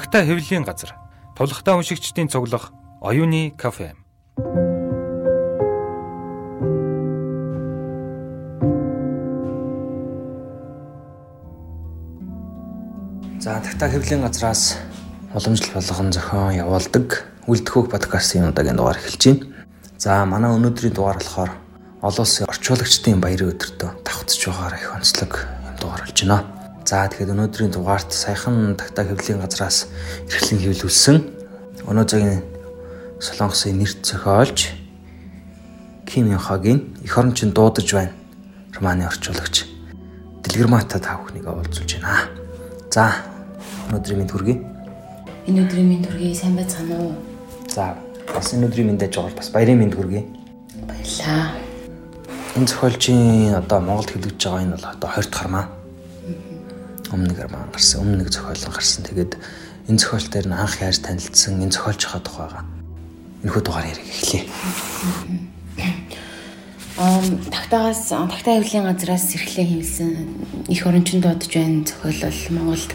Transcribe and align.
Тагтаа 0.00 0.24
хэвлэлийн 0.24 0.64
газар. 0.64 0.96
Тулхтаа 1.36 1.76
уншигчдийн 1.76 2.32
цуглах 2.32 2.72
оюуны 3.04 3.52
кафе. 3.52 3.92
За 13.44 13.60
тагтаа 13.60 13.92
хэвлэлийн 13.92 14.24
газраас 14.24 14.80
уламжлал 15.36 15.84
болгон 15.84 16.12
зохион 16.16 16.56
явуулдаг 16.56 17.28
Үлдэхүүх 17.44 17.92
подкастын 17.92 18.48
удаагийн 18.48 18.80
дугаар 18.80 18.96
эхэлж 18.96 19.36
байна. 19.36 19.68
За 20.00 20.24
манай 20.24 20.48
өнөөдрийн 20.56 20.96
дугаар 20.96 21.20
болохоор 21.20 21.52
олон 22.00 22.24
улсын 22.24 22.48
орчуулагчдын 22.48 23.20
баярын 23.20 23.52
өдөртөө 23.52 24.00
давхцж 24.00 24.48
байгаагаар 24.48 24.80
их 24.80 24.96
онцлог 24.96 25.32
юм 25.44 25.76
дугаар 25.76 26.08
болж 26.08 26.24
байна. 26.24 26.49
За 26.90 27.06
тэгэхээр 27.06 27.38
өнөөдрийн 27.38 27.70
дугаарт 27.70 28.10
саяхан 28.10 28.74
тагтаа 28.74 29.06
хэвлэлийн 29.06 29.38
газраас 29.38 29.86
эрхлэн 30.26 30.58
хэвлүүлсэн 30.58 31.16
өнөө 31.86 32.06
цагийн 32.10 32.42
Солонгосын 33.22 33.78
нэрт 33.78 34.02
зохиолч 34.02 34.74
Ким 36.02 36.34
Йонхагийн 36.34 36.90
эх 37.06 37.14
орончин 37.14 37.54
дуудаж 37.54 37.86
байна. 37.94 38.10
Романы 38.74 39.06
орчуулагч 39.06 39.70
Дэлгэрмата 40.42 40.98
та 40.98 41.14
бүхнийг 41.14 41.46
олзуулж 41.46 41.94
байна. 42.02 42.26
За 42.90 43.22
өнөөдрийн 43.86 44.26
мэд 44.26 44.34
хүргэе. 44.34 44.58
Энэ 45.46 45.62
өдрийн 45.70 45.94
мэд 45.94 46.10
хүргэе. 46.10 46.34
Сайн 46.34 46.58
байцгаана 46.58 46.98
уу? 47.06 47.14
За 47.70 47.94
бас 48.34 48.50
энэ 48.50 48.66
өдрийн 48.66 48.90
мэндэж 48.90 49.14
жагаар 49.14 49.38
бас 49.38 49.54
баярын 49.54 49.78
мэд 49.78 49.94
хүргэе. 49.94 50.26
Баярлаа. 50.90 51.54
Энэ 52.58 52.66
зохиолчийн 52.66 53.54
одоо 53.54 53.78
Монголд 53.78 54.10
хэлэгдэж 54.10 54.42
байгаа 54.42 54.62
энэ 54.66 54.74
бол 54.74 54.90
одоо 54.90 55.06
20 55.14 55.30
дахь 55.30 55.46
армаа. 55.46 55.79
Өмнө 57.10 57.34
нэг 57.34 57.40
армаа 57.42 57.66
гарсан, 57.74 58.06
өмнө 58.06 58.22
нэг 58.22 58.30
зохиолон 58.30 58.70
гарсан. 58.70 59.02
Тэгээд 59.02 59.32
энэ 59.90 59.98
зохиолтоор 59.98 60.46
нь 60.46 60.54
анх 60.54 60.78
яаж 60.78 61.02
танилцсан, 61.02 61.58
энэ 61.58 61.74
зохиолчийнхаа 61.74 62.22
тухайга 62.22 62.62
энэхүү 63.42 63.62
дугаар 63.66 63.90
яриг 63.90 64.06
эхлэе. 64.06 64.44
Аа 67.00 67.18
тагтаагаас 67.50 68.12
тагтаа 68.12 68.54
хэвлэлийн 68.60 68.84
газраас 68.84 69.32
эрхлээ 69.32 69.66
хийсэн 69.66 70.10
их 70.68 70.86
орончинд 70.86 71.24
дуудаж 71.24 71.48
байна 71.48 71.88
зохиол 71.88 72.20
бол 72.20 72.44
Монголд 72.54 72.92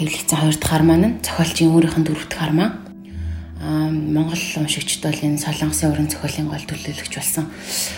хэвлэгдсэн 0.00 0.38
хоёр 0.40 0.56
дахь 0.56 0.74
армаа 0.74 0.96
нь 0.96 1.20
зохиолчийн 1.20 1.70
өөрийнх 1.76 1.98
нь 2.00 2.06
дөрөв 2.08 2.26
дэх 2.26 2.40
армаа. 2.40 2.87
Монгол 3.58 4.38
уншигчд 4.38 5.02
бол 5.02 5.18
энэ 5.18 5.42
Солонгосын 5.42 5.90
уран 5.90 6.06
зохиолын 6.06 6.46
гол 6.46 6.62
төлөөлөгч 6.62 7.14
болсон 7.18 7.50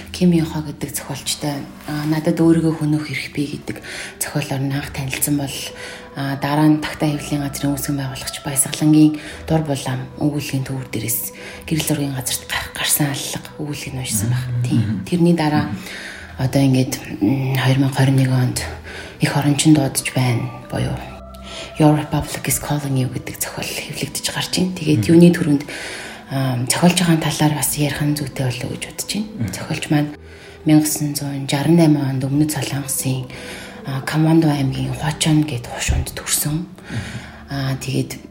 Ким 0.08 0.32
Йонхо 0.32 0.64
гэдэг 0.64 0.88
зохиолчтой 0.96 1.60
надад 2.08 2.40
өөрийгөө 2.40 2.80
хөнөөх 2.80 3.12
эрх 3.12 3.28
бий 3.36 3.60
гэдэг 3.60 3.84
зохиолоор 4.24 4.56
анх 4.64 4.88
танилцсан 4.96 5.36
бол 5.36 5.56
дараа 6.16 6.64
нь 6.64 6.80
тагтаа 6.80 7.12
хэвлэлийн 7.12 7.44
газрын 7.44 7.76
үүсгэн 7.76 7.96
байгуулагч 8.00 8.36
Баясгалангийн 8.40 9.20
дур 9.44 9.60
булаам 9.68 10.00
өгүүлгийн 10.16 10.64
төвөр 10.64 10.88
дээрээс 10.88 11.36
гэрэл 11.68 11.92
ургийн 11.92 12.16
газарт 12.16 12.48
гарсан 12.72 13.12
аллага 13.12 13.52
өгүүлгийг 13.60 14.00
уншсан 14.00 14.32
баг. 14.32 14.44
Тийм. 14.64 15.04
Тэрний 15.04 15.36
дараа 15.36 15.68
одоо 16.40 16.60
ингээд 16.64 16.96
2021 17.20 18.32
онд 18.32 18.64
их 19.20 19.36
орончинд 19.36 19.76
дуудаж 19.76 20.08
байна 20.16 20.48
боيو 20.72 21.09
Your 21.80 21.96
Republic 21.96 22.44
is 22.44 22.60
calling 22.60 22.92
you 23.00 23.08
гэдэг 23.08 23.40
зохиол 23.40 23.64
хэвлэгдэж 23.64 24.26
гарч 24.36 24.52
байна. 24.52 24.76
Тэгээд 24.76 25.08
юуны 25.08 25.32
төрөнд 25.32 25.64
зохиолж 26.68 26.98
байгаа 27.00 27.24
талаар 27.24 27.56
бас 27.56 27.72
ярих 27.80 28.04
нь 28.04 28.12
зүйтэй 28.20 28.44
болов 28.52 28.68
уу 28.68 28.76
гэж 28.76 28.84
бодож 28.84 29.08
байна. 29.16 29.48
Зохиолч 29.48 29.84
маань 29.88 30.12
1968 30.68 31.96
онд 31.96 32.20
Өмнөд 32.28 32.52
Солонгосын 32.52 33.24
Камондо 34.04 34.52
аймгийн 34.52 34.92
Хуачан 34.92 35.48
гэд 35.48 35.72
хушуунд 35.72 36.12
төрсөн. 36.12 36.68
Аа 37.48 37.80
тэгээд 37.80 38.28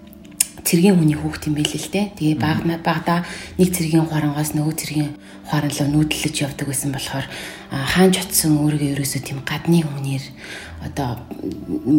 цэргийн 0.62 1.02
хүний 1.02 1.18
хүүхд 1.18 1.50
юм 1.50 1.58
байл 1.58 1.74
л 1.74 1.90
дээ. 1.90 2.14
Тэгээ 2.22 2.38
баг 2.38 2.62
багада 2.86 3.26
нэг 3.58 3.74
цэргийн 3.74 4.06
хуарангаас 4.06 4.54
нөгөө 4.54 4.78
цэргийн 4.78 5.18
хуаран 5.50 5.74
руу 5.74 5.90
нүүдэлж 6.06 6.38
явдаг 6.46 6.70
байсан 6.70 6.94
болохоор 6.94 7.26
хаан 7.66 8.14
чотсон 8.14 8.62
өөрийгөө 8.62 8.94
ерөөсөө 8.94 9.22
тийм 9.26 9.42
гадны 9.42 9.82
хүнээр 9.82 10.26
одоо 10.86 11.18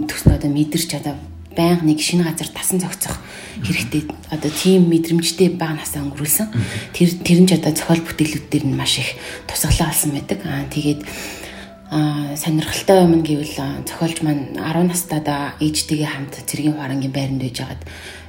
төснө 0.07 0.39
одоо 0.39 0.51
мэдэрч 0.55 0.95
одоо 1.03 1.19
байнга 1.61 1.85
нэг 1.85 2.01
шинэ 2.01 2.25
газар 2.25 2.49
тасан 2.49 2.81
зохицох 2.81 3.21
хэрэгтэй 3.61 4.09
одоо 4.33 4.49
тийм 4.51 4.89
мэдрэмжтэй 4.89 5.53
бага 5.61 5.77
насаа 5.77 6.09
өнгөрүүлсэн. 6.09 6.49
Тэр 6.97 7.09
тэр 7.21 7.39
нь 7.45 7.49
ч 7.49 7.61
одоо 7.61 7.77
зохиол 7.77 8.01
бүтээлүүд 8.01 8.47
дээр 8.49 8.65
нь 8.65 8.79
маш 8.79 8.97
их 8.97 9.21
тусгалаа 9.45 9.93
олсон 9.93 10.17
байдаг. 10.17 10.41
Аа 10.49 10.65
тэгээд 10.73 11.05
сонирхолтой 11.91 13.03
юм 13.05 13.21
гэвэл 13.27 13.85
зохиолч 13.85 14.23
маань 14.23 14.55
10 14.57 14.89
настайдаа 14.89 15.59
ээжтэйгээ 15.59 16.09
хамт 16.09 16.35
цэргийн 16.47 16.79
хуарангийн 16.79 17.13
байранд 17.13 17.43
байж 17.43 17.59
хагаад 17.59 17.83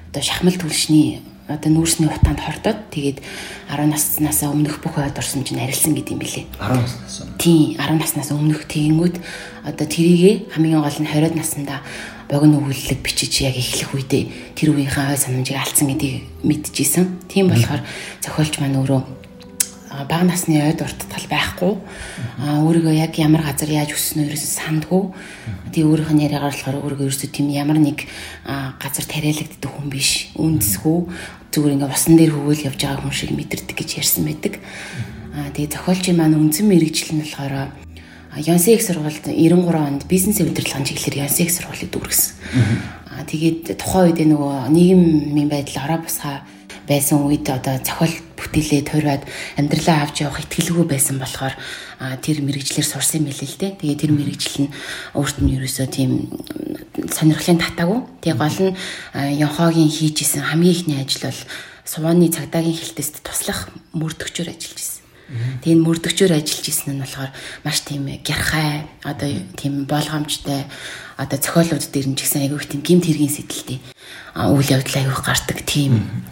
одоо 0.09 0.23
шахмал 0.25 0.57
түлшний 0.57 1.21
одоо 1.45 1.69
нүүрсний 1.69 2.09
хутаанд 2.09 2.41
хордоод 2.41 2.89
тэгээд 2.89 3.21
10 3.69 3.93
наснаас 3.93 4.41
өмнөх 4.49 4.81
бүх 4.81 4.97
ойд 4.97 5.13
орсон 5.13 5.45
чинь 5.45 5.61
арилсан 5.61 5.93
гэдэг 5.93 6.13
юм 6.15 6.21
билэ. 6.25 6.49
10 6.57 6.81
наснаас. 6.81 7.15
Тийм 7.37 7.77
10 7.77 8.01
наснаас 8.01 8.29
өмнөх 8.33 8.65
тэгэнгүүт 8.65 9.15
одоо 9.69 9.85
тэрийгэ 9.85 10.57
хамгийн 10.57 10.81
гол 10.81 10.97
нь 10.97 11.05
20 11.05 11.37
наснда 11.37 11.85
богино 12.31 12.63
өгүүлэлэг 12.63 13.03
бичиж 13.03 13.43
яг 13.43 13.59
эхлэх 13.59 13.91
үедээ 13.91 14.55
тэр 14.55 14.71
үеийнхээ 14.71 15.11
ой 15.11 15.19
санамжийг 15.19 15.59
алдсан 15.59 15.91
гэдгийг 15.91 16.23
мэдчихсэн. 16.47 17.27
Тийм 17.27 17.51
болохоор 17.51 17.83
зохиолч 18.23 18.63
маань 18.63 18.79
өөрөө 18.79 19.03
бага 20.07 20.23
насны 20.23 20.55
ойд 20.63 20.79
урттал 20.79 21.27
байхгүй. 21.27 21.75
А 22.39 22.63
өөрийгөө 22.63 22.95
яг 22.95 23.19
ямар 23.19 23.43
газар 23.43 23.67
яаж 23.67 23.91
өснө 23.91 24.23
ерөөсөө 24.23 24.51
сандгүй. 24.55 25.11
Тий 25.75 25.83
өөрийнх 25.83 26.15
нь 26.15 26.23
яриагаар 26.23 26.55
болохоор 26.55 26.79
өөрийгөө 26.79 27.07
ерөөсөө 27.11 27.29
тийм 27.35 27.51
ямар 27.51 27.75
нэг 27.83 28.07
газар 28.79 29.05
тариалагддаг 29.11 29.67
хүн 29.67 29.91
биш 29.91 30.31
үндэсгүй. 30.39 31.11
Зүгээр 31.51 31.75
ингээ 31.75 31.91
усан 31.91 32.15
дээр 32.15 32.31
хөвөөл 32.31 32.67
явж 32.71 32.79
байгаа 32.79 33.03
хүн 33.03 33.11
шиг 33.11 33.35
мэдэрдэг 33.35 33.75
гэж 33.75 33.89
ярьсан 33.99 34.23
байдаг. 34.23 34.63
А 35.35 35.51
тэгээ 35.51 35.75
зохиолчийн 35.75 36.15
маань 36.15 36.39
үнцэн 36.39 36.71
мэрэгжил 36.71 37.11
нь 37.11 37.23
болохоор 37.27 37.75
Янсек 38.37 38.81
сургуульд 38.81 39.27
93 39.27 39.75
онд 39.75 40.07
бизнес 40.07 40.39
удирдлагын 40.39 40.87
чиглэлээр 40.87 41.27
Янсек 41.27 41.51
сургуулийг 41.51 41.91
дүүргэсэн. 41.91 42.31
Аа 43.11 43.27
тэгээд 43.27 43.75
тухайн 43.75 44.15
үед 44.15 44.23
нөгөө 44.23 44.71
нийгмийн 44.71 45.51
байдал 45.51 45.83
ороо 45.83 45.99
босгаа 46.07 46.47
байсан 46.87 47.27
үед 47.27 47.51
одоо 47.51 47.75
зохиол 47.83 48.15
бүтээлээ 48.39 48.81
тойроод 48.87 49.23
амьдралаа 49.59 50.07
авч 50.07 50.23
явах 50.23 50.39
ихтгэлгүй 50.47 50.85
байсан 50.87 51.19
болохоор 51.19 51.55
тэр 52.23 52.37
мэрэгчлэр 52.39 52.87
сурсан 52.87 53.21
юм 53.21 53.29
билээ 53.29 53.47
л 53.51 53.59
дээ. 53.59 53.71
Тэгээ 53.83 53.99
тэр 53.99 54.11
мэрэгжил 54.15 54.57
нь 54.65 54.73
өөрт 55.13 55.37
нь 55.43 55.53
ерөөсөө 55.59 55.87
тийм 55.91 56.11
сонирхлын 57.11 57.59
татаагүй. 57.59 57.99
Тэгээ 58.23 58.39
гол 58.39 58.59
нь 58.71 58.77
Янхогийн 59.43 59.91
хийжсэн 59.91 60.47
хамгийн 60.47 60.71
ихний 60.71 60.99
ажил 61.03 61.27
бол 61.27 61.41
Суваны 61.85 62.29
цагдаагийн 62.31 62.77
хилтэст 62.77 63.19
туслах 63.25 63.67
мөрдөгчөөр 63.91 64.53
ажиллаж 64.53 64.73
байсан. 64.79 65.00
Тэгээ 65.63 65.75
энэ 65.79 65.85
мөрдөгчөөр 65.87 66.33
ажиллаж 66.35 66.65
исэн 66.67 66.99
нь 66.99 67.03
болохоор 67.03 67.31
маш 67.63 67.77
тийм 67.87 68.07
гярхай 68.21 68.87
одоо 69.07 69.29
тийм 69.55 69.87
болгоомжтой 69.87 70.67
одоо 71.15 71.37
зохиолууд 71.39 71.85
дээр 71.87 72.07
нь 72.11 72.17
ч 72.19 72.27
гэсэн 72.27 72.43
айгүйх 72.45 72.67
тийм 72.67 72.81
гимт 72.83 73.05
хэргийн 73.07 73.31
сэдэлтэй 73.31 73.79
үйл 74.35 74.73
явдал 74.75 74.99
айгүйх 74.99 75.21
гардаг 75.23 75.59
тийм 75.63 76.25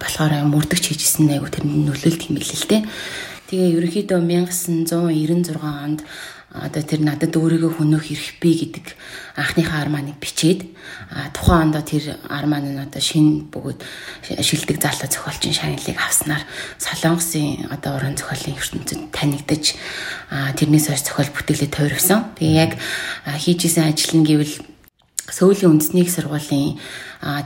болохоор 0.00 0.32
мөрдөгч 0.48 0.84
хийжсэн 0.92 1.30
айгүй 1.36 1.50
тэр 1.52 1.64
нөлөөлт 1.68 2.22
юм 2.28 2.36
билээ 2.40 2.58
л 2.58 2.70
дээ. 2.70 2.82
Тэгээ 3.46 3.74
ерөнхийдөө 3.78 4.18
1996 4.18 5.62
онд 5.62 6.02
одоо 6.62 6.82
тэр 6.82 7.00
надад 7.04 7.36
өөрийгөө 7.36 7.76
хөнөөх 7.76 8.06
эрх 8.12 8.28
бий 8.40 8.56
гэдэг 8.56 8.86
анхныхаа 9.36 9.84
армааныг 9.84 10.16
бичээд 10.16 10.64
тухайн 11.36 11.68
ондоо 11.68 11.82
тэр 11.84 12.16
армаан 12.28 12.72
нь 12.72 12.80
одоо 12.80 13.02
шинэ 13.02 13.52
бөгөөд 13.52 13.80
шилдэг 14.40 14.80
зарлаа 14.80 15.08
зохиолчийн 15.10 15.52
шагналыг 15.52 15.98
авснаар 16.00 16.44
солонгосын 16.80 17.68
одоо 17.68 18.00
уран 18.00 18.16
зохиолын 18.16 18.56
ертөнцид 18.56 19.00
танигдаж 19.12 19.64
тэрнээс 20.56 20.86
хойш 20.88 21.02
зохиол 21.04 21.30
бүтээлээ 21.36 21.70
тойрвсон. 21.70 22.32
Тэгээ 22.40 22.56
яг 22.56 22.72
хийжсэн 23.42 23.92
ажил 23.92 24.16
нь 24.16 24.26
гэвэл 24.26 24.54
Сөүлийн 25.26 25.74
үндэсний 25.74 26.06
сургуулийн 26.06 26.78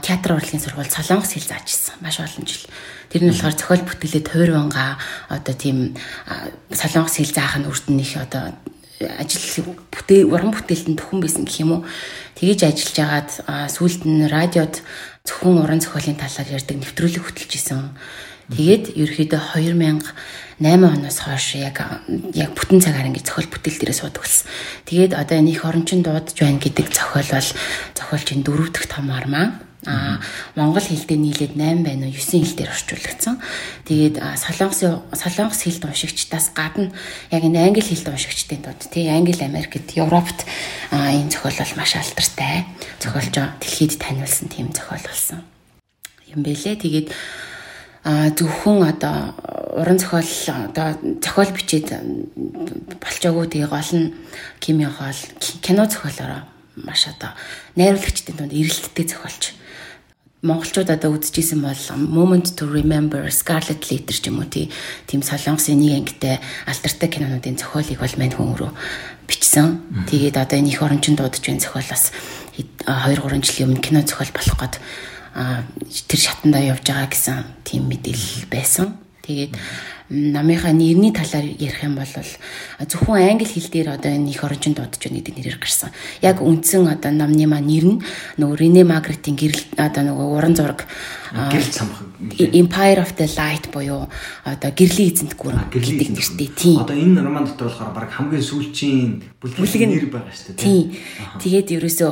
театр 0.05 0.37
урлагийн 0.37 0.61
сургууль 0.61 0.85
Солонгос 0.85 1.33
хэл 1.33 1.49
заажсэн 1.49 1.97
маш 2.05 2.21
олон 2.21 2.45
жил. 2.45 2.69
Тэр 3.09 3.25
нь 3.25 3.33
болохоор 3.33 3.57
зохиол 3.57 3.83
бүтээлээ 3.89 4.21
тойрванга 4.21 5.01
одоо 5.33 5.55
тийм 5.57 5.97
солонгос 6.69 7.17
хэл 7.17 7.33
заах 7.33 7.57
нь 7.57 7.65
үрдэн 7.65 7.97
их 7.97 8.13
одоо 8.21 8.53
ажил 9.07 9.75
бүтээл 9.89 10.29
уран 10.29 10.51
бүтээлтэн 10.53 10.97
төхөн 10.97 11.19
байсан 11.21 11.43
гэх 11.45 11.61
юм 11.63 11.71
уу. 11.71 11.81
Тэгэж 12.37 12.59
ажиллаж 12.67 12.97
агаад 13.01 13.29
сүүлд 13.71 14.03
нь 14.05 14.29
радиод 14.29 14.81
зөвхөн 15.25 15.61
уран 15.61 15.81
зохиолын 15.81 16.19
талаар 16.19 16.49
ярьдаг 16.49 16.77
нэвтрүүлэг 16.77 17.23
хөтлөж 17.23 17.51
исэн. 17.55 17.95
Тэгээд 18.51 18.99
ерөөхдөө 18.99 19.41
2008 19.55 20.11
оноос 20.59 21.17
хойш 21.23 21.55
яг 21.55 21.79
яг 22.35 22.51
бүтэн 22.51 22.83
цагаар 22.83 23.07
ингэ 23.07 23.23
зохиол 23.23 23.47
бүтээл 23.47 23.79
дээрээ 23.79 23.95
суудаг 23.95 24.21
болсон. 24.27 24.51
Тэгээд 24.83 25.15
одоо 25.15 25.35
энэ 25.39 25.55
их 25.55 25.63
орончин 25.63 26.03
дуудаж 26.03 26.35
байна 26.35 26.59
гэдэг 26.59 26.91
зохиол 26.91 27.29
бол 27.31 27.49
зохиолчийн 27.95 28.43
дөрөв 28.43 28.69
дэх 28.75 28.91
том 28.91 29.07
армаа. 29.07 29.70
А 29.85 30.21
монгол 30.55 30.85
хэл 30.85 31.05
дээр 31.09 31.21
нийлээд 31.25 31.53
8 31.57 31.81
байна 31.81 32.05
уу 32.05 32.13
9 32.13 32.21
хэл 32.45 32.53
дээр 32.53 32.69
орчуулагдсан. 32.69 33.41
Тэгээд 33.89 34.15
солонгос 34.37 35.09
солонгос 35.09 35.61
хэлд 35.65 35.89
уншигчдаас 35.89 36.53
гадна 36.53 36.93
яг 37.33 37.41
энэ 37.41 37.65
англи 37.65 37.81
хэлд 37.81 38.13
уншигчдын 38.13 38.61
дунд 38.61 38.81
тий 38.93 39.09
англи 39.09 39.41
Америкт 39.41 39.89
Европт 39.97 40.45
энэ 40.93 41.33
зохиол 41.33 41.57
бол 41.57 41.73
маш 41.81 41.97
алдартай. 41.97 42.69
Зохиолж 43.01 43.33
дэлхийд 43.33 43.97
таниулсан 43.97 44.53
тийм 44.53 44.69
зохиол 44.69 45.01
болсон. 45.01 45.41
Юм 46.29 46.45
бэлээ. 46.45 46.77
Тэгээд 46.77 47.09
зөвхөн 48.05 48.85
одоо 48.85 49.33
уран 49.81 49.97
зохиол 49.97 50.29
одоо 50.69 50.93
зохиол 51.25 51.51
бичээд 51.57 51.89
болчоогүй 53.01 53.45
тэгээ 53.49 53.69
гол 53.69 53.91
нь 53.97 54.13
кими 54.61 54.85
хоол 54.85 55.19
кино 55.61 55.89
зохиолороо 55.89 56.45
маш 56.75 57.09
одоо 57.09 57.33
найруулагчдын 57.77 58.37
дунд 58.37 58.53
эрэлттэй 58.53 59.05
зохиолч 59.05 59.53
монголчууд 60.41 60.89
одоо 60.89 61.13
үзчихсэн 61.13 61.61
бол 61.61 61.77
Moment 62.01 62.57
to 62.57 62.65
Remember 62.65 63.21
Scarlet 63.29 63.85
Letter 63.93 64.17
ч 64.17 64.25
юм 64.25 64.41
уу 64.41 64.49
тийм 64.49 65.21
солонгосын 65.21 65.77
нэг 65.77 66.01
ангитай 66.01 66.41
алдартай 66.65 67.09
кинонуудын 67.13 67.61
зохиолыг 67.61 68.01
бол 68.01 68.15
мань 68.17 68.33
хүн 68.33 68.57
рүү 68.57 68.71
бичсэн. 69.29 70.09
Тэгээд 70.09 70.41
одоо 70.41 70.57
энэ 70.57 70.73
их 70.73 70.81
орончинд 70.81 71.21
дуудаж 71.21 71.45
байна 71.45 71.61
зохиол 71.61 71.85
бас 71.85 72.09
2 72.57 72.65
3 72.89 73.37
жилийн 73.45 73.69
өмнө 73.69 73.85
кино 73.85 74.01
зохиол 74.01 74.33
болох 74.33 74.57
гээд 74.57 74.75
тэр 76.09 76.19
шатандаа 76.19 76.63
явж 76.73 76.89
байгаа 76.89 77.05
гэсэн 77.05 77.37
тийм 77.61 77.85
мэдээлэл 77.85 78.49
байсан. 78.49 78.97
Тэгээд 79.21 79.53
намынхаа 80.11 80.75
нэрний 80.75 81.15
талаар 81.15 81.47
ярих 81.55 81.83
юм 81.87 81.95
бол 81.95 82.11
зөвхөн 82.83 83.31
англи 83.31 83.47
хэл 83.47 83.71
дээр 83.71 83.95
одоо 83.95 84.11
энэ 84.11 84.35
их 84.35 84.43
оронжинд 84.43 84.75
дуудаж 84.75 84.99
байна 84.99 85.23
гэдэг 85.23 85.35
нэрээр 85.39 85.59
гарсан. 85.63 85.95
Яг 86.19 86.43
үндсэн 86.43 86.83
одоо 86.91 87.11
намны 87.15 87.47
маа 87.47 87.63
нэр 87.63 87.85
нь 87.95 88.03
нөгөө 88.35 88.59
Рене 88.59 88.83
Магритийн 88.83 89.39
гэрэл 89.39 89.79
одоо 89.79 90.03
нөгөө 90.11 90.27
уран 90.35 90.55
зураг 90.59 90.83
гэрэл 91.31 91.71
цамх 91.71 92.03
Empire 92.37 92.99
of 92.99 93.15
the 93.15 93.27
Light 93.39 93.71
буюу 93.71 94.11
одоо 94.43 94.71
гэрлийн 94.75 95.15
эзэнт 95.15 95.39
гүрэн 95.39 95.71
гэдэг 95.71 96.09
нэртэй 96.11 96.49
тийм. 96.59 96.83
Одоо 96.83 96.99
энэ 96.99 97.23
роман 97.23 97.47
дотор 97.47 97.71
болохоор 97.71 97.95
баг 97.95 98.11
хамгийн 98.11 98.43
сүүлчийн 98.43 99.23
бүлгийн 99.39 99.95
нэр 99.95 100.11
байгаа 100.11 100.35
шүү 100.35 100.59
дээ. 100.59 100.59
Тийм. 100.59 100.85
Тэгээд 101.39 101.67
ерөөсөө 101.79 102.11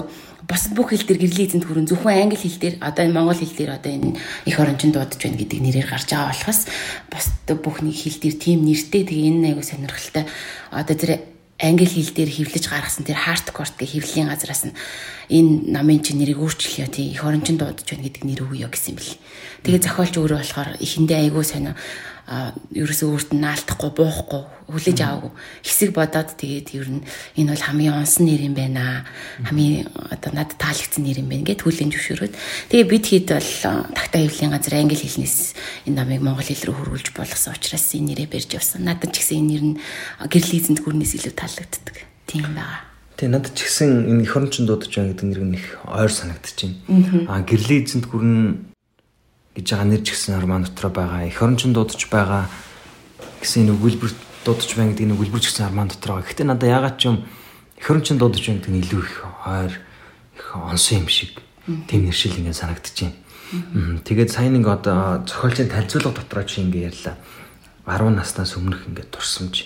бусад 0.49 0.73
бүх 0.73 0.89
хэл 0.89 1.05
дээр 1.05 1.21
гэрлийн 1.21 1.47
эзэнт 1.47 1.65
хүрэн 1.69 1.85
зөвхөн 1.85 2.25
англи 2.25 2.41
хэл 2.41 2.57
дээр 2.57 2.75
одоо 2.81 3.05
энэ 3.05 3.13
монгол 3.13 3.37
хэл 3.37 3.53
дээр 3.53 3.71
одоо 3.77 3.91
энэ 3.93 4.17
их 4.49 4.57
орончинд 4.57 4.97
дуудаж 4.97 5.21
байна 5.21 5.37
гэдэг 5.37 5.59
нэрээр 5.61 5.87
гарч 5.93 6.09
байгаа 6.09 6.33
болохоос 6.33 6.61
бусад 7.13 7.47
бүх 7.61 7.77
нэг 7.85 7.93
хэл 7.93 8.17
дээр 8.17 8.35
тийм 8.41 8.59
нэртэй 8.65 9.03
тэгээ 9.05 9.29
энэ 9.29 9.47
айгу 9.53 9.61
сонирхолтой. 9.61 10.25
Одоо 10.73 10.95
тэр 10.97 11.11
англи 11.61 11.85
хэл 11.85 12.15
дээр 12.15 12.31
хэвлэж 12.33 12.65
гаргасан 12.65 13.05
тэр 13.05 13.19
хардкорт 13.19 13.75
гэх 13.77 13.93
хэвлэлийн 13.93 14.31
газраас 14.31 14.63
нь 14.65 14.73
энэ 15.29 15.69
намын 15.69 16.01
чинь 16.01 16.17
нэрийг 16.17 16.39
өөрчлөё 16.39 16.87
тий. 16.89 17.11
Их 17.11 17.21
орончинд 17.21 17.59
дуудаж 17.59 17.83
байна 17.83 18.07
гэдэг 18.07 18.23
нэр 18.23 18.41
өгөө 18.47 18.71
гэсэн 18.71 18.95
юм 18.95 18.97
бэл. 18.97 19.19
Тэгээ 19.67 19.83
зохиолч 19.85 20.15
өөрөө 20.17 20.39
болохоор 20.39 20.69
ихэндээ 20.79 21.19
айгу 21.29 21.43
сонио 21.43 21.75
ерөөсөө 22.29 23.09
өөрт 23.09 23.29
нь 23.33 23.41
наалтахгүй 23.41 23.91
буухгүй 23.97 24.43
хүлээж 24.69 24.99
аваагүй. 25.01 25.31
Хэсэг 25.65 25.89
бодоод 25.97 26.29
тэгээд 26.37 26.67
ер 26.77 26.87
нь 26.93 27.01
энэ 27.41 27.57
бол 27.57 27.65
хамгийн 27.65 27.97
онсон 27.97 28.29
нэр 28.29 28.45
юм 28.45 28.53
байна. 28.53 29.09
Хамгийн 29.41 29.89
одоо 29.89 30.31
надад 30.37 30.61
таалагдсан 30.61 31.01
нэр 31.09 31.25
юм 31.25 31.29
байна 31.33 31.49
гэд 31.49 31.65
хүлэн 31.65 31.89
зөвшөөрөөд. 31.89 32.33
Тэгээ 32.69 32.85
бид 32.85 33.05
хэд 33.09 33.27
бол 33.33 33.51
тагтаа 33.97 34.21
хөвлийн 34.29 34.53
газар 34.53 34.77
англи 34.77 35.01
хэлнээс 35.01 35.37
энэ 35.89 35.97
намыг 35.97 36.21
монгол 36.21 36.45
хэл 36.45 36.69
рүү 36.69 36.77
хөрвүүлж 36.77 37.07
болгосон 37.17 37.57
учраас 37.57 37.89
энэ 37.97 38.13
нэрээ 38.13 38.29
барьж 38.29 38.49
явсан. 38.53 38.85
Надад 38.85 39.09
ч 39.09 39.25
гэсэн 39.25 39.41
энэ 39.41 39.49
нэр 39.49 39.63
нь 39.73 39.75
гэрлийн 40.29 40.61
эзэнт 40.61 40.85
гүрнээс 40.85 41.17
илүү 41.17 41.33
таалагддаг. 41.33 41.97
Тийм 42.29 42.53
байгаа 42.53 42.89
Тэгээ 43.19 43.35
надад 43.35 43.51
ч 43.51 43.67
гэсэн 43.67 44.07
энэ 44.07 44.23
эх 44.23 44.31
орончинд 44.31 44.71
дуудаж 44.71 44.95
байгаа 44.95 45.11
гэдэг 45.11 45.27
нэр 45.27 45.43
нь 45.43 45.57
их 45.59 45.75
ойр 45.83 46.07
санагдчихэв. 46.07 47.27
Аа 47.27 47.43
гэрлийн 47.43 47.83
эзэнт 47.83 48.07
гүрэн 48.07 48.68
гэж 49.59 49.67
байгаа 49.75 49.87
нэр 49.91 50.01
ч 50.07 50.15
гэсэн 50.15 50.39
роман 50.39 50.63
дотор 50.63 50.87
байгаа. 50.89 51.27
Эх 51.27 51.43
орончон 51.43 51.75
дуудаж 51.75 52.01
байгаа 52.07 52.47
гэсэн 53.43 53.67
энэ 53.67 53.75
өгүүлбэр 53.75 54.11
дуудаж 54.47 54.69
байна 54.73 54.91
гэдэг 54.95 55.05
энэ 55.05 55.15
өгүүлбэр 55.19 55.41
ч 55.43 55.47
гэсэн 55.51 55.67
роман 55.67 55.91
дотор 55.91 56.09
байгаа. 56.15 56.27
Гэхдээ 56.31 56.47
надад 56.47 56.71
ягаад 56.71 56.95
ч 56.95 57.03
юм 57.11 57.17
эх 57.75 57.87
орончон 57.91 58.17
дуудаж 58.17 58.43
байна 58.47 58.59
гэдэг 58.63 58.71
нь 58.71 58.81
илүү 58.87 59.01
их 59.03 59.15
ойр 59.43 59.73
их 60.39 60.47
онсон 60.55 61.03
юм 61.03 61.07
шиг 61.11 61.31
тийм 61.91 62.07
нэршил 62.07 62.39
ингээд 62.39 62.55
санагдчихэв. 62.55 63.15
Тэгээд 64.07 64.29
сайн 64.31 64.55
нэг 64.55 64.67
одоо 64.69 65.25
зохиолчийн 65.27 65.67
танилцуулга 65.67 66.15
дотроо 66.15 66.43
чи 66.47 66.61
ингээд 66.63 66.87
ярьлаа. 66.95 67.17
10 67.89 68.13
наснаас 68.15 68.53
өмнөх 68.55 68.85
ингээд 68.87 69.09
турсамж 69.11 69.65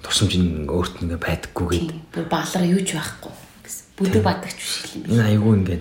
турсамж 0.00 0.32
ингээ 0.38 0.70
өөрт 0.70 1.02
нь 1.02 1.10
ингээ 1.10 1.20
байдаггүй 1.20 1.66
гэдэг. 1.66 2.30
Баалар 2.30 2.64
юу 2.64 2.80
ч 2.86 2.94
байхгүй 2.94 3.34
гэсэн. 3.66 3.84
Бүдэг 3.98 4.22
бадагч 4.22 4.56
биш 4.56 4.74
юм 4.94 5.02
байна. 5.04 5.12
Энэ 5.12 5.28
айгүй 5.34 5.52
ингээ 5.58 5.78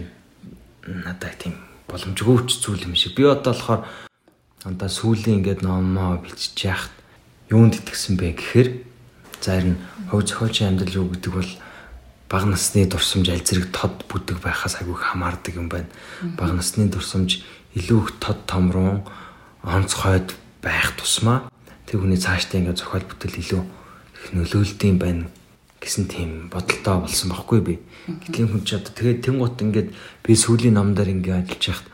надад 1.06 1.36
тийм 1.38 1.54
боломжгүй 1.90 2.46
ч 2.46 2.62
зүйл 2.62 2.86
юм 2.86 2.96
шиг. 2.96 3.18
Би 3.18 3.26
одоо 3.26 3.54
болохоор 3.54 3.82
одоо 4.64 4.90
сүүлийн 4.90 5.42
ингээд 5.42 5.66
номоо 5.66 6.22
бичиж 6.22 6.54
яхад 6.70 6.94
юунд 7.50 7.82
итгэсэн 7.82 8.16
бэ 8.16 8.38
гэхээр 8.38 8.70
за 9.42 9.58
харин 9.58 9.78
хувь 10.14 10.30
зохиолчийн 10.30 10.78
амьдрал 10.78 11.02
юу 11.02 11.10
гэдэг 11.10 11.34
бол 11.34 11.52
бага 12.30 12.46
насны 12.46 12.86
дурсамж 12.86 13.28
аль 13.34 13.42
зэрэг 13.42 13.74
тод 13.74 14.06
бүдэг 14.06 14.38
байхаас 14.46 14.78
айгүй 14.78 14.94
хамаардаг 14.94 15.54
юм 15.58 15.68
байна. 15.68 15.90
Бага 16.38 16.54
насны 16.54 16.86
дурсамж 16.86 17.42
илүү 17.74 18.00
их 18.06 18.12
тод 18.22 18.46
том 18.46 18.70
руу 18.70 19.02
онцгойд 19.66 20.38
байх 20.62 20.94
тусмаа 20.94 21.50
тэр 21.90 22.06
хүний 22.06 22.22
цаашдаа 22.22 22.62
ингээд 22.62 22.86
зохиол 22.86 23.06
бүтэл 23.10 23.42
илүү 23.42 23.62
их 23.66 24.26
нөлөөлдөм 24.38 24.98
байна 25.02 25.26
гэсэн 25.80 26.06
тийм 26.12 26.30
бодолтой 26.52 27.00
болсон 27.00 27.32
байхгүй 27.32 27.60
би. 27.64 27.74
Гэтэл 28.08 28.52
хүн 28.52 28.64
ч 28.68 28.76
одоо 28.76 28.92
тэгээд 28.92 29.24
тэнгуут 29.24 29.60
ингээд 29.64 29.90
би 29.96 30.32
сүүлийн 30.36 30.76
номдоор 30.76 31.08
ингээд 31.08 31.48
ажиллаж 31.48 31.64
яхад 31.72 31.88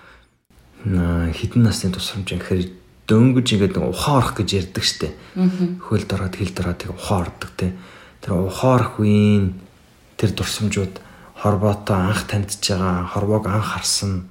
хідэн 0.85 1.61
насны 1.61 1.93
тусламж 1.93 2.27
гэхээр 2.33 2.61
дөнгөж 3.05 3.47
ингээд 3.53 3.77
ухаан 3.77 4.17
орох 4.21 4.33
гэж 4.41 4.49
ярьдаг 4.57 4.83
штеп. 4.85 5.13
Хөл 5.37 6.05
дороод 6.09 6.33
хил 6.33 6.53
дороод 6.53 6.77
тэг 6.81 6.91
ухаан 6.97 7.29
ордог 7.29 7.51
те. 7.57 7.73
Тэр 8.25 8.41
ухаан 8.49 8.73
орох 8.81 8.93
үеийн 8.97 9.45
тэр 10.17 10.33
дурсамжууд 10.33 11.01
хорвоотоо 11.37 11.97
анх 12.09 12.25
таньдж 12.25 12.57
байгаа, 12.57 13.05
хорвоог 13.05 13.45
анх 13.45 13.77
харсан 13.77 14.29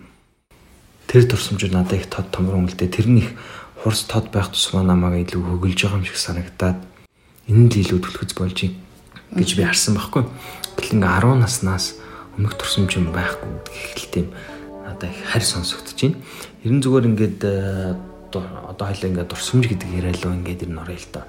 тэр 1.07 1.31
дурсамжууд 1.31 1.75
надад 1.75 1.99
их 2.03 2.11
тод 2.11 2.31
томрон 2.35 2.67
үлдээ. 2.67 2.91
Тэр 2.91 3.07
нь 3.07 3.23
их 3.23 3.39
хурц 3.79 4.07
тод 4.11 4.35
байх 4.35 4.51
тусмаа 4.51 4.83
намайг 4.83 5.31
илүү 5.31 5.43
хөглж 5.43 5.79
байгаа 5.79 5.99
юм 6.03 6.07
шиг 6.07 6.19
санагдаад 6.19 6.79
энэ 7.47 7.71
л 7.71 7.81
илүү 7.83 7.99
түлхэц 8.03 8.33
болж 8.35 8.59
юм 8.67 8.84
гэж 9.35 9.59
би 9.59 9.67
харсан 9.67 9.99
байхгүй. 9.99 10.31
Гэтэл 10.79 10.95
ингээ 11.03 11.11
10 11.27 11.43
наснаас 11.43 11.99
өмнөх 12.39 12.55
турсамж 12.55 12.95
юм 12.95 13.11
байхгүй 13.11 13.51
гэх 13.67 13.99
л 13.99 14.11
тийм 14.11 14.27
надад 14.87 15.11
их 15.11 15.19
харь 15.27 15.43
сонсогдож 15.43 15.99
байна. 15.99 16.19
Ер 16.63 16.73
нь 16.75 16.83
зүгээр 16.83 17.09
ингээд 17.11 17.41
э, 17.43 17.95
одоо 18.35 18.87
хоёлаа 18.87 19.11
ингээд 19.11 19.31
дурсамж 19.31 19.67
гэдэг 19.67 19.91
яриалуу 19.91 20.35
ингээд 20.39 20.67
ер 20.67 20.71
нь 20.71 20.79
орё 20.79 20.95
л 20.95 21.09
доо. 21.11 21.27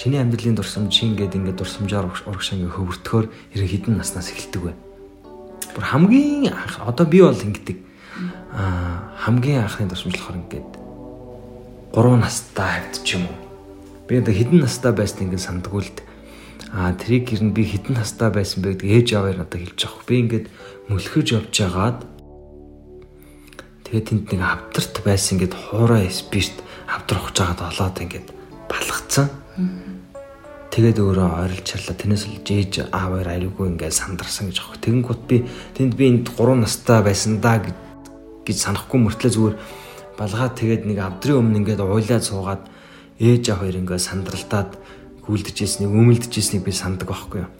Чиний 0.00 0.20
амьдралын 0.20 0.56
дурсамж 0.56 0.88
чи 0.88 1.04
ингээд 1.04 1.36
ингээд 1.36 1.60
дурсамжаар 1.60 2.08
урагшаа 2.08 2.56
ингээд 2.56 2.76
хөвөртөхөөр 2.76 3.26
ер 3.28 3.60
нь 3.60 3.72
хідэн 3.72 4.00
наснаас 4.00 4.32
эхэлдэг 4.32 4.62
бай. 4.64 4.76
Бүр 5.76 5.84
хамгийн 5.84 6.52
одоо 6.80 7.04
би 7.04 7.20
бол 7.20 7.36
ингэдэг 7.36 7.76
аа 8.56 9.12
хамгийн 9.20 9.68
анхны 9.68 9.88
дурсамж 9.88 10.16
болохоор 10.16 10.40
ингээд 10.44 10.70
3 11.92 12.20
настай 12.20 12.68
хавьд 12.84 12.96
ч 13.04 13.20
юм 13.20 13.28
уу. 13.28 13.36
Би 14.08 14.20
одоо 14.20 14.32
хідэн 14.32 14.64
настай 14.64 14.92
байсан 14.92 15.28
ингээд 15.28 15.44
сандгүй 15.44 15.82
л 15.84 15.92
дээ 15.92 16.13
Аа 16.74 16.90
тэрийг 16.98 17.30
гэр 17.30 17.42
нь 17.46 17.54
би 17.54 17.62
хитэн 17.62 17.94
хастаа 17.94 18.34
байсан 18.34 18.58
бэ 18.66 18.74
гэдэг 18.74 18.90
ээж 18.90 19.08
аваар 19.14 19.38
надад 19.38 19.62
хэлж 19.62 19.78
байгаа. 19.78 20.06
Би 20.10 20.14
ингээд 20.26 20.46
мөлхөж 20.90 21.26
явж 21.38 21.54
байгаад 21.54 21.98
тэгээд 23.86 24.06
тэнд 24.10 24.24
нэг 24.34 24.42
авдарт 24.42 24.94
байсан 25.06 25.38
ингээд 25.38 25.54
хуурай 25.54 26.10
спирт 26.10 26.66
авдар 26.90 27.22
ухаж 27.22 27.36
байгаад 27.38 27.62
олоод 27.70 27.96
ингээд 28.02 28.28
балгацсан. 28.66 29.30
Тэгээд 30.74 30.98
өөрөө 30.98 31.30
ойрлж 31.46 31.62
чарлаа. 31.62 31.94
Тэрнээс 31.94 32.26
л 32.26 32.42
ээж 32.42 32.90
ааваар 32.90 33.38
аюулгүй 33.38 33.70
ингээд 33.70 33.94
сандарсан 33.94 34.50
гэж 34.50 34.58
аах. 34.58 34.82
Тэгэнгүүт 34.82 35.22
би 35.30 35.46
тэнд 35.78 35.94
би 35.94 36.04
энд 36.10 36.26
3 36.34 36.58
настай 36.58 37.06
байсан 37.06 37.38
да 37.38 37.62
гэж 37.62 38.56
санахгүй 38.58 38.98
мөртлөө 38.98 39.30
зүгээр 39.30 39.56
балгаад 40.18 40.58
тэгээд 40.58 40.82
нэг 40.90 40.98
авдрын 40.98 41.38
өмнө 41.38 41.58
ингээд 41.62 41.86
уйлаад 41.86 42.26
суугаад 42.26 42.62
ээж 43.22 43.54
аав 43.54 43.62
хоёр 43.62 43.78
ингээд 43.78 44.02
сандралтаад 44.10 44.70
гүйлдэжсэнийг 45.26 45.92
өмөлдөжсэнийг 45.92 46.64
би 46.64 46.72
санддаг 46.72 47.08
байхгүй 47.08 47.40
юу. 47.44 47.50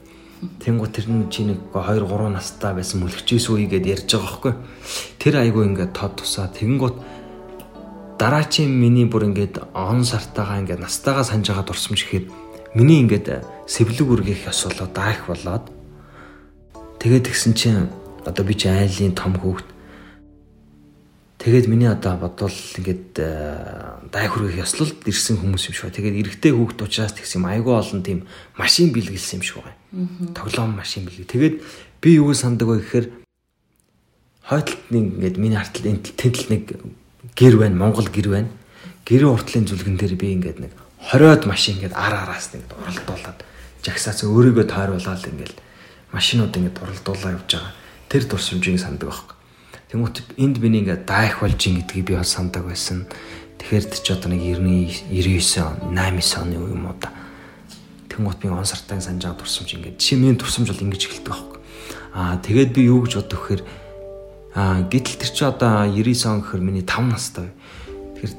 Тэнгу 0.61 0.87
тэр 0.91 1.09
нь 1.09 1.29
чи 1.33 1.47
нэг 1.47 1.59
2 1.73 2.05
3 2.05 2.29
настай 2.29 2.73
байсан 2.75 3.01
мөлхчээс 3.01 3.49
үе 3.49 3.65
гэдээ 3.65 4.05
ярьж 4.05 4.09
байгаа 4.13 4.29
байхгүй. 4.29 4.53
Тэр 5.17 5.33
айгу 5.41 5.65
ингээд 5.65 5.95
тод 5.95 6.21
тусаа 6.21 6.51
тэгэнгუთ 6.51 6.95
дараачийн 8.19 8.71
миний 8.71 9.05
бүр 9.05 9.27
ингээд 9.27 9.75
он 9.75 10.05
сартаагаа 10.05 10.63
ингээд 10.63 10.79
настайгаа 10.79 11.25
санаж 11.27 11.51
байгаа 11.51 11.67
дурсамж 11.67 11.99
ихэд 12.03 12.31
миний 12.75 13.03
ингээд 13.03 13.43
сэвлэг 13.67 14.07
үргэх 14.07 14.47
ёс 14.47 14.59
болоо 14.67 14.87
даах 14.87 15.27
болоод 15.27 15.65
тэгээд 16.99 17.27
тэгсэн 17.27 17.53
чинь 17.59 17.91
одоо 18.23 18.43
би 18.47 18.55
чи 18.55 18.71
айлын 18.71 19.11
том 19.11 19.35
хүүхд 19.35 19.67
Тэгээд 21.37 21.67
миний 21.67 21.91
одоо 21.91 22.15
бодвол 22.15 22.55
ингээд 22.79 23.19
э, 23.19 24.07
дай 24.07 24.25
хүргэх 24.31 24.63
ёслолд 24.63 25.03
ирсэн 25.03 25.35
хүмүүс 25.35 25.67
юм 25.67 25.75
шиг 25.75 25.91
байна. 25.91 25.97
Тэгээд 25.99 26.19
эрэгтэй 26.23 26.51
хүүхд 26.55 26.79
учраас 26.87 27.11
тэгсэн 27.11 27.43
юм 27.43 27.51
айгүй 27.51 27.75
олон 27.75 28.01
тийм 28.01 28.19
машин 28.55 28.95
бэлгэлсэн 28.95 29.39
юм 29.39 29.43
шиг 29.43 29.59
байна. 29.59 29.75
Тоглоом 30.31 30.79
машин 30.79 31.03
бэлэг. 31.03 31.27
Тэгээд 31.27 31.55
би 31.99 32.09
юу 32.23 32.31
сандаг 32.31 32.71
вэ 32.71 32.79
гэхээр 32.79 33.07
хойдолд 34.47 34.83
нэг 34.95 35.03
ингээд 35.19 35.35
миний 35.35 35.59
хартал 35.59 35.91
энэ 35.91 36.07
тэнтэл 36.15 36.47
нэг 36.55 36.63
гэр 37.35 37.55
байна, 37.59 37.83
Монгол 37.83 38.07
гэр 38.07 38.27
байна. 38.31 38.49
Гэрийн 39.03 39.35
уртлын 39.35 39.67
зүлгэн 39.67 39.99
дээр 39.99 40.15
би 40.15 40.39
ингээд 40.39 40.59
нэг 40.63 40.71
20-од 41.11 41.43
машин 41.51 41.77
ингээд 41.77 41.93
ар 41.99 42.15
араас 42.25 42.55
нэг 42.55 42.63
уралдуулаад 42.71 43.43
жагсаац 43.83 44.23
өөрийгөө 44.23 44.65
тойруулаад 44.71 45.27
ингээд 45.29 45.55
машинууд 46.15 46.55
ингээд 46.55 46.81
уралдуулаа 46.81 47.37
явж 47.37 47.59
байгаа. 47.59 47.73
Тэр 48.09 48.23
дурсамжийг 48.25 48.79
санддаг 48.79 49.11
байхгүй. 49.11 49.34
Тэмүүт 49.95 50.35
энд 50.35 50.59
миний 50.59 50.83
ингээд 50.83 51.07
дайх 51.07 51.39
болж 51.39 51.55
ин 51.71 51.79
гэдгийг 51.79 52.03
би 52.03 52.19
бол 52.19 52.27
сандаг 52.27 52.67
байсан. 52.67 53.07
Тэгэхээр 53.63 54.03
ч 54.03 54.11
одоо 54.11 54.27
нэг 54.27 54.43
99 54.43 55.07
99 55.07 55.87
он 55.87 55.95
8 55.95 56.19
оны 56.35 56.59
үе 56.59 56.75
юм 56.75 56.91
уу 56.91 56.99
та. 56.99 57.15
Тэмүүт 58.11 58.43
би 58.43 58.51
он 58.51 58.67
сартаа 58.67 58.99
дурсамж 58.99 59.71
ингээд 59.71 59.95
жишээ 59.95 60.19
миний 60.19 60.35
дурсамж 60.35 60.67
бол 60.67 60.83
ингэж 60.83 60.99
эхэлдэг 60.99 61.31
байхгүй. 61.31 61.59
Аа 62.11 62.35
тэгээд 62.43 62.75
би 62.75 62.91
юу 62.91 63.07
гэж 63.07 63.23
бодох 63.23 63.39
вэхээр 63.39 63.63
аа 64.51 64.83
гэтэл 64.83 65.15
тэр 65.15 65.31
чи 65.31 65.43
одоо 65.47 65.87
99 65.87 66.27
он 66.27 66.39
гэхээр 66.43 66.59
миний 66.59 66.83
5 66.83 67.15
настай. 67.15 67.55
Тэгэхээр 68.19 68.35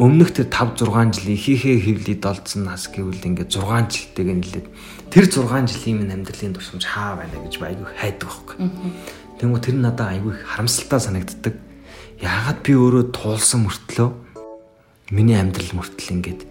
өмнөх 0.00 0.32
тэр 0.32 0.48
5 0.48 0.80
6 0.80 1.12
жил 1.12 1.28
ихийнхээ 1.28 1.76
хөвлөд 1.76 2.24
олдсон 2.24 2.64
нас 2.64 2.88
гэвэл 2.88 3.20
ингээд 3.20 3.52
6 3.52 4.16
жилтэйг 4.16 4.28
нэлээд 4.32 4.66
тэр 5.12 5.24
6 5.28 5.44
жилийн 5.68 6.08
минь 6.08 6.14
амьдралын 6.16 6.56
дурсамж 6.56 6.88
хаа 6.88 7.20
байна 7.20 7.36
гэж 7.36 7.60
айгүй 7.60 7.84
хайдаг 8.00 8.32
байхгүй. 8.32 8.56
Тэнгүү 9.38 9.60
тэр 9.62 9.76
надад 9.78 10.18
айгүй 10.18 10.34
харамсалтай 10.34 10.98
санагддаг. 10.98 11.54
Яагаад 12.18 12.58
би 12.66 12.74
өөрөө 12.74 13.14
туулсан 13.14 13.62
мөртлөө 13.70 14.10
миний 15.14 15.38
амьдрал 15.38 15.78
мөртл 15.78 16.10
ингээд 16.18 16.42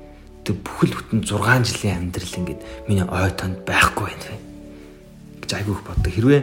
тэр 0.47 0.55
бүхэл 0.63 0.95
бүтэн 0.95 1.27
6 1.27 1.67
жилийн 1.67 2.07
амьдрал 2.07 2.33
ингээд 2.39 2.61
миний 2.87 3.03
ой 3.03 3.31
тонд 3.35 3.67
байхгүй 3.67 4.07
байна 4.07 4.27
вэ? 4.31 4.39
гэж 5.43 5.51
айгүй 5.59 5.73
их 5.75 5.83
боддог. 5.83 6.11
Хэрвээ 6.15 6.41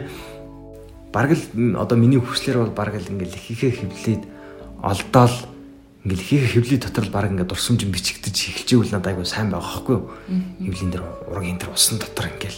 бараг 1.09 1.31
л 1.33 1.77
одоо 1.81 1.97
миний 1.97 2.21
хүслэр 2.21 2.61
бол 2.61 2.73
бараг 2.77 3.01
л 3.01 3.09
ингээд 3.09 3.33
ихийнхээ 3.33 3.73
хөвлөд 3.81 4.23
олдоол 4.85 5.37
ингээд 6.05 6.21
ихийнхээ 6.21 6.53
хөвлөд 6.61 6.81
дотор 6.85 7.05
л 7.05 7.13
бараг 7.13 7.31
ингээд 7.33 7.49
дурсамж 7.49 7.81
бичигдэж 7.89 8.35
эхэлчихвэл 8.53 8.93
надад 8.93 9.17
айгүй 9.17 9.25
сайн 9.25 9.49
байгаа 9.49 9.65
байхгүй 9.81 9.95
юу? 9.97 10.05
Хөвлийн 10.61 10.91
дээр 10.93 11.03
ургийн 11.29 11.57
дээр 11.57 11.73
усан 11.73 11.97
дотор 11.97 12.29
ингээд 12.29 12.57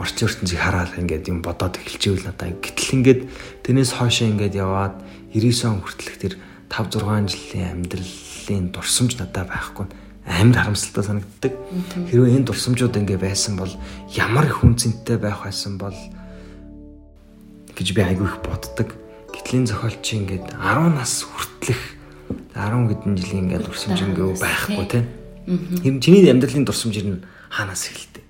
орчин 0.00 0.26
ертөнцийг 0.32 0.60
хараад 0.64 0.96
ингээд 0.96 1.28
юм 1.28 1.44
бодоод 1.44 1.76
эхэлчихвэл 1.76 2.32
надаа 2.32 2.56
гэтэл 2.56 2.96
ингээд 2.96 3.20
тэрнээс 3.62 3.92
хойшоо 4.00 4.32
ингээд 4.32 4.56
яваад 4.56 4.96
99 5.36 5.68
он 5.68 5.80
хүртэлх 5.84 6.16
тэр 6.16 6.34
5 6.72 6.96
6 6.96 7.28
жилийн 7.28 7.68
амьдралын 7.84 8.64
дурсамж 8.72 9.20
надад 9.20 9.46
байхгүй 9.52 9.86
амар 10.30 10.56
харамсалтай 10.56 11.04
санагддаг. 11.04 11.52
Хэрвээ 12.10 12.36
энэ 12.38 12.46
дурсамжууд 12.46 12.96
ингээ 12.96 13.18
байсан 13.18 13.56
бол 13.58 13.72
ямар 14.14 14.46
их 14.46 14.62
үнцэнтэй 14.62 15.18
байх 15.18 15.42
байсан 15.44 15.78
бол 15.80 15.96
гэж 17.74 17.88
би 17.96 18.00
айгүй 18.04 18.26
их 18.28 18.38
боддог. 18.44 18.94
Гэтэл 19.34 19.64
энэ 19.64 19.70
зохиолч 19.74 20.06
ингээд 20.06 20.46
10 20.54 20.94
нас 20.94 21.26
хүртэлх 21.26 21.84
10 22.54 22.88
хэдэн 22.94 23.14
жилийн 23.18 23.42
ингээд 23.50 23.66
дурсамж 23.66 23.98
ингээ 24.06 24.38
байхгүй 24.38 24.86
тийм. 24.86 25.06
Хэм 25.82 25.96
чиний 25.98 26.30
амьдралын 26.30 26.66
дурсамж 26.68 26.94
ер 27.00 27.06
нь 27.10 27.24
хаанаас 27.50 27.90
эхэлдэг? 27.90 28.29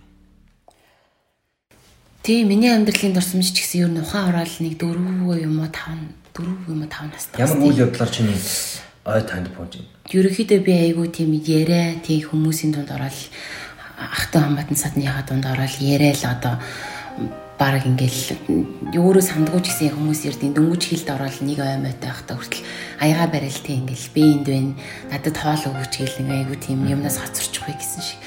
Тийм 2.30 2.46
миний 2.46 2.70
амьдралын 2.70 3.10
дурсамж 3.10 3.50
ч 3.50 3.58
гэсэн 3.58 3.78
ер 3.82 3.90
нь 3.90 3.98
ухаан 4.06 4.30
ороод 4.30 4.62
нэг 4.62 4.78
дөрвөө 4.78 5.50
юм 5.50 5.66
уу 5.66 5.70
тав 5.74 5.98
дөрвөө 6.30 6.70
юм 6.70 6.86
уу 6.86 6.86
тав 6.86 7.10
настай. 7.10 7.42
Ямар 7.42 7.58
үйл 7.58 7.90
явдлаар 7.90 8.06
чиний 8.06 8.38
ой 9.02 9.22
танд 9.26 9.50
бууж 9.50 9.74
байна? 9.74 9.90
Ерөнхийдөө 10.14 10.60
би 10.62 10.72
айгүй 10.78 11.10
тийм 11.10 11.34
яриа 11.34 11.98
тийм 11.98 12.30
хүмүүсийн 12.30 12.70
дунд 12.70 12.94
ороод 12.94 13.18
ахтай 13.98 14.46
хамаатан 14.46 14.78
садныхаа 14.78 15.26
дунд 15.26 15.42
ороод 15.42 15.74
яриа 15.82 16.14
л 16.14 16.30
одоо 16.30 16.54
баг 17.58 17.82
ингээл 17.82 18.38
өөрөө 18.94 19.24
сандгууч 19.26 19.66
гэсэн 19.66 19.98
хүмүүс 19.98 20.22
ярдیں۔ 20.30 20.54
Дөнгөж 20.54 20.82
хилд 20.86 21.10
ороод 21.10 21.34
нэг 21.42 21.58
мойтой 21.82 22.14
ахтай 22.14 22.38
хүртэл 22.38 22.62
аяга 23.02 23.26
барил 23.26 23.58
тийм 23.58 23.90
ингээл 23.90 24.14
би 24.14 24.22
энд 24.38 24.46
байна. 24.46 24.78
Надад 25.10 25.34
хоол 25.34 25.66
өгөөч 25.66 25.94
гэл 25.98 26.22
нэг 26.22 26.46
айгүй 26.46 26.58
тийм 26.62 26.86
юмнаас 26.86 27.18
хоцорчих 27.18 27.66
вэ 27.66 27.74
гэсэн 27.74 28.02
шиг 28.06 28.22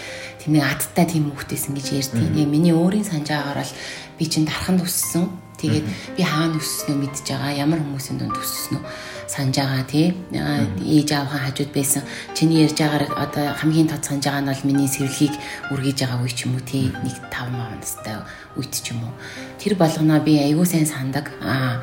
нэг 0.47 0.63
адтай 0.63 1.05
тийм 1.07 1.31
хүүхдээс 1.31 1.69
ингэж 1.69 1.87
ярьдیں۔ 1.93 2.27
Тэгээ 2.33 2.47
миний 2.49 2.75
өөрийн 2.75 3.07
санджаагаар 3.07 3.63
л 3.63 3.73
би 4.19 4.25
чинь 4.27 4.47
дарханд 4.47 4.83
өссөн. 4.83 5.29
Тэгээд 5.63 5.85
би 6.19 6.23
хаана 6.27 6.59
өссөнөө 6.59 6.97
мэдж 6.99 7.23
байгаа. 7.23 7.55
Ямар 7.55 7.79
хүмүүсийн 7.79 8.19
дунд 8.19 8.35
өссөнөө 8.35 8.83
санаж 9.27 9.55
байгаа 9.55 9.83
тий. 9.87 10.13
Ээж 10.31 11.09
аавхан 11.15 11.41
хажууд 11.47 11.71
байсан. 11.73 12.03
Чиний 12.35 12.67
ярьж 12.67 12.77
байгаагаар 12.77 13.05
одоо 13.15 13.45
хамгийн 13.55 13.87
тод 13.87 14.03
санаж 14.03 14.23
байгаа 14.27 14.43
нь 14.43 14.51
бол 14.51 14.67
миний 14.67 14.89
сэвлэгийг 14.91 15.33
үргэж 15.71 15.97
байгаа 16.03 16.19
үе 16.21 16.33
ч 16.35 16.45
юм 16.45 16.59
уу 16.59 16.63
тий. 16.67 16.91
Нэг 16.91 17.15
5 17.31 17.49
маа 17.55 17.71
настай 17.73 18.19
үед 18.59 18.73
ч 18.75 18.91
юм 18.91 19.07
уу. 19.07 19.13
Тэр 19.57 19.73
болгоноо 19.79 20.19
би 20.19 20.37
аягүй 20.37 20.67
сайн 20.67 20.85
сандаг. 20.85 21.31
Аа 21.39 21.79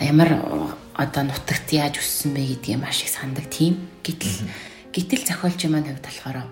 ямар 0.00 0.38
одоо 0.94 1.22
нутагт 1.26 1.68
яаж 1.74 2.00
өссөн 2.00 2.32
бэ 2.32 2.56
гэдгийг 2.56 2.80
маш 2.80 3.02
их 3.02 3.10
сандаг 3.10 3.50
тийм. 3.50 3.90
Гэтэл 4.06 4.46
гэтэл 4.94 5.26
зохиолч 5.26 5.60
маань 5.68 5.90
хувьд 5.90 6.06
болохоор 6.06 6.46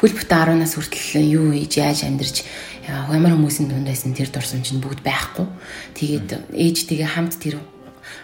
Пүл 0.00 0.16
бүт 0.16 0.32
10 0.32 0.56
нас 0.56 0.80
хүртэл 0.80 1.28
юу 1.28 1.52
хийж 1.52 1.76
яаж 1.76 2.08
амьдарч 2.08 2.48
ямар 2.88 3.36
хүмүүсийн 3.36 3.68
дунд 3.68 3.84
байсан 3.84 4.16
тэр 4.16 4.32
дурсамж 4.32 4.72
нь 4.72 4.80
бүгд 4.80 5.04
байхгүй. 5.04 5.44
Тэгээд 5.92 6.56
ээжтэйгээ 6.56 7.04
хамт 7.04 7.36
тэр 7.36 7.60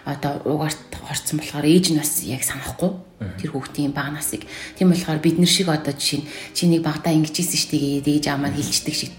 одоо 0.09 0.41
угаарт 0.49 0.81
хорцсон 0.97 1.37
болохоор 1.37 1.69
ээж 1.69 1.93
нь 1.93 2.01
бас 2.01 2.25
яг 2.25 2.49
санахгүй 2.49 2.97
тэр 3.37 3.53
хүүхдийн 3.53 3.93
бага 3.93 4.17
насыг. 4.17 4.49
Тийм 4.81 4.89
болохоор 4.89 5.21
бид 5.21 5.37
нар 5.37 5.53
шиг 5.53 5.69
одоо 5.69 5.93
жишээ 5.93 6.25
нь 6.25 6.29
чинийг 6.57 6.81
багтаа 6.81 7.13
ингэжсэн 7.13 7.61
штий 7.61 8.01
гээд 8.01 8.09
ээж 8.09 8.25
аамаа 8.33 8.57
хилчдэг 8.57 8.97
шиг 8.97 9.13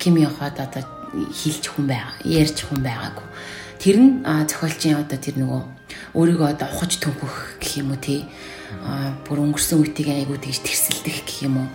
кими 0.00 0.24
явахад 0.24 0.64
одоо 0.64 0.88
хилж 1.12 1.76
хүн 1.76 1.92
байгаа, 1.92 2.16
ярьж 2.24 2.72
хүн 2.72 2.80
байгаагүй. 2.80 3.26
Тэр 3.76 3.96
нь 4.00 4.24
зохиолчийн 4.24 4.96
одоо 4.96 5.20
тэр 5.20 5.36
нөгөө 5.44 5.60
өөрийгөө 6.16 6.48
одоо 6.56 6.68
ухаж 6.72 6.96
төнхөх 7.04 7.60
гэх 7.60 7.84
юм 7.84 7.92
уу 7.92 8.00
тий 8.00 8.24
бүр 9.28 9.38
өнгөрсөн 9.44 9.82
үеийг 9.82 10.08
айгуу 10.08 10.38
тэгж 10.40 10.60
тэрсэлдэх 10.64 11.22
гэх 11.26 11.38
юм 11.46 11.64
уу 11.64 11.68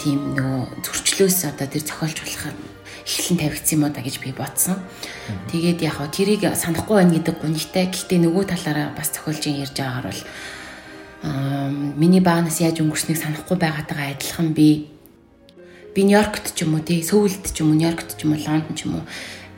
тийм 0.00 0.34
нөгөө 0.34 0.82
зөрчлөөс 0.82 1.38
одоо 1.50 1.66
тэр 1.68 1.84
зохиолч 1.84 2.18
болох 2.24 2.44
эхлэн 3.04 3.38
тавигдсан 3.38 3.76
юм 3.76 3.92
да 3.92 4.00
гэж 4.00 4.16
би 4.24 4.32
бодсон. 4.32 4.80
Тэгээд 5.52 5.84
яг 5.84 6.00
хаа 6.00 6.08
тэрийг 6.08 6.48
санахгүй 6.56 7.04
байна 7.04 7.20
гэдэг 7.20 7.36
гонигтай. 7.36 7.92
Гэхдээ 7.92 8.18
нөгөө 8.24 8.44
талаараа 8.48 8.96
бас 8.96 9.12
зохиолжийн 9.12 9.60
ярьж 9.60 9.76
байгаагаар 9.76 10.08
бол 10.08 10.22
аа 11.24 11.68
миний 11.68 12.24
баанаас 12.24 12.64
яаж 12.64 12.80
өнгөрснийг 12.80 13.20
санахгүй 13.20 13.56
байгаатайгаа 13.60 14.16
адилхан 14.16 14.56
би 14.56 14.88
би 15.94 16.00
Нью-Йоркт 16.04 16.56
ч 16.56 16.64
юм 16.64 16.74
уу 16.74 16.82
тий 16.84 17.04
Сөүлд 17.04 17.52
ч 17.52 17.60
юм 17.60 17.72
уу 17.72 17.78
Нью-Йоркт 17.78 18.16
ч 18.16 18.24
юм 18.24 18.32
уу 18.32 18.40
Лондон 18.40 18.74
ч 18.74 18.88
юм 18.88 19.00
уу 19.00 19.04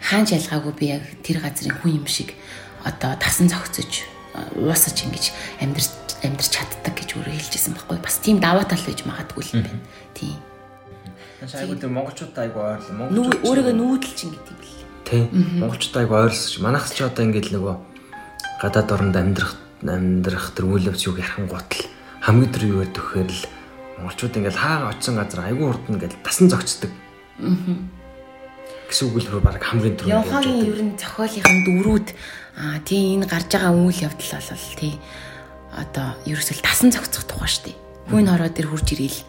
хаан 0.03 0.27
ялгаагүй 0.27 0.73
би 0.79 0.87
яг 0.95 1.03
тэр 1.23 1.41
газрын 1.41 1.75
хүн 1.79 2.03
юм 2.03 2.07
шиг 2.07 2.35
одоо 2.85 3.15
тасан 3.19 3.49
зохицож 3.51 4.07
уусаж 4.55 4.97
ингэж 5.07 5.33
амьдр 5.59 5.83
амьдрч 6.25 6.49
чаддаг 6.53 6.95
гэж 6.97 7.09
өөрөө 7.17 7.35
хэлжсэн 7.37 7.73
байхгүй 7.77 7.99
бас 8.01 8.17
тийм 8.23 8.41
даваа 8.41 8.65
тал 8.65 8.81
байж 8.81 9.01
магадгүй 9.05 9.45
юм 9.53 9.63
байна. 9.67 9.83
Тийм. 10.17 10.37
Айгуу 11.43 11.77
тийм 11.77 11.93
монголчууд 11.93 12.37
айгуу 12.37 12.63
ойрлоо. 12.65 12.95
Монголчууд 12.97 13.45
өөрийгөө 13.45 13.75
нүүдэлчин 13.77 14.31
гэдэг 14.33 14.53
юм 14.53 14.59
бэл. 14.61 14.81
Тийм. 15.05 15.25
Монголчууд 15.61 15.97
айгуу 16.01 16.17
ойрлсож 16.25 16.55
манайхс 16.65 16.93
ч 16.97 17.05
одоо 17.05 17.23
ингэж 17.29 17.47
нөгөө 17.53 17.75
гадаад 18.63 18.89
оронд 18.97 19.17
амьдрах 19.17 19.53
амьдрах 19.85 20.47
тэр 20.57 20.65
үйл 20.73 20.89
явц 20.89 21.05
юг 21.05 21.21
ярхан 21.21 21.47
гутал 21.47 21.85
хамгийн 22.25 22.53
тэр 22.53 22.65
юу 22.73 22.81
гэдэг 22.81 23.03
вэхээр 23.05 23.31
л 23.31 23.43
монголчууд 24.01 24.37
ингээл 24.41 24.63
хаага 24.65 24.91
очисон 24.97 25.21
газар 25.21 25.41
айгуу 25.45 25.69
урд 25.77 25.85
нь 25.87 26.01
ингээл 26.01 26.25
тасан 26.25 26.49
зогцдог. 26.49 26.91
Аа. 27.39 27.53
Гэсэн 28.89 29.05
үг 29.13 29.17
л 29.21 29.45
баг 29.45 29.61
хамгийн 29.61 29.95
түрүү. 30.01 30.11
Явхагийн 30.11 30.63
ер 30.65 30.81
нь 30.81 30.97
зохиолынхын 30.97 31.61
дөрүүд 31.69 32.09
аа 32.57 32.81
тийм 32.83 33.21
энэ 33.21 33.29
гарч 33.29 33.51
байгаа 33.53 33.77
үйл 33.77 34.05
явдал 34.09 34.33
бол 34.41 34.77
тий 34.81 34.95
одоо 35.77 36.17
ерөөсөл 36.25 36.65
тасан 36.65 36.91
зохицох 36.91 37.29
тухай 37.29 37.49
штэ. 37.49 37.73
Хүн 38.09 38.27
хороо 38.33 38.49
тэр 38.49 38.73
хурж 38.73 38.97
ирэл. 38.97 39.21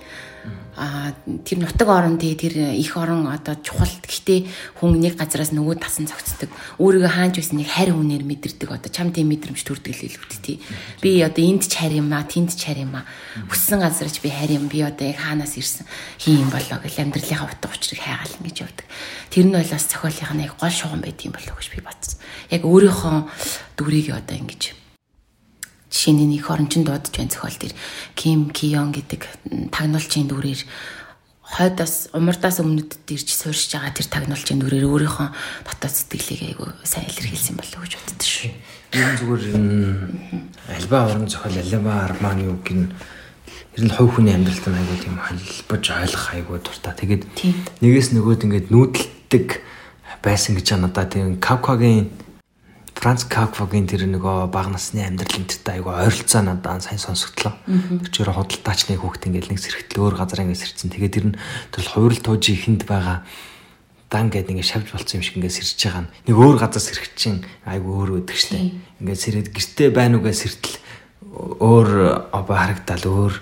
А 0.77 1.09
тэр 1.43 1.65
нутаг 1.65 1.89
орон 1.89 2.21
тий 2.21 2.37
тэр 2.37 2.77
их 2.77 2.95
орон 2.95 3.25
одоо 3.27 3.57
чухал. 3.57 3.89
Гэхдээ 3.89 4.45
хүн 4.77 5.01
нэг 5.01 5.17
газараас 5.17 5.49
нөгөө 5.49 5.81
тасан 5.81 6.05
зогцдог. 6.05 6.53
Өөрийгөө 6.77 7.09
хаанч 7.09 7.41
байсан 7.41 7.57
нэг 7.57 7.73
харь 7.73 7.89
хүнээр 7.89 8.21
мэдэрдэг 8.21 8.69
одоо. 8.69 8.89
Чам 8.93 9.09
тийм 9.09 9.33
мэдрэмж 9.33 9.57
төрдөг 9.57 9.89
л 9.97 10.05
хэлбэт 10.05 10.37
тий. 10.37 10.61
Би 11.01 11.17
одоо 11.25 11.41
энд 11.41 11.65
ч 11.65 11.81
харь 11.81 11.97
юм 11.97 12.13
а 12.13 12.21
тэнд 12.21 12.53
ч 12.53 12.69
харь 12.69 12.85
юм 12.85 12.93
а 12.93 13.09
өссөн 13.49 13.81
газарч 13.81 14.21
би 14.21 14.29
харь 14.29 14.53
юм. 14.53 14.69
Би 14.69 14.85
одоо 14.85 15.09
яг 15.09 15.17
хаанаас 15.17 15.57
ирсэн? 15.57 15.89
Хин 16.21 16.45
юм 16.45 16.49
болоо 16.53 16.77
гэл 16.77 17.09
амьдралынхаа 17.09 17.49
утга 17.49 17.73
учирыг 17.73 18.05
хайгаал 18.05 18.37
ингэж 18.37 18.57
явдаг. 18.61 18.85
Тэр 19.33 19.49
нь 19.49 19.57
бол 19.57 19.65
бас 19.65 19.85
зохиолынх 19.89 20.33
нь 20.37 20.45
яг 20.45 20.61
гол 20.61 20.69
шугам 20.69 21.01
юм 21.01 21.33
болоо 21.33 21.57
гэж 21.57 21.67
би 21.73 21.81
бодсон. 21.81 22.21
Яг 22.53 22.61
өөрийнхөө 22.61 23.17
дүрийг 23.81 24.13
одоо 24.13 24.37
ингэж 24.37 24.86
Жишээний 25.91 26.27
нэг 26.27 26.49
орончин 26.51 26.83
дуудаж 26.83 27.13
байна 27.15 27.31
зохиол 27.31 27.57
төр 27.57 27.73
Ким 28.15 28.49
Кион 28.51 28.91
гэдэг 28.91 29.21
тагнуулчийн 29.71 30.27
дүрээр 30.27 30.61
хойдоос 31.47 32.11
умардаас 32.11 32.59
өмнөд 32.59 33.07
ирж 33.07 33.31
суурьж 33.31 33.71
байгаа 33.71 33.95
тэр 33.95 34.07
тагнуулчийн 34.11 34.59
дүрээр 34.59 34.83
өөрийнхөө 34.83 35.29
дотоод 35.63 35.95
сэтгэлийг 35.95 36.43
айгүй 36.59 36.69
сайн 36.83 37.07
илэрхийлсэн 37.07 37.55
болов 37.55 37.79
уу 37.79 37.87
гэж 37.87 37.95
боддог 37.95 38.27
шүү. 38.27 38.51
Ийм 38.91 39.11
зүгээр 39.15 39.43
альба 40.75 40.97
орон 41.07 41.27
зохиол 41.31 41.55
альба 41.55 41.93
арманы 42.03 42.51
үг 42.51 42.61
гин 42.67 42.91
ер 43.79 43.83
нь 43.87 43.95
хувь 43.95 44.19
хүний 44.19 44.35
амьдралд 44.35 44.67
айгүй 44.67 44.97
тийм 44.99 45.15
холбож 45.23 45.83
ойлгох 45.87 46.27
айгүй 46.35 46.57
дуртай. 46.59 46.93
Тэгээд 46.99 47.23
нэгээс 47.79 48.09
нөгөөд 48.11 48.43
ингээд 48.43 48.67
нүүдэлдэг 48.67 49.47
байсан 50.19 50.59
гэж 50.59 50.67
надад 50.83 51.15
тийм 51.15 51.39
Кавкагийн 51.39 52.11
Франц 52.97 53.29
Кафкагийн 53.29 53.85
тэр 53.85 54.09
нөгөө 54.09 54.49
бага 54.49 54.73
насны 54.73 55.05
амьдрал 55.05 55.37
энтертэй 55.37 55.77
айгу 55.77 55.93
ойролцоо 55.93 56.41
надад 56.41 56.81
сайн 56.81 56.97
сонсогдлоо. 56.97 57.53
Тэр 57.63 58.09
чинь 58.09 58.33
худалдаачны 58.33 58.97
хүүхд 58.97 59.29
ингээд 59.29 59.53
нэг 59.53 59.61
сэрхтэл 59.61 60.01
өөр 60.01 60.15
газар 60.17 60.41
ингээд 60.41 60.61
сэрцэн. 60.65 60.89
Тэгээд 60.89 61.13
тэр 61.13 61.25
нь 61.29 61.37
тэр 61.69 61.85
хувирал 61.85 62.21
туужи 62.25 62.57
ихэнд 62.57 62.89
байгаа 62.89 63.21
дан 64.09 64.33
гэдэг 64.33 64.49
ингээд 64.57 64.71
шавж 64.73 64.87
болцсон 64.97 65.21
юм 65.21 65.25
шиг 65.29 65.37
ингээд 65.37 65.57
сэрж 65.61 65.77
байгаа 65.77 66.03
нь 66.07 66.11
нэг 66.25 66.35
өөр 66.41 66.57
газар 66.57 66.81
сэрэх 66.81 67.07
чинь 67.13 67.45
айгу 67.69 67.89
өөр 68.01 68.09
өдөг 68.25 68.33
штэ. 68.33 68.73
Ингээд 68.97 69.21
сэрээд 69.21 69.47
гэртээ 69.53 69.89
байна 69.93 70.17
угаа 70.17 70.33
сэртэл 70.33 70.81
өөр 71.61 71.89
обо 72.33 72.53
харагдал 72.57 73.03
өөр 73.05 73.33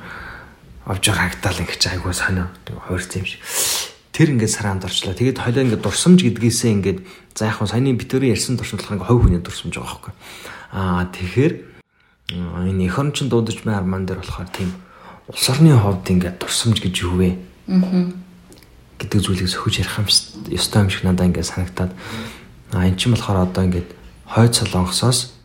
овж 0.83 1.03
харагдал 1.05 1.63
ингээд 1.63 1.95
айгу 1.95 2.12
сонио 2.12 2.51
хувирсан 2.91 3.24
юм 3.24 3.27
шиг 3.29 3.41
тэр 4.15 4.31
ингээд 4.31 4.55
сараанд 4.55 4.88
орчлоо. 4.88 5.15
Тэгээд 5.15 5.43
хойлоо 5.43 5.63
ингээд 5.63 5.83
дурсамж 5.83 6.24
гэдгийсээ 6.24 6.71
ингээд 6.71 7.00
за 7.36 7.46
яг 7.51 7.60
хөө 7.60 7.70
саяны 7.70 7.94
битүүрийн 8.00 8.34
ярьсан 8.34 8.58
туршлагын 8.58 8.98
ингээд 8.98 9.08
хов 9.12 9.22
хүний 9.22 9.42
дурсамж 9.44 9.75
байгаа 9.75 9.92
байхгүй. 9.92 10.13
Аа 10.72 11.04
тэгэхээр 11.12 11.54
энэ 12.72 12.86
эх 12.88 12.98
орончин 12.98 13.30
дуудаж 13.30 13.62
мэ 13.68 13.75
арман 13.75 14.08
дээр 14.08 14.24
болохоор 14.24 14.50
тийм 14.50 14.72
улс 15.27 15.46
орны 15.51 15.75
ховд 15.75 16.08
ингээд 16.08 16.39
дурсамж 16.39 16.80
гэж 16.80 16.96
юу 17.04 17.15
вэ? 17.20 17.30
Аа 17.70 18.10
гэдэг 18.98 19.20
зүйлийг 19.20 19.51
сөхөж 19.51 19.84
ярих 19.84 20.00
юм 20.00 20.08
ёстой 20.50 20.82
юм 20.82 20.89
шиг 20.89 21.04
надад 21.04 21.27
ингээд 21.30 21.51
санагтаад 21.51 21.92
аа 22.72 22.88
эн 22.88 22.96
чинь 22.96 23.12
болохоор 23.12 23.44
одоо 23.44 23.68
ингээд 23.68 23.89
хойд 24.25 24.54
солонгосоос 24.56 25.36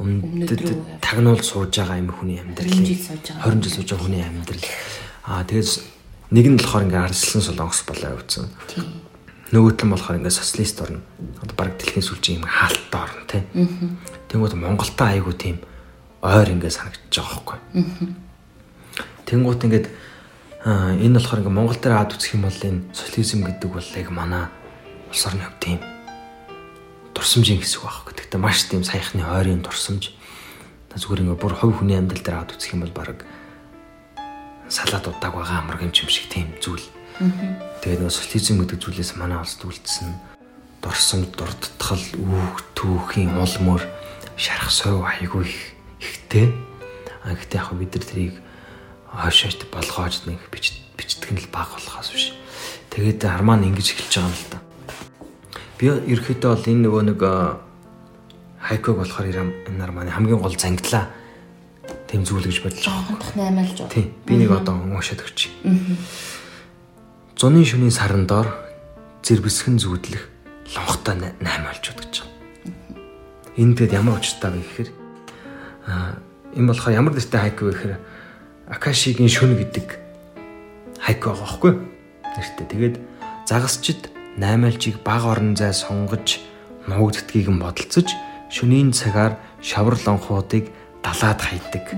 өмнөд 0.00 1.00
тагнуул 1.04 1.44
сууж 1.44 1.76
байгаа 1.76 2.00
юм 2.00 2.08
хүний 2.08 2.40
амьдрал 2.40 2.72
20 2.72 3.60
жил 3.60 3.76
сууж 3.76 3.88
байгаа 3.92 4.04
хүний 4.08 4.24
амьдрал 4.24 4.64
аа 5.28 5.44
тэгээд 5.44 6.00
Нэг 6.30 6.46
нь 6.46 6.54
болохоор 6.62 6.86
ингээ 6.86 7.10
арслан 7.10 7.42
солонгос 7.42 7.82
болоо 7.90 8.14
явуулсан. 8.14 8.46
Тийм. 9.50 9.58
Нөгөөт 9.58 9.82
нь 9.82 9.90
болохоор 9.90 10.18
ингээ 10.22 10.30
социалист 10.30 10.78
орно. 10.78 11.02
Одоо 11.42 11.54
баг 11.58 11.74
дэлхийн 11.74 12.06
сүлжээ 12.06 12.38
юм 12.38 12.46
хаалттай 12.46 13.00
орно 13.02 13.22
тий. 13.26 13.42
Тэнгүүд 14.30 14.54
Монголтой 14.54 15.18
айгу 15.18 15.34
тийм 15.34 15.58
ойр 16.22 16.54
ингээ 16.54 16.70
санагдаж 16.70 17.10
байгаа 17.10 17.58
байхгүй. 17.58 17.58
Тэнгүүд 19.26 19.64
ингээд 19.66 19.86
энэ 21.02 21.18
болохоор 21.18 21.40
ингээ 21.42 21.58
Монгол 21.58 21.78
дээр 21.82 21.98
ад 21.98 22.14
үзэх 22.14 22.38
юм 22.38 22.46
бол 22.46 22.62
энэ 22.62 22.94
социализм 22.94 23.42
гэдэг 23.42 23.70
бол 23.74 23.90
яг 23.98 24.08
манай 24.14 24.46
улс 25.10 25.26
орны 25.26 25.42
хөв 25.42 25.58
тийм 25.58 25.78
дурсамжийн 27.10 27.58
хэсэг 27.58 27.82
байхгүй. 27.82 28.12
Гэхдээ 28.22 28.38
маш 28.38 28.70
тийм 28.70 28.86
саяхны 28.86 29.26
ойрын 29.26 29.66
дурсамж. 29.66 30.14
Зүгээр 30.94 31.26
ингээ 31.26 31.42
бүр 31.42 31.54
хувь 31.58 31.82
хүний 31.82 31.98
амьдрал 31.98 32.22
дээр 32.22 32.38
ад 32.46 32.54
үзэх 32.54 32.78
юм 32.78 32.86
бол 32.86 32.94
баг 32.94 33.26
салаад 34.70 35.10
удааг 35.10 35.34
байгаа 35.34 35.58
амраг 35.58 35.82
юм 35.82 35.90
шиг 35.90 36.30
тийм 36.30 36.54
зүйл. 36.62 36.86
Тэгээд 37.20 38.00
нөгөө 38.00 38.16
социализм 38.16 38.64
гэдэг 38.64 38.80
зүйлээс 38.80 39.12
манай 39.20 39.36
улсд 39.36 39.60
үлдсэн 39.60 40.08
дурсамж, 40.80 41.28
дурдтгал, 41.36 42.00
үүх, 42.16 42.64
түүхийн 42.72 43.36
улмөр 43.36 43.84
шарах 44.40 44.72
сов 44.72 45.04
айгүй 45.04 45.44
их 45.44 45.58
ихтэй. 46.00 46.48
А 47.20 47.36
гэхдээ 47.36 47.60
яг 47.60 47.76
бид 47.76 47.92
нар 47.92 48.04
тэрийг 48.08 48.34
хойшоот 49.12 49.68
болгоож 49.68 50.24
нэг 50.24 50.40
бичдэг 50.48 51.36
нь 51.36 51.40
л 51.44 51.52
баг 51.52 51.76
болохоос 51.76 52.08
биш. 52.08 52.32
Тэгээд 52.88 53.28
арман 53.28 53.68
ингэж 53.68 54.00
эхэлж 54.00 54.16
байгаа 54.16 54.32
юм 54.32 54.36
л 54.40 54.48
да. 54.48 54.58
Би 55.76 55.84
ерөөхдөө 55.92 56.50
бол 56.56 56.68
энэ 56.72 56.84
нөгөө 56.88 57.02
нэг 57.04 57.20
хайког 58.64 58.96
болохоор 58.96 59.28
энэ 59.28 59.84
арманы 59.84 60.08
хамгийн 60.08 60.40
гол 60.40 60.56
зангилаа 60.56 61.12
тийм 62.08 62.24
зүйл 62.24 62.48
гэж 62.48 62.64
бодож 62.64 62.80
байгаа. 62.80 62.96
Жоохондох 63.04 63.32
наймаалж. 63.36 63.78
Тийм. 63.92 64.08
Би 64.24 64.40
нэг 64.40 64.56
одоо 64.56 64.80
уншаад 64.80 65.20
өгч. 65.20 65.52
Зуны 67.40 67.64
шөнийн 67.64 67.88
саран 67.88 68.28
доор 68.28 68.52
зэрбэсхэн 69.24 69.80
зүудлэх 69.80 70.28
лонхтой 70.76 71.16
наймаалж 71.40 71.84
бод 71.88 72.04
гэж 72.04 72.14
байгаа. 72.20 72.36
Энэ 73.56 73.76
тэгэд 73.80 73.96
ямар 73.96 74.20
учиртай 74.20 74.52
вэ 74.52 74.60
гэхээр 74.60 74.90
энэ 76.60 76.68
болохоор 76.68 76.98
ямар 77.00 77.16
нэртэй 77.16 77.40
хайк 77.40 77.64
вэ 77.64 77.72
гэхээр 77.72 77.94
Акашигийн 78.68 79.32
шүн 79.32 79.56
гэдэг 79.56 79.88
хайк 81.00 81.20
байгаа 81.24 81.40
байхгүй 81.40 81.72
нэртэй. 82.36 82.66
Тэгээд 82.76 82.96
загасчд 83.48 84.12
наймаалжийг 84.36 85.00
баг 85.00 85.24
орон 85.24 85.56
зай 85.56 85.72
сонгож 85.72 86.44
нуугддгийг 86.92 87.48
нь 87.48 87.56
бодолцож 87.56 88.12
шөнийн 88.52 88.92
цагаар 88.92 89.40
шавар 89.64 89.96
лонхуудыг 89.96 90.68
далаад 91.00 91.40
хайдаг. 91.40 91.88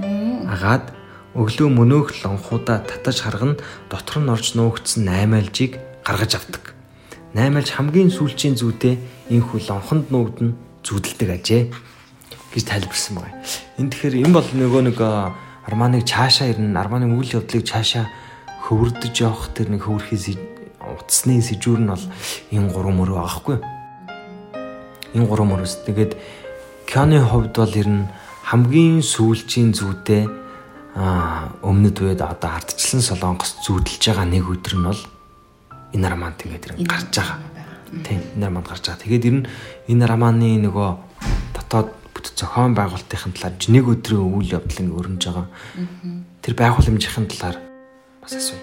Агаад 0.46 1.01
өглөө 1.32 1.68
мөнөөх 1.72 2.20
лонхуудаа 2.24 2.84
татаж 2.84 3.24
харгана 3.24 3.56
дотор 3.88 4.20
нь 4.20 4.28
орж 4.28 4.52
нөөгдсөн 4.52 5.08
наймаалжийг 5.08 5.80
гаргаж 6.04 6.36
авдаг. 6.36 6.76
Наймаалж 7.32 7.72
хамгийн 7.72 8.12
сүүлчийн 8.12 8.60
зүйтэй 8.60 9.00
энхүү 9.32 9.64
лонхонд 9.64 10.12
нүүдэн 10.12 10.52
зүудэлдэг 10.84 11.30
ажээ 11.32 11.62
гэж 12.52 12.64
тайлбарсан 12.68 13.16
байна. 13.16 13.40
Энэ 13.80 13.90
тэгэхээр 13.96 14.14
энэ 14.28 14.36
бол 14.36 14.48
нөгөө 14.52 14.82
нэг 14.92 14.98
Арманыг 15.62 16.04
цаашаа 16.04 16.50
ирнэ, 16.52 16.74
Арманы 16.74 17.06
үйл 17.06 17.38
явдлыг 17.38 17.64
цаашаа 17.64 18.10
хөвөрдөж 18.68 19.14
явах 19.22 19.54
тэр 19.54 19.70
нэг 19.70 19.86
хөвөрхий 19.86 20.36
утасны 20.82 21.38
сэжүүр 21.40 21.80
нь 21.80 21.88
бол 21.88 22.04
энэ 22.50 22.68
гурван 22.74 22.98
мөрөө 22.98 23.18
аахгүй. 23.22 23.56
Энэ 25.16 25.26
гурван 25.30 25.48
мөрөөс 25.54 25.86
тэгээд 25.86 26.12
Кёны 26.90 27.22
хувьд 27.24 27.56
бол 27.56 27.72
ер 27.72 27.88
нь 27.88 28.10
хамгийн 28.44 29.00
сүүлчийн 29.00 29.72
зүйтэй 29.72 30.41
а 30.94 31.48
өмнөд 31.64 31.96
үед 32.04 32.20
одоо 32.20 32.50
ардчлан 32.52 33.00
солонгос 33.00 33.64
зүүдэлж 33.64 34.02
байгаа 34.12 34.28
нэг 34.28 34.44
өдөр 34.44 34.74
нь 34.76 34.86
бол 34.92 35.02
энэ 35.96 36.08
роман 36.08 36.36
тэгээд 36.36 36.76
нь 36.76 36.84
гарч 36.84 37.16
байгаа. 37.16 37.38
Тийм 38.04 38.20
энэ 38.36 38.44
романд 38.48 38.68
гарч 38.68 38.84
байгаа. 38.84 39.02
Тэгээд 39.04 39.24
ер 39.28 39.36
нь 39.40 39.46
энэ 39.88 40.04
романы 40.04 40.60
нөгөө 40.60 40.90
дотоод 41.56 41.88
бүт 42.12 42.36
зохион 42.36 42.76
байгуулалтын 42.76 43.32
талаар 43.32 43.56
нэг 43.56 43.84
өдрийн 43.88 44.36
үйл 44.36 44.52
явдал 44.52 44.80
ингэ 44.84 44.98
өрнөж 45.00 45.22
байгаа. 45.28 45.46
Тэр 46.44 46.54
байгууламжийн 46.60 47.28
талаар 47.28 47.56
бас 48.20 48.36
асууя. 48.36 48.60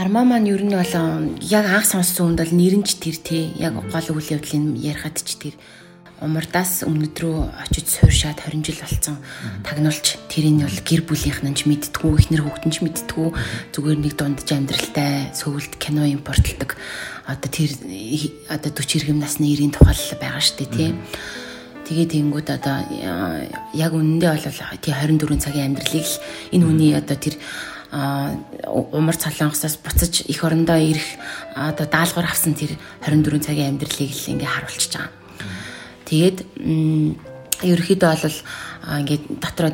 Армаа 0.00 0.24
маань 0.24 0.48
ер 0.48 0.62
нь 0.62 0.72
бол 0.72 0.94
яг 1.42 1.66
анх 1.66 1.84
сонссон 1.84 2.32
үнд 2.32 2.40
бол 2.40 2.54
нэрнж 2.54 2.94
тэр 3.02 3.18
тий 3.18 3.52
яг 3.58 3.74
гол 3.74 4.08
үйл 4.14 4.32
явдлыг 4.38 4.78
ярихад 4.78 5.18
ч 5.18 5.34
тэр 5.34 5.54
умардаас 6.20 6.84
өмнөд 6.84 7.16
рүү 7.16 7.48
очиж 7.64 7.86
сууршаад 7.96 8.44
20 8.44 8.60
жил 8.60 8.80
болсон 8.84 9.16
тагнуулч 9.64 10.20
тэрийг 10.28 10.60
бол 10.60 10.80
гэр 10.84 11.02
бүлийнх 11.08 11.40
нь 11.40 11.56
ч 11.56 11.64
мэдтгүү 11.64 12.12
ихнэр 12.20 12.44
хүүхэд 12.44 12.64
нь 12.68 12.74
ч 12.76 12.78
мэдтгүү. 12.84 13.28
Зүгээр 13.72 13.98
нэг 14.04 14.14
дундж 14.20 14.48
амьдралтай 14.52 15.32
сөвөлд 15.32 15.80
кино 15.80 16.04
импортлдог. 16.04 16.76
Одоо 17.24 17.48
тэр 17.48 17.72
одоо 18.52 18.68
40 18.68 19.00
иргэм 19.00 19.16
насны 19.16 19.48
ирийн 19.48 19.72
тухай 19.72 19.96
байгаа 20.20 20.44
шүү 20.44 20.68
дээ 20.68 20.70
тийм 20.76 20.94
тэгээд 21.88 22.12
тэнгууд 22.14 22.48
одоо 22.52 22.76
яг 23.74 23.92
үнэндээ 23.96 24.30
бол 24.30 24.78
тий 24.78 24.94
24 24.94 25.40
цагийн 25.40 25.74
амьдралыг 25.74 26.06
л 26.06 26.20
энэ 26.54 26.66
хүний 26.68 26.92
одоо 26.94 27.16
тэр 27.18 27.34
умар 28.68 29.16
цалонгосоос 29.18 29.82
буцаж 29.82 30.22
эх 30.30 30.44
орондоо 30.46 30.78
ирэх 30.78 31.18
одоо 31.56 31.86
даалгавар 31.90 32.30
авсан 32.30 32.54
тэр 32.54 32.78
24 33.02 33.42
цагийн 33.42 33.74
амьдралыг 33.74 34.12
л 34.14 34.30
ингээ 34.30 34.46
харуулчихж 34.46 34.94
байгаа. 34.94 35.19
Тэгээд 36.10 36.38
ерөөхдөө 37.62 38.10
бол 38.18 38.38
ингээд 38.98 39.24
дотроо 39.38 39.70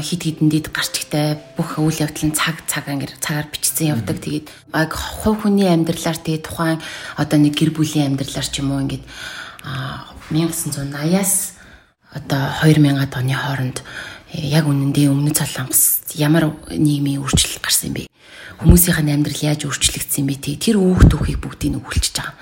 хит 0.00 0.22
хитэн 0.24 0.48
дид 0.48 0.72
гарч 0.72 1.04
ихтэй 1.04 1.36
бүх 1.58 1.76
үйл 1.76 2.00
явдал 2.00 2.24
нь 2.30 2.32
цаг 2.32 2.64
цаг 2.64 2.88
ингээд 2.88 3.20
цагаар 3.20 3.52
бичсэн 3.52 3.92
явдаг. 3.92 4.16
Тэгээд 4.22 4.48
хувь 4.72 5.44
хүний 5.44 5.68
амьдралаар 5.68 6.16
тэгээд 6.16 6.46
тухайн 6.46 6.80
одоо 7.20 7.36
нэг 7.36 7.58
гэр 7.58 7.76
бүлийн 7.76 8.16
амьдралаар 8.16 8.48
ч 8.48 8.62
юм 8.62 8.72
уу 8.72 8.80
ингээд 8.86 9.04
1980-аас 10.32 11.58
одоо 12.14 12.42
2000-ад 12.62 13.12
оны 13.18 13.34
хооронд 13.34 13.78
яг 14.34 14.66
үнэндээ 14.66 15.08
өмнөд 15.10 15.36
солонгос 15.38 16.14
ямар 16.18 16.50
нийгмийн 16.70 17.22
өөрчлөлт 17.22 17.62
гарсан 17.62 17.94
юм 17.94 17.94
бэ? 18.02 18.10
хүмүүсийн 18.58 19.10
амьдрал 19.10 19.40
яаж 19.42 19.66
өөрчлөгдсөн 19.66 20.26
бэ 20.26 20.34
тий 20.38 20.54
тэр 20.58 20.78
үүх 20.78 21.10
түүхийг 21.10 21.42
бүгдийг 21.42 21.74
нь 21.74 21.78
өгүүлчихэж 21.82 22.14
байгаа. 22.14 22.34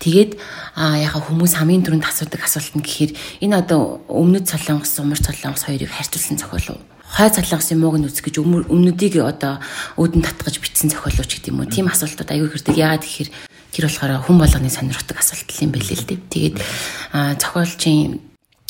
Тэгээд 0.00 0.32
яхаа 0.36 1.22
хүмүүс 1.24 1.56
хамгийн 1.56 1.84
түрүүнд 1.84 2.04
асуудаг 2.04 2.44
асуулт 2.44 2.76
нь 2.76 2.84
гэхээр 2.84 3.12
энэ 3.44 3.56
одоо 3.64 4.04
өмнөд 4.08 4.44
солонгос, 4.44 5.00
умар 5.00 5.16
солонгос 5.16 5.64
хоёрыг 5.64 5.88
харьцуулсан 5.88 6.36
зохиол 6.36 6.76
уу? 6.76 6.82
хай 7.06 7.30
цалангсын 7.30 7.80
мууг 7.80 7.96
нь 7.96 8.04
үзэх 8.04 8.28
гэж 8.28 8.42
өмнөдийг 8.42 9.22
одоо 9.22 9.62
өөдөн 9.96 10.26
татгаж 10.26 10.60
бичсэн 10.60 10.90
зохиолооч 10.92 11.38
гэдэг 11.38 11.54
юм 11.54 11.62
уу. 11.62 11.70
Тийм 11.70 11.88
асуултууд 11.88 12.28
аягүй 12.28 12.50
хэрдэг. 12.50 12.76
Яагаад 12.76 13.04
гэхээр 13.06 13.30
тэр 13.72 13.84
болохоор 13.86 14.12
хүн 14.26 14.36
болгоны 14.36 14.68
сонирхдаг 14.68 15.16
асуулт 15.16 15.48
юм 15.62 15.70
байл 15.72 15.86
л 15.86 16.04
дээ. 16.04 16.20
Тэгээд 16.28 16.56
зохиолчийн 17.40 18.20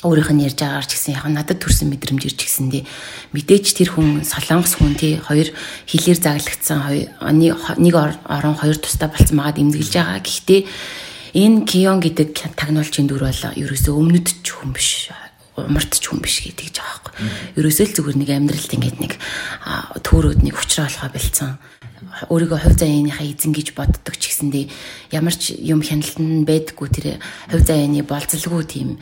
өөрийнх 0.04 0.28
нь 0.36 0.44
ярьж 0.44 0.60
байгаагаар 0.60 0.84
ч 0.84 0.92
гэсэн 0.92 1.16
яг 1.16 1.24
надад 1.32 1.56
төрсэн 1.56 1.88
мэдрэмж 1.88 2.28
ирж 2.28 2.36
гисэндээ 2.36 2.84
мэдээж 3.32 3.66
тэр 3.80 3.96
хүн 3.96 4.28
солонгос 4.28 4.76
хүн 4.76 4.92
тий 4.92 5.16
хоёр 5.16 5.48
хилээр 5.88 6.20
заглагдсан 6.20 6.80
нэг 7.80 7.94
орон 7.96 8.56
хоёр 8.60 8.76
тустай 8.76 9.08
болцсон 9.08 9.40
магаад 9.40 9.56
эмзэглэж 9.56 9.94
байгаа. 9.96 10.20
Гэхдээ 10.20 10.60
энэ 11.32 11.64
Кион 11.64 12.04
гэдэг 12.04 12.28
тагнуулчийн 12.60 13.08
дүр 13.08 13.24
бол 13.24 13.42
ерөөсөө 13.56 13.94
өмнөд 13.96 14.44
ч 14.44 14.48
хүн 14.52 14.76
биш. 14.76 15.08
умартч 15.56 16.04
хүн 16.12 16.20
биш 16.20 16.44
гэдэг 16.44 16.68
жаахгүй. 16.76 17.12
Ерөөсөө 17.56 17.84
л 17.88 17.96
зүгээр 17.96 18.16
нэг 18.20 18.30
амьдралд 18.36 18.76
ингээд 18.76 18.98
нэг 19.00 19.12
төөрөөд 20.04 20.44
нэг 20.44 20.52
учраа 20.60 20.84
болохоо 20.84 21.08
бэлдсэн 21.16 21.56
өөрийгөө 22.28 22.60
хувь 22.60 22.76
заяаныхаа 22.76 23.24
эзэн 23.24 23.56
гэж 23.56 23.72
боддог 23.72 24.14
ч 24.20 24.28
гэсэндээ 24.28 24.68
ямар 25.16 25.32
ч 25.32 25.56
юм 25.56 25.80
хяналтанд 25.80 26.44
байдггүй 26.44 26.88
тэр 26.92 27.06
хувь 27.48 27.64
заяаны 27.64 28.04
болцолгүй 28.04 28.64
тийм 28.68 29.00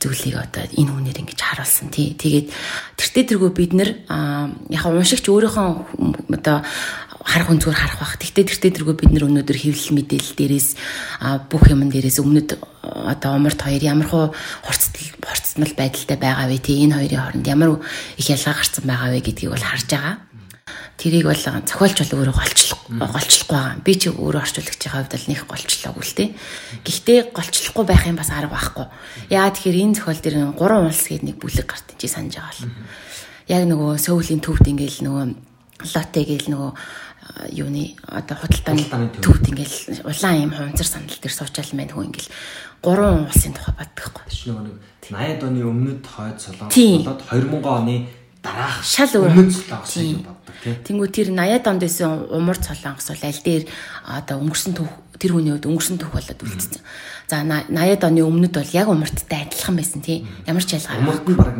зүйлийг 0.00 0.36
одоо 0.40 0.64
энэ 0.64 0.90
хүнээр 0.90 1.20
ингэж 1.20 1.40
харуулсан 1.44 1.92
тий. 1.92 2.16
Тэгээд 2.16 2.48
тэртээ 2.96 3.24
тэргүй 3.36 3.50
бид 3.52 3.72
нэр 3.76 3.90
яг 4.72 4.84
уншигч 4.88 5.28
өөрийнхөө 5.28 5.68
одоо 6.40 6.64
харах 7.20 7.52
зүгээр 7.52 7.76
харах 7.76 7.98
бах. 8.00 8.16
Тэгтээ 8.16 8.48
тэртээ 8.48 8.72
тэргүй 8.80 8.96
бид 8.96 9.10
нар 9.12 9.28
өнөөдөр 9.28 9.58
хэвлэл 9.60 9.96
мэдээлэл 10.00 10.36
дээрээс 10.40 10.68
бүх 11.52 11.64
юм 11.68 11.84
дээрээс 11.92 12.18
өмнөд 12.24 12.56
одоо 12.80 13.36
умарт 13.36 13.60
хоёр 13.60 13.82
ямар 13.84 14.08
хуу 14.08 14.24
хурцтал 14.64 15.04
хурцтмал 15.20 15.72
байдалтай 15.76 16.16
байгаа 16.16 16.48
вэ 16.48 16.58
тий. 16.64 16.80
Энэ 16.88 16.96
хоёрын 16.96 17.20
хооронд 17.20 17.46
ямар 17.46 17.70
их 18.16 18.26
ялгаа 18.32 18.56
гарсан 18.56 18.84
байгаа 18.88 19.12
вэ 19.12 19.20
гэдгийг 19.20 19.52
бол 19.52 19.68
харж 19.68 19.88
байгаа 19.92 20.16
тэрийг 21.00 21.26
бол 21.26 21.36
зохиолч 21.36 21.96
бол 22.04 22.18
өөрөө 22.20 22.36
голчлох 22.36 22.80
голчлохгүй 22.90 23.56
байгаа. 23.56 23.84
Би 23.84 23.92
чи 23.94 24.08
өөрөө 24.10 24.42
орчуулагчийн 24.42 24.92
хувьд 24.92 25.12
бол 25.14 25.26
нэг 25.30 25.40
голчлоогүй 25.46 26.04
л 26.04 26.16
те. 26.18 26.24
Гэхдээ 26.84 27.18
голчлохгүй 27.32 27.84
байх 27.86 28.04
юм 28.06 28.18
бас 28.18 28.30
арга 28.34 28.52
байхгүй. 28.52 28.86
Яа 29.30 29.48
тэгэхээр 29.48 29.80
энэ 29.80 29.96
зохиол 29.96 30.20
дээр 30.20 30.36
гурван 30.58 30.90
улс 30.90 31.06
гээд 31.06 31.24
нэг 31.24 31.36
бүлэг 31.38 31.66
гарт 31.70 31.88
чи 31.96 32.06
санаж 32.10 32.36
байгаа 32.36 32.54
бол. 32.66 32.74
Яг 33.48 33.62
нөгөө 33.64 33.90
Сөүлийн 33.98 34.42
төвд 34.42 34.66
ингээл 34.66 35.00
нөгөө 35.06 35.24
лотэ 35.94 36.20
гээл 36.26 36.48
нөгөө 36.50 36.70
юуны 37.54 37.94
одоо 38.06 38.36
худалдааны 38.36 39.14
төвд 39.22 39.44
ингээл 39.54 40.02
улаан 40.04 40.42
юм 40.42 40.52
хунцар 40.52 40.86
сандал 40.86 41.18
дээр 41.20 41.34
суучаал 41.34 41.72
мэн 41.74 41.90
хөө 41.94 42.04
ингээл 42.10 42.30
гурван 42.82 43.26
улсын 43.26 43.54
тухай 43.54 43.74
боддоггүй. 43.78 44.24
Тэш 44.28 44.42
нөгөө 44.50 44.66
80-ад 45.10 45.42
оны 45.46 45.60
өмнөд 45.62 46.02
хойд 46.06 46.38
солонгос 46.42 46.74
болоод 46.74 47.22
2000 47.30 47.64
оны 47.66 47.96
дараах 48.42 48.82
шал 48.84 49.12
өөр 49.14 49.30
өмнөд 49.30 49.52
солонгос 49.52 49.94
гэж 49.94 49.94
тийм. 49.94 50.18
Тэнгүү 50.84 51.08
тэр 51.10 51.28
80-ад 51.32 51.66
онд 51.70 51.82
байсан 51.84 52.26
умар 52.30 52.58
солонгос 52.60 53.08
бол 53.10 53.24
аль 53.24 53.42
дээр 53.44 53.64
одоо 54.06 54.36
өнгөрсөн 54.40 54.74
төв 54.76 54.88
тэр 55.20 55.36
хүний 55.36 55.52
хувьд 55.52 55.68
өнгөрсөн 55.68 55.98
төв 56.00 56.10
болоод 56.12 56.40
үлдсэн. 56.40 56.80
За 57.28 57.44
80-ад 57.44 58.04
оны 58.08 58.24
өмнөд 58.24 58.54
бол 58.56 58.72
яг 58.72 58.88
умарттай 58.88 59.44
адилхан 59.44 59.76
байсан 59.76 60.00
тийм. 60.00 60.26
Ямар 60.48 60.64
ч 60.64 60.80
ялгаа. 60.80 60.98
Умарт 60.98 61.28
нь 61.28 61.36
баг 61.36 61.54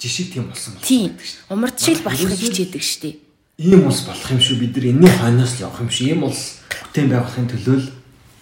жишээ 0.00 0.26
тийм 0.32 0.48
болсон 0.48 0.74
байна. 0.74 0.86
Тийм. 0.86 1.10
Умарт 1.48 1.76
шиг 1.80 2.02
болохыг 2.02 2.32
хичээдэг 2.34 2.82
шүү 2.82 3.00
дээ. 3.04 3.14
Ийм 3.58 3.86
улс 3.86 4.02
болох 4.02 4.28
юм 4.34 4.40
шүү 4.42 4.56
бид 4.58 4.74
нар 4.74 4.86
энэний 4.90 5.12
хойноос 5.14 5.52
л 5.54 5.62
явах 5.68 5.80
юм 5.80 5.90
шүү. 5.92 6.06
Ийм 6.10 6.22
улс 6.26 6.58
бүтээн 6.90 7.08
байгуулахын 7.12 7.50
төлөө 7.54 7.76
л 7.78 7.86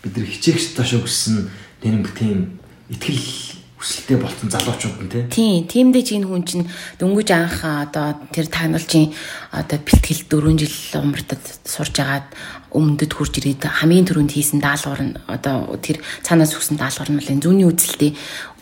бид 0.02 0.14
нар 0.16 0.28
хичээгч 0.32 0.64
таашаа 0.72 1.04
өссөн 1.04 1.52
тэр 1.84 2.00
тийм 2.16 2.58
ихтгэл 2.88 3.51
хүсэлтэй 3.82 4.18
болсон 4.22 4.46
залуучууд 4.46 4.98
нь 5.02 5.10
тий. 5.10 5.26
Тийм, 5.26 5.66
тиймдээ 5.66 6.04
чинь 6.06 6.26
хүн 6.30 6.46
чинь 6.46 6.70
дөнгөж 7.02 7.28
анх 7.34 7.66
одоо 7.66 8.14
тэр 8.30 8.46
тагналжийн 8.46 9.10
одоо 9.50 9.78
бэлтгэл 9.82 10.30
4 10.30 10.62
жил 10.62 11.02
умартад 11.02 11.42
сурж 11.66 11.98
агаад 11.98 12.30
өмнөдөд 12.70 13.12
хурж 13.12 13.42
ирээд 13.42 13.66
хамгийн 13.66 14.06
түрүүнд 14.06 14.32
хийсэн 14.32 14.62
даалгавар 14.62 15.02
нь 15.02 15.18
одоо 15.26 15.74
тэр 15.82 15.98
цаанаас 16.22 16.54
өгсөн 16.54 16.78
даалгавар 16.78 17.10
нь 17.10 17.18
бол 17.18 17.32
энэ 17.34 17.42
зүүнний 17.42 17.66
үзэлтэй 17.66 18.10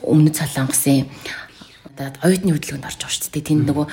өмнөд 0.09 0.35
солонгосын 0.41 1.05
одоо 2.01 2.09
оюутны 2.25 2.57
хөдөлгөөнд 2.57 2.89
орж 2.89 2.99
байгаа 3.05 3.13
шүү 3.13 3.33
дээ. 3.37 3.45
Тэнд 3.45 3.65
нөгөө 3.69 3.87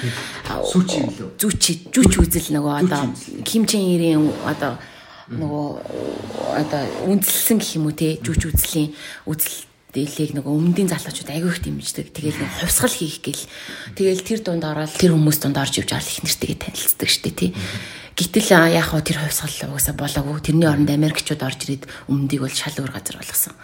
сүүчи 0.71 0.97
лөө. 1.11 1.29
Зүүчи, 1.43 1.71
зүүч 1.91 2.13
үзэл 2.23 2.49
нөгөө 2.55 2.73
одоо 2.87 3.03
химчэн 3.43 3.83
ирийн 3.83 4.31
одоо 4.47 4.79
нөгөө 5.27 5.67
одоо 6.55 6.81
үнэлсэн 7.11 7.59
гэх 7.59 7.75
юм 7.75 7.91
уу 7.91 7.95
те 7.99 8.15
зүүч 8.23 8.41
үзлийн 8.47 8.95
үзэл 9.27 9.67
дээлийг 9.95 10.35
нөгөө 10.35 10.51
өмнөдийн 10.51 10.91
залуучууд 10.91 11.31
айгүй 11.31 11.51
их 11.51 11.61
дэмждэг. 11.63 12.07
Тэгэл 12.11 12.39
нөгөө 12.43 12.59
хувьсгал 12.67 12.91
хийх 12.91 13.23
гэл. 13.23 13.43
Тэгэл 13.95 14.21
тэр 14.27 14.39
дунд 14.43 14.63
ороод 14.67 14.91
тэр 14.91 15.15
хүмүүс 15.15 15.37
дунд 15.39 15.57
орж 15.57 15.79
ивж 15.79 15.91
авал 15.95 16.11
их 16.11 16.21
нэртэйгээ 16.27 16.59
танилцдаг 16.59 17.09
штэ 17.09 17.31
тий. 17.31 17.51
Гэтэл 18.17 18.49
яг 18.73 18.91
хоо 18.91 18.99
тэр 18.99 19.23
хувьсгал 19.23 19.71
угаасаа 19.71 19.95
болоогүй. 19.95 20.43
Тэрний 20.43 20.67
оронд 20.67 20.91
Америкчууд 20.91 21.39
орж 21.39 21.59
ирээд 21.69 21.87
өмнөдийг 22.11 22.41
бол 22.43 22.51
шал 22.51 22.75
өөр 22.75 22.91
газар 22.91 23.15
болгосон. 23.21 23.55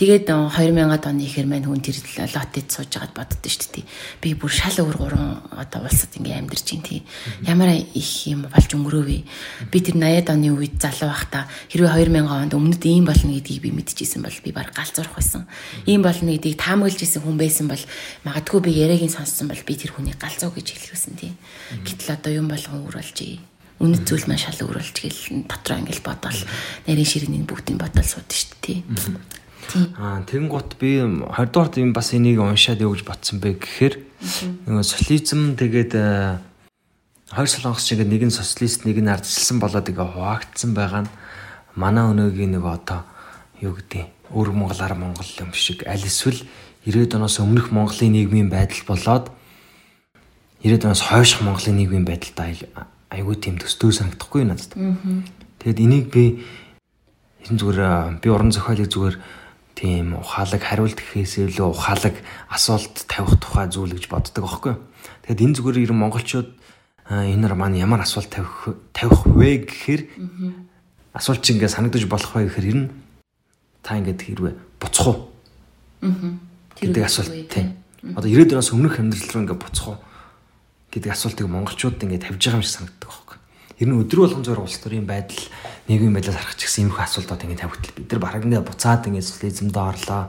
Тэгээд 0.00 0.32
2000-ад 0.32 1.04
оны 1.12 1.28
ихэр 1.28 1.44
маань 1.44 1.68
хүн 1.68 1.84
тэр 1.84 2.00
лотед 2.32 2.72
сууж 2.72 2.88
байгаад 2.88 3.12
боддоо 3.12 3.52
шүү 3.52 3.84
дээ. 3.84 3.84
Би 4.24 4.32
бүр 4.32 4.48
шал 4.48 4.80
өөр 4.80 4.96
гурван 4.96 5.44
одоо 5.52 5.84
улсад 5.84 6.16
ингээм 6.16 6.48
амьдарч 6.48 6.72
ин 6.72 6.80
тий. 6.80 7.04
Ямар 7.44 7.68
их 7.76 8.08
юм 8.24 8.48
болж 8.48 8.64
өнгөрөөвэ. 8.72 9.28
Би 9.68 9.78
тэр 9.84 10.00
80-ад 10.00 10.32
оны 10.32 10.56
үед 10.56 10.80
залуу 10.80 11.12
байхдаа 11.12 11.44
хэрвээ 11.68 12.16
2000 12.16 12.32
онд 12.32 12.56
өмнөд 12.56 12.80
ийм 12.88 13.04
болно 13.04 13.28
гэдгийг 13.28 13.60
би 13.60 13.76
мэдчихсэн 13.76 14.24
бол 14.24 14.32
би 14.40 14.50
баг 14.56 14.72
галзуурах 14.72 15.20
байсан. 15.20 15.44
Ийм 15.84 16.00
болно 16.00 16.32
гэдгийг 16.32 16.56
таамаглаж 16.56 17.04
исэн 17.04 17.20
хүн 17.20 17.36
байсан 17.36 17.68
бол 17.68 17.84
магадгүй 18.24 18.60
би 18.64 18.80
яриагийн 18.80 19.12
сонссон 19.12 19.52
бол 19.52 19.60
би 19.68 19.76
тэр 19.76 19.92
хүнийг 19.92 20.16
галзуу 20.16 20.48
гэж 20.48 20.80
хэлэхсэн 20.80 21.20
тий. 21.20 21.36
Гэтэл 21.84 22.16
одоо 22.16 22.32
юм 22.32 22.48
болгон 22.48 22.88
өөр 22.88 23.04
болжээ 23.04 23.36
үнэт 23.84 24.08
зүйл 24.08 24.24
маань 24.28 24.40
шал 24.40 24.64
өөрөлж 24.64 24.96
гэл 24.96 25.44
дотроо 25.44 25.80
ингээл 25.80 26.04
бодоол 26.04 26.40
нарийн 26.88 27.08
ширээний 27.08 27.44
бүгдийг 27.44 27.80
бодоол 27.80 28.08
сууд 28.08 28.28
шүү 28.28 28.48
дээ 28.64 28.80
тий. 28.80 28.80
Аа 29.98 30.22
тэгэнгუთ 30.26 30.76
би 30.80 31.04
20 31.04 31.52
дугаарт 31.52 31.78
юм 31.78 31.92
бас 31.92 32.10
энийг 32.14 32.40
уншаад 32.40 32.82
гэж 32.82 33.04
бодсон 33.06 33.38
бэ 33.38 33.60
гэхээр 33.60 33.94
нөгөө 34.66 34.84
социализм 34.84 35.54
тэгээд 35.54 35.92
э, 35.94 36.38
хоёр 37.30 37.48
солонгос 37.48 37.86
шиг 37.86 38.02
нэг 38.02 38.26
нь 38.26 38.34
социалист 38.34 38.84
нэг 38.84 38.98
нь 38.98 39.08
ардчилсан 39.08 39.62
болоод 39.62 39.86
ингээ 39.86 40.08
хуваагдсан 40.10 40.74
байгаа 40.74 41.06
нь 41.06 41.12
манай 41.78 42.04
өнөөгийн 42.10 42.58
нэг 42.58 42.64
одоо 42.66 43.06
юу 43.62 43.78
гэдэг 43.78 44.34
өр 44.34 44.48
монголоор 44.50 44.94
монгол 44.98 45.30
юм 45.38 45.54
шиг 45.54 45.86
аль 45.86 46.02
эсвэл 46.02 46.42
90-ад 46.86 47.14
оноос 47.16 47.38
өмнөх 47.38 47.70
монголын 47.70 48.12
нийгмийн 48.12 48.50
байдал 48.50 48.82
болоод 48.88 49.30
90-ад 50.62 50.84
оноос 50.90 51.02
хойших 51.06 51.40
монголын 51.46 51.76
нийгмийн 51.76 52.04
байдалтай 52.04 52.56
айгүй 53.10 53.36
тийм 53.36 53.58
төстөө 53.58 53.90
санагдахгүй 53.92 54.44
надад. 54.46 54.74
Тэгэд 55.60 55.78
энийг 55.82 56.06
би 56.14 56.44
энэ 57.48 57.58
зүгээр 57.58 57.80
би 58.22 58.28
уран 58.30 58.54
зохиолыг 58.54 58.88
зүгээр 58.88 59.16
тийм 59.80 60.20
ухаалаг 60.20 60.60
хариулт 60.60 61.00
гэхээс 61.00 61.48
илүү 61.48 61.72
ухаалаг 61.72 62.20
асуулт 62.52 63.08
тавих 63.08 63.40
тухай 63.40 63.64
зүйл 63.72 63.96
гэж 63.96 64.12
боддог 64.12 64.44
аахгүй. 64.44 64.76
Тэгэхээр 65.24 65.40
энэ 65.40 65.56
зүгээр 65.56 65.82
ер 65.88 65.92
нь 65.96 66.02
монголчууд 66.04 66.48
энэ 67.08 67.40
нар 67.40 67.56
маань 67.56 67.80
ямар 67.80 68.04
асуулт 68.04 68.28
тавих 68.28 68.76
тавих 68.92 69.24
вэ 69.24 69.64
гэхээр 69.64 70.02
асуулт 71.16 71.40
чи 71.40 71.56
ингээд 71.56 71.72
санагдаж 71.72 72.04
болох 72.04 72.28
вэ 72.36 72.52
гэхээр 72.52 72.68
ер 72.68 72.78
нь 72.84 72.88
та 73.80 73.96
ингээд 73.96 74.20
хэрвээ 74.20 74.54
буцах 74.76 75.06
уу? 75.08 75.18
Аа. 76.04 76.36
гэдэг 76.76 77.04
асуулт 77.08 77.32
тийм. 77.48 77.80
Одоо 78.04 78.28
90-ад 78.28 78.52
оноос 78.60 78.72
өмнөх 78.76 79.00
амьдрал 79.00 79.32
руу 79.32 79.42
ингээд 79.48 79.62
буцах 79.64 79.86
уу 79.88 79.98
гэдэг 80.92 81.10
асуултыг 81.16 81.48
монголчууд 81.48 82.04
ингээд 82.04 82.28
тавьж 82.28 82.42
байгаа 82.44 82.60
юм 82.60 82.64
шиг 82.68 82.76
санагддаг 82.76 83.08
аахгүй. 83.08 83.38
Ер 83.80 83.88
нь 83.88 83.96
өдрө 83.96 84.28
болгон 84.28 84.44
зөөр 84.44 84.60
улс 84.60 84.76
төрийн 84.76 85.08
байдал 85.08 85.40
нийгмийн 85.88 86.12
байдлаас 86.12 86.36
харах 86.36 86.52
ч 86.60 86.68
гэсэн 86.68 86.92
иймэрхүү 86.92 87.00
асуудлууд 87.00 87.44
ингэ 87.48 87.64
тавигдал 87.64 87.96
бид 87.96 88.12
нар 88.12 88.20
бараг 88.20 88.44
ингэ 88.44 88.60
буцаад 88.60 89.08
ингэ 89.08 89.24
социализмд 89.24 89.72
орлоо. 89.72 90.28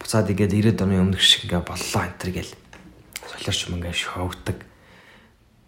Буцаад 0.00 0.32
игээд 0.32 0.56
90-ад 0.56 0.80
оны 0.80 1.04
өмнөх 1.04 1.20
шиг 1.20 1.44
ингэ 1.44 1.60
боллоо 1.60 2.02
энэ 2.08 2.16
төр 2.16 2.30
гэл 2.32 2.52
солиорч 3.28 3.60
юм 3.68 3.76
ингэ 3.76 3.92
шоогддаг. 3.92 4.58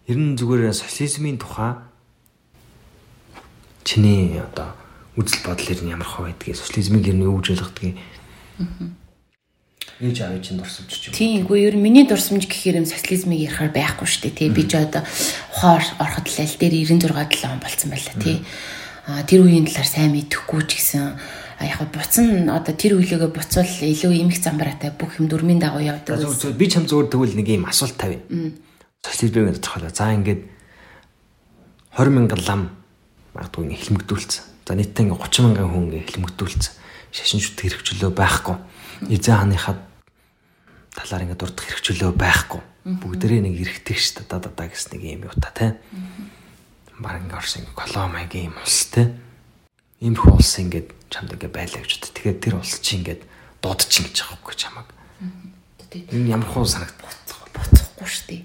Ер 0.09 0.17
нь 0.17 0.33
зүгээр 0.41 0.73
социализмын 0.73 1.37
тухай 1.37 1.77
чиний 3.85 4.41
одоо 4.41 4.73
үзэл 5.13 5.45
бодол 5.45 5.69
ер 5.69 5.81
нь 5.85 5.93
ямар 5.93 6.09
хөө 6.09 6.33
байдгийг 6.33 6.57
социализмыг 6.57 7.05
ер 7.05 7.13
нь 7.13 7.29
юу 7.29 7.37
гэж 7.37 7.61
ойлгодгийг 7.61 7.97
ээж 9.99 10.17
аавын 10.23 10.41
чинь 10.41 10.59
дурсамж 10.59 10.91
ч 10.95 11.11
юм. 11.11 11.13
Тийм, 11.13 11.43
үгүй 11.43 11.67
ер 11.67 11.75
нь 11.75 11.83
миний 11.83 12.07
дурсамж 12.07 12.47
гэхээр 12.47 12.79
юм 12.79 12.87
социализмыг 12.87 13.35
ярихаар 13.35 13.75
байхгүй 13.75 14.07
шүү 14.07 14.31
дээ, 14.31 14.37
тий. 14.39 14.49
Би 14.49 14.63
ч 14.63 14.79
одоо 14.79 15.03
ухаар 15.51 15.83
ороход 15.99 16.31
л 16.31 16.39
аль 16.39 16.55
дээр 16.55 16.75
96 16.87 17.43
7 17.43 17.51
он 17.51 17.59
болцсон 17.59 17.91
байлаа, 17.91 18.15
тий. 18.23 18.37
А 19.09 19.23
тэр 19.27 19.43
үеийн 19.43 19.67
талаар 19.67 19.89
сайн 19.91 20.15
мэдэхгүй 20.15 20.61
ч 20.71 20.79
гэсэн 20.79 21.19
яг 21.59 21.83
буцан 21.91 22.47
одоо 22.47 22.71
тэр 22.71 22.95
үеигээ 22.95 23.27
буцвал 23.27 23.67
илүү 23.67 24.15
эмх 24.23 24.39
замбараатай 24.39 24.95
бүх 24.95 25.19
юм 25.19 25.27
дөрмийн 25.27 25.59
дагуу 25.59 25.83
явдаг. 25.83 26.23
Би 26.55 26.65
ч 26.71 26.79
хам 26.79 26.87
зүгээр 26.87 27.11
тэгвэл 27.11 27.35
нэг 27.35 27.47
юм 27.51 27.67
асуулт 27.67 27.99
тавь. 27.99 28.23
Социализмыг 29.03 29.59
тодорхойлоо. 29.59 29.91
За 29.91 30.15
ингээд 30.15 30.47
20 31.99 32.15
мянган 32.15 32.41
лам 32.47 32.61
магадгүй 33.35 33.75
эхлэмэгдүүлсэн. 33.75 34.43
За 34.63 34.77
нийтдээ 34.79 35.11
30 35.11 35.43
мянган 35.43 35.67
хүн 35.67 35.91
эхлэмэгдүүлсэн. 35.99 36.71
Шашин 37.11 37.43
шүт 37.43 37.59
хэрэгчлөө 37.59 38.13
байхгүй. 38.15 38.55
Эзэн 39.11 39.35
хааныхад 39.35 39.88
талаар 40.99 41.23
ингээд 41.23 41.39
дурдах 41.39 41.63
хэрэгчлөө 41.63 42.11
байхгүй. 42.19 42.61
Бүгдээрээ 42.99 43.41
нэг 43.47 43.55
эргэдэг 43.63 43.95
шүү 43.95 44.15
дээ. 44.19 44.27
Да 44.27 44.37
да 44.43 44.67
гэс 44.67 44.91
нэг 44.91 45.01
юм 45.07 45.23
юу 45.31 45.35
та 45.39 45.51
тий. 45.55 45.71
Бараг 46.99 47.23
ингээд 47.23 47.39
орсон 47.39 47.63
коломагийн 47.71 48.51
юм 48.51 48.55
улс 48.59 48.91
тий. 48.91 49.07
Иймэрхүү 50.03 50.33
улс 50.35 50.53
ингээд 50.59 50.87
чамд 51.07 51.31
ингээд 51.39 51.55
байлаа 51.55 51.79
гэж 51.79 51.91
боддог. 51.95 52.11
Тэгээд 52.19 52.39
тэр 52.43 52.55
улс 52.59 52.75
чи 52.83 52.99
ингээд 52.99 53.21
дуудчихын 53.63 54.11
гэж 54.11 54.17
байхгүй 54.27 54.55
чамаг. 54.59 54.87
Энэ 55.89 56.35
ямар 56.35 56.47
хуу 56.51 56.67
санагд 56.67 56.95
буцахгүй 56.99 58.07
шүү 58.07 58.25
дээ. 58.27 58.41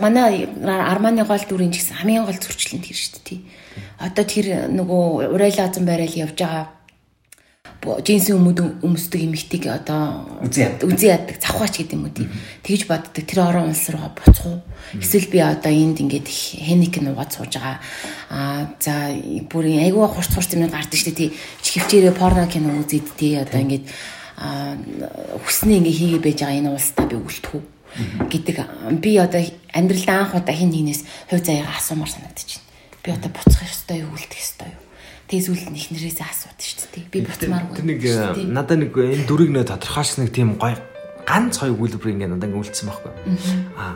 Манай 0.00 0.48
Арманы 0.64 1.24
гол 1.24 1.40
дүрийн 1.40 1.72
гэсэн 1.72 2.00
хамгийн 2.00 2.24
гол 2.24 2.36
зурчлалт 2.36 2.84
тэр 2.84 2.96
шүү 2.96 3.20
дээ. 3.24 3.40
Одоо 4.00 4.24
тэр 4.24 4.46
нөгөө 4.72 5.32
урайлаазан 5.36 5.84
байрал 5.84 6.12
явж 6.12 6.36
байгаа 6.36 6.79
жинсийн 7.80 8.36
өмд 8.36 8.60
өмсдөг 8.84 9.24
эмэгтэйг 9.24 9.64
одоо 9.72 10.28
үзэн 10.44 11.16
яддаг 11.16 11.40
завхаач 11.40 11.80
гэдэг 11.80 11.96
юм 11.96 12.04
уу 12.04 12.12
тий. 12.12 12.28
Тэгж 12.60 12.84
боддог. 12.84 13.24
Тэр 13.24 13.40
орон 13.40 13.72
улс 13.72 13.88
руугаа 13.88 14.12
буцах 14.12 14.46
уу? 14.46 14.60
Эсвэл 15.00 15.32
би 15.32 15.40
одоо 15.40 15.72
энд 15.72 15.96
ингээд 16.04 16.28
хэник 16.28 17.00
нуугаад 17.00 17.32
сууж 17.32 17.56
байгаа. 17.56 17.80
Аа 18.28 18.68
за 18.76 19.16
бүрийн 19.48 19.88
айгүй 19.88 20.04
хурц 20.12 20.28
хурц 20.28 20.52
юм 20.52 20.68
гардаг 20.68 21.00
штэ 21.00 21.16
тий. 21.16 21.32
Чихвчээрээ 21.64 22.12
порно 22.12 22.44
кино 22.52 22.76
үзээд 22.84 23.16
тий 23.16 23.40
одоо 23.40 23.64
ингээд 23.64 23.88
аа 24.36 24.76
хүснээ 25.40 25.80
ингээ 25.80 25.96
хийгээ 25.96 26.20
байж 26.20 26.38
байгаа 26.44 26.60
энэ 26.60 26.72
улстай 26.76 27.06
би 27.08 27.16
үлдэх 27.16 27.52
үү 27.56 27.64
гэдэг 28.28 28.56
би 29.00 29.16
одоо 29.16 29.40
амьдралдаа 29.72 30.16
анх 30.28 30.36
удаа 30.36 30.54
хин 30.54 30.70
нэгнээс 30.70 31.32
хувь 31.32 31.44
заяагаа 31.44 31.80
асуумаар 31.80 32.12
санагдаж 32.12 32.60
байна. 32.60 32.68
Би 33.02 33.08
одоо 33.12 33.30
буцах 33.32 33.64
ёстой 33.64 34.04
юу 34.04 34.12
үлдэх 34.12 34.36
ёстой 34.36 34.68
юу? 34.68 34.79
Тэгээс 35.30 35.46
үл 35.46 35.62
нэхнэрээсээ 35.70 36.26
асуудаг 36.26 36.58
шүү 36.58 36.90
дээ. 36.90 37.06
Би 37.06 37.18
буцмааргүй. 37.22 37.74
Тэр 37.78 37.86
нэг 37.86 38.02
надад 38.50 38.82
нэг 38.82 38.90
энэ 38.98 39.30
дүрийг 39.30 39.54
нэ 39.54 39.62
тодорхойлсон 39.62 40.26
нэг 40.26 40.34
тийм 40.34 40.58
гоё 40.58 40.74
ганц 41.22 41.62
хоёр 41.62 41.78
үйлдвэр 41.78 42.18
ингээ 42.18 42.30
надад 42.34 42.50
ингээ 42.50 42.62
үлдсэн 42.66 42.90
байхгүй. 42.90 43.12
Аа 43.78 43.94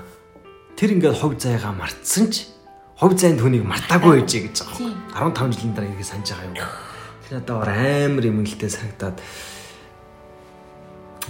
тэр 0.78 0.94
ингээ 0.94 1.10
хувь 1.10 1.34
заяагаа 1.34 1.74
мартсан 1.74 2.30
ч 2.30 2.46
хувь 2.94 3.18
заяанд 3.18 3.42
хүнийг 3.42 3.66
мартаагүй 3.66 4.22
байжээ 4.22 4.42
гэж 4.46 4.56
байгаа. 4.62 4.94
15 5.34 5.58
жилийн 5.58 5.74
дараа 5.74 5.90
ингээ 5.90 6.06
санаж 6.06 6.28
байгаа 6.30 6.46
юм. 6.46 6.54
Тэр 7.26 7.32
надад 7.42 7.66
амар 7.66 8.24
юм 8.30 8.38
нэлтэй 8.38 8.70
санагдаад 8.70 9.18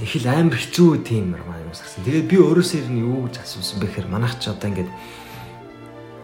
их 0.05 0.13
л 0.21 0.29
амар 0.29 0.61
хэцүү 0.61 0.91
тийм 1.01 1.33
юм 1.33 1.49
юм 1.49 1.73
сагсан. 1.73 2.05
Тэгээд 2.05 2.29
би 2.29 2.37
өөрөөсөө 2.45 2.77
ер 2.85 2.89
нь 2.93 3.01
юу 3.01 3.25
гэж 3.25 3.41
асуусан 3.41 3.81
бэ 3.81 3.89
гэхээр 3.89 4.13
манайх 4.13 4.37
ч 4.37 4.53
одоо 4.53 4.69
ингээд 4.69 4.91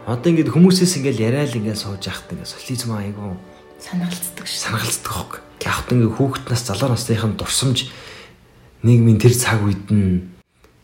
одоо 0.04 0.28
ингээд 0.28 0.52
хүмүүсээс 0.52 1.00
ингээд 1.00 1.22
яриад 1.22 1.56
ингээд 1.56 1.80
сууж 1.80 2.04
яхад 2.04 2.28
ингээд 2.34 2.50
социализм 2.50 2.92
айгу 2.98 3.40
санагалцдаг 3.80 4.46
ш. 4.46 4.52
Санагалцдаг 4.60 5.12
хог. 5.12 5.30
Яг 5.64 5.84
одоо 5.84 5.96
ингээд 5.96 6.16
хүүхэд 6.16 6.46
нас 6.52 6.62
залуу 6.64 6.92
насныхын 6.92 7.36
дурсамж 7.36 7.88
нийгмийн 8.84 9.18
тэр 9.20 9.34
цаг 9.36 9.64
үед 9.64 9.88
нь 9.88 10.28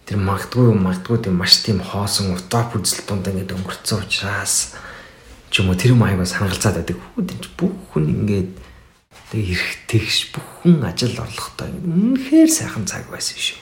тэр 0.09 0.21
магадгүй 0.21 0.75
магадгүй 0.77 1.29
тийм 1.29 1.37
маш 1.41 1.61
тийм 1.65 1.81
хоосон 1.81 2.37
утоп 2.37 2.77
үзэл 2.77 3.05
дунд 3.09 3.29
ингээд 3.29 3.55
өнгөрцөн 3.57 4.05
учраас 4.05 4.77
ч 5.51 5.61
юм 5.61 5.73
уу 5.73 5.79
тэр 5.79 5.97
маяг 5.97 6.21
санагалцаад 6.25 6.81
байдаг. 6.83 6.99
Хүүхэд 7.17 7.45
бүх 7.57 7.75
хүн 7.93 8.13
ингээд 8.13 8.51
Тэгээ 9.27 9.59
эргэтгэж 9.59 10.39
бүхэн 10.39 10.87
ажил 10.87 11.19
орлоготой 11.19 11.75
үнэхээр 11.83 12.47
сайхан 12.47 12.87
цаг 12.87 13.11
байсан 13.11 13.35
шүү. 13.35 13.59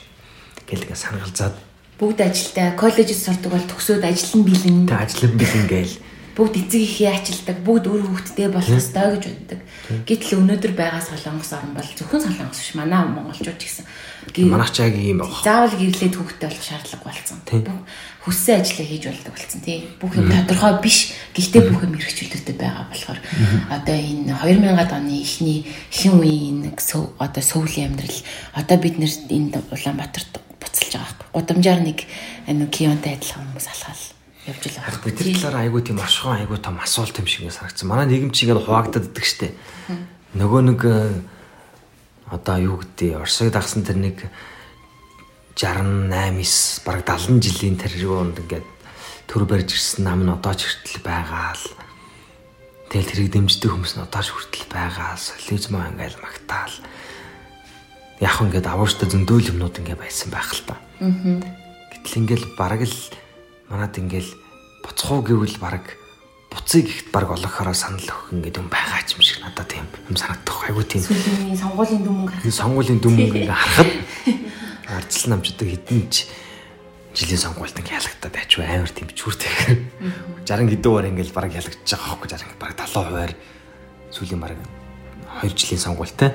Гэлгээ 0.69 0.93
санагалзаад 0.93 1.57
бүгд 1.97 2.21
ажилдаа 2.21 2.77
коллежид 2.77 3.17
сурдаг 3.17 3.49
бол 3.49 3.65
төгсөөд 3.73 4.05
ажил 4.05 4.29
нь 4.37 4.45
бэлэн. 4.45 4.85
Тэг 4.85 5.01
ажил 5.09 5.25
нь 5.25 5.39
бэлэн 5.41 5.65
гээл 5.65 5.95
бүгд 6.35 6.67
эцэг 6.67 6.81
ихээ 6.83 7.15
ачилдаг, 7.15 7.57
бүгд 7.63 7.87
өөр 7.87 8.03
хүүхдтэй 8.11 8.51
болох 8.51 8.75
ёстой 8.75 9.15
гэж 9.15 9.23
боддог. 9.31 9.59
Гэтэл 10.03 10.37
өнөөдөр 10.43 10.73
байгаа 10.75 10.99
Солонгос 10.99 11.51
орн 11.55 11.71
бол 11.71 11.87
зөвхөн 11.95 12.23
Солонгос 12.27 12.59
биш, 12.59 12.75
манай 12.75 13.07
монголчууд 13.07 13.55
ч 13.55 13.63
гэсэн 13.71 13.85
манайх 14.51 14.71
ч 14.75 14.83
яг 14.83 14.95
ийм 14.99 15.23
байна. 15.23 15.31
Заавал 15.39 15.79
гэрлээд 15.79 16.15
хүүхдтэй 16.19 16.49
болох 16.51 16.65
шаардлага 16.65 17.05
болсон. 17.07 17.39
Хүссэн 18.25 18.59
ажлаа 18.59 18.87
хийж 18.89 19.03
болдог 19.07 19.31
болсон 19.31 19.61
тий. 19.63 19.77
Бүх 20.01 20.13
юм 20.19 20.27
тодорхой 20.27 20.73
биш. 20.83 21.13
Гэхдээ 21.31 21.63
бүх 21.71 21.81
юм 21.87 21.95
эрхчлөлтөд 21.95 22.57
байгаа 22.59 22.85
болохоор 22.89 23.19
одоо 23.71 23.95
энэ 23.95 24.33
2000-ад 24.35 24.91
оны 24.91 25.15
эхний 25.21 25.59
хэн 25.93 26.13
үеийн 26.19 26.59
одоо 26.75 27.43
сүүлийн 27.45 27.95
амьдрал 27.95 28.19
одоо 28.57 28.77
бид 28.81 28.97
нэр 28.99 29.13
энэ 29.29 29.61
Улаанбаатарт 29.71 30.41
буцалж 30.59 30.91
байгаа 30.91 31.07
хэрэг. 31.07 31.31
Гудамжаар 31.31 31.81
нэг 31.85 31.99
нэг 32.49 32.69
кионтой 32.73 33.13
адилхан 33.13 33.45
хүмүүс 33.45 33.69
алхаал 33.69 34.14
явж 34.45 34.63
л 34.69 34.77
байгаа. 34.77 35.03
Бид 35.05 35.17
тэр 35.17 35.27
талаараа 35.33 35.63
айгүй 35.65 35.81
тийм 35.81 35.99
оршихуун 35.99 36.39
айгүй 36.45 36.59
том 36.61 36.77
асуулт 36.77 37.17
юм 37.17 37.27
шиг 37.27 37.49
санагдсан. 37.49 37.89
Манай 37.89 38.05
нийгэм 38.05 38.29
чинь 38.29 38.49
ингээд 38.53 38.65
хуваагдаад 38.65 39.09
идэх 39.09 39.25
штеп. 39.25 39.53
Нөгөө 40.37 40.61
нэг 40.69 40.81
э, 40.85 41.21
одоо 42.29 42.57
юу 42.61 42.77
гэдэг 42.81 43.21
Оросыг 43.21 43.53
дагсан 43.53 43.85
тэр 43.85 43.97
нэг 43.97 44.17
68 45.55 46.11
9 46.11 46.83
бараг 46.83 47.05
70 47.07 47.41
жилийн 47.41 47.77
тэр 47.79 47.93
юунд 47.95 48.37
ингээд 48.43 48.67
төр 49.29 49.45
барьж 49.47 49.71
ирсэн 49.73 50.03
нам 50.05 50.25
нь 50.25 50.33
одоо 50.33 50.53
ч 50.53 50.67
хүртэл 50.67 51.01
байгаа 51.05 51.55
л 51.55 51.65
тэгэл 52.91 53.09
тэрийг 53.09 53.29
дэмждэг 53.31 53.71
хүмүүс 53.71 53.93
нь 53.95 54.03
одоо 54.03 54.21
ч 54.21 54.35
хүртэл 54.35 54.67
байгаа 54.67 55.15
солиозм 55.15 55.79
ингээл 55.79 56.19
магтаал 56.19 56.75
яг 58.19 58.35
ингээд 58.41 58.67
авууштай 58.67 59.07
зөндөөл 59.09 59.51
юмнууд 59.55 59.79
ингээд 59.79 60.01
байсан 60.01 60.29
байх 60.29 60.51
л 60.51 60.63
та. 60.67 60.75
Аа. 60.99 61.39
Гэтэл 61.93 62.19
ингээл 62.19 62.45
бараг 62.59 62.83
л 62.83 62.97
манад 63.69 63.97
ингээл 63.97 64.31
буцхуу 64.83 65.21
гэвэл 65.25 65.57
баг 65.57 65.97
буцыг 66.53 66.85
ихт 66.85 67.09
баг 67.11 67.29
олохороо 67.29 67.73
санал 67.73 67.99
өгөх 67.99 68.33
ингээд 68.33 68.59
юм 68.61 68.69
байгаа 68.69 69.01
ч 69.03 69.17
юм 69.17 69.21
шиг 69.25 69.41
надад 69.41 69.67
тийм 69.67 69.85
юм 70.07 70.15
санагдах 70.15 70.69
айгуу 70.69 70.85
тийм. 70.85 71.03
Сонгуулийн 71.03 72.03
дүмэн 72.05 72.25
гарах. 72.29 72.45
Сонгуулийн 72.45 72.99
дүмэн 73.01 73.25
ингээд 73.27 73.49
харахад 73.51 73.91
арчил 74.87 75.29
намждаг 75.33 75.67
хэдэн 75.67 76.03
ч 76.13 76.29
жилийн 77.15 77.41
сонгуульд 77.41 77.79
ингээд 77.79 77.99
ялагдаад 77.99 78.33
байч 78.35 78.51
амар 78.59 78.91
тийм 78.91 79.09
чүртэй. 79.11 79.51
60 80.45 80.69
хэдэн 80.69 80.85
хуваар 80.85 81.09
ингээд 81.09 81.31
баг 81.33 81.51
ялагдчихж 81.51 81.91
байгаа 81.95 82.09
хөөхгүй. 82.11 82.29
60 82.29 82.59
баг 82.61 82.71
70 82.75 82.93
хуваар 82.93 83.33
сүүлийн 84.11 84.41
баг 84.41 84.53
2 85.41 85.55
жилийн 85.55 85.81
сонгуультай. 85.81 86.31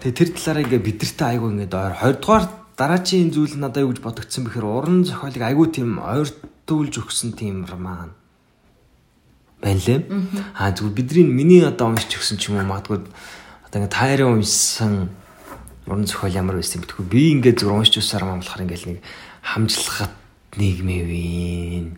Тэгээ 0.00 0.16
тэр 0.16 0.30
талаараа 0.32 0.64
ингээд 0.64 0.86
бидэртээ 0.86 1.28
айгуу 1.28 1.50
ингээд 1.52 1.74
ойр. 1.74 1.94
20 1.98 2.22
дугаар 2.22 2.44
дараачийн 2.80 3.28
зүйл 3.28 3.60
надад 3.60 3.84
юу 3.84 3.92
гэж 3.92 4.00
бодогдсон 4.00 4.48
бэхээр 4.48 4.64
уран 4.64 5.04
зохиолыг 5.04 5.44
айгүй 5.44 5.68
тийм 5.68 6.00
ойртуулж 6.00 6.94
өгсөн 6.96 7.36
тийм 7.36 7.68
роман 7.68 8.16
байна 9.60 9.80
лээ. 9.84 10.08
Аа 10.56 10.72
зүгээр 10.72 10.96
бидний 10.96 11.28
миний 11.28 11.60
одоо 11.60 11.92
уншиж 11.92 12.16
өгсөн 12.16 12.40
ч 12.40 12.48
юм 12.48 12.56
уу 12.56 12.72
магадгүй 12.72 13.04
одоо 13.68 13.76
ингээ 13.84 13.92
таараа 13.92 14.32
уншсан 14.32 15.12
уран 15.84 16.08
зохиол 16.08 16.32
ямар 16.32 16.56
байсан 16.56 16.80
битгүү 16.80 17.04
би 17.04 17.36
ингээ 17.36 17.60
зүгээр 17.60 17.76
уншиж 17.84 18.00
өгсөн 18.00 18.20
роман 18.24 18.40
болохоор 18.40 18.64
ингээл 18.64 18.88
нэг 18.96 18.98
хамжлахад 19.44 20.14
нийгмийн 20.56 21.04
үеийн 21.04 21.88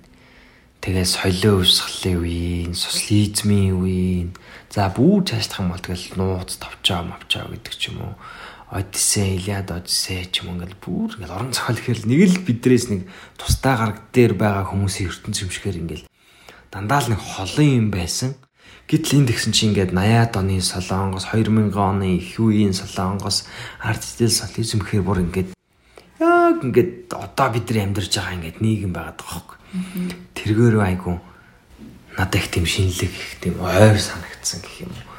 тэгээ 0.83 1.07
соёлын 1.07 1.63
өвсгөлийн 1.63 2.19
үеийн 2.19 2.73
социализмын 2.75 3.71
үеийн 3.79 4.29
за 4.67 4.91
бүр 4.91 5.23
цаашлах 5.23 5.63
юм 5.63 5.71
бол 5.71 5.87
тэгэл 5.87 6.19
нууц 6.19 6.59
тавчаа 6.59 7.07
мавчаа 7.07 7.47
гэдэг 7.47 7.75
ч 7.79 7.95
юм 7.95 8.03
уу 8.03 8.15
Одиссей, 8.73 9.37
Илиад, 9.37 9.69
Одиссей 9.69 10.25
ч 10.33 10.41
юм 10.41 10.57
ингээл 10.57 10.81
бүр 10.81 11.13
ингээл 11.21 11.37
орон 11.37 11.53
зохиол 11.53 11.77
гэхэл 11.77 12.09
нэг 12.09 12.21
л 12.25 12.41
бидрээс 12.41 12.89
нэг 12.89 13.05
тустай 13.37 13.77
гараг 13.77 14.09
дээр 14.17 14.33
байгаа 14.33 14.65
хүмүүсийн 14.73 15.13
ертөнц 15.13 15.45
юмшгээр 15.45 15.77
ингээл 15.77 16.09
дандаа 16.73 17.05
л 17.05 17.13
нэг 17.13 17.21
холын 17.21 17.69
юм 17.69 17.89
байсан. 17.93 18.33
Гэтэл 18.89 19.21
энд 19.21 19.29
тэгсэн 19.29 19.53
чинь 19.53 19.77
ингээд 19.77 19.93
80-аад 19.93 20.33
оны 20.41 20.57
Солонгос, 20.65 21.29
2000 21.37 21.69
оны 21.77 22.17
их 22.17 22.41
үеийн 22.41 22.73
Солонгос, 22.73 23.45
артистил 23.85 24.33
социализм 24.33 24.81
гэхээр 24.81 25.05
бүр 25.05 25.21
ингээд 25.29 25.53
яг 26.17 26.65
ингээд 26.65 27.13
одоо 27.13 27.49
бид 27.53 27.69
нар 27.69 27.93
амьдарч 27.93 28.13
байгаа 28.17 28.37
ингээд 28.41 28.59
нийгэм 28.65 28.93
байгаад 28.97 29.21
байгаа 29.21 29.37
хөөг. 29.37 29.51
Тэргээр 30.33 30.77
айгу 30.81 31.21
надад 32.17 32.41
их 32.41 32.49
тийм 32.49 32.65
шинэлэг 32.65 33.13
их 33.13 33.37
тийм 33.37 33.61
ойр 33.61 34.01
санагдсан 34.01 34.65
гэх 34.65 34.89
юм 34.89 34.97
уу 34.97 35.12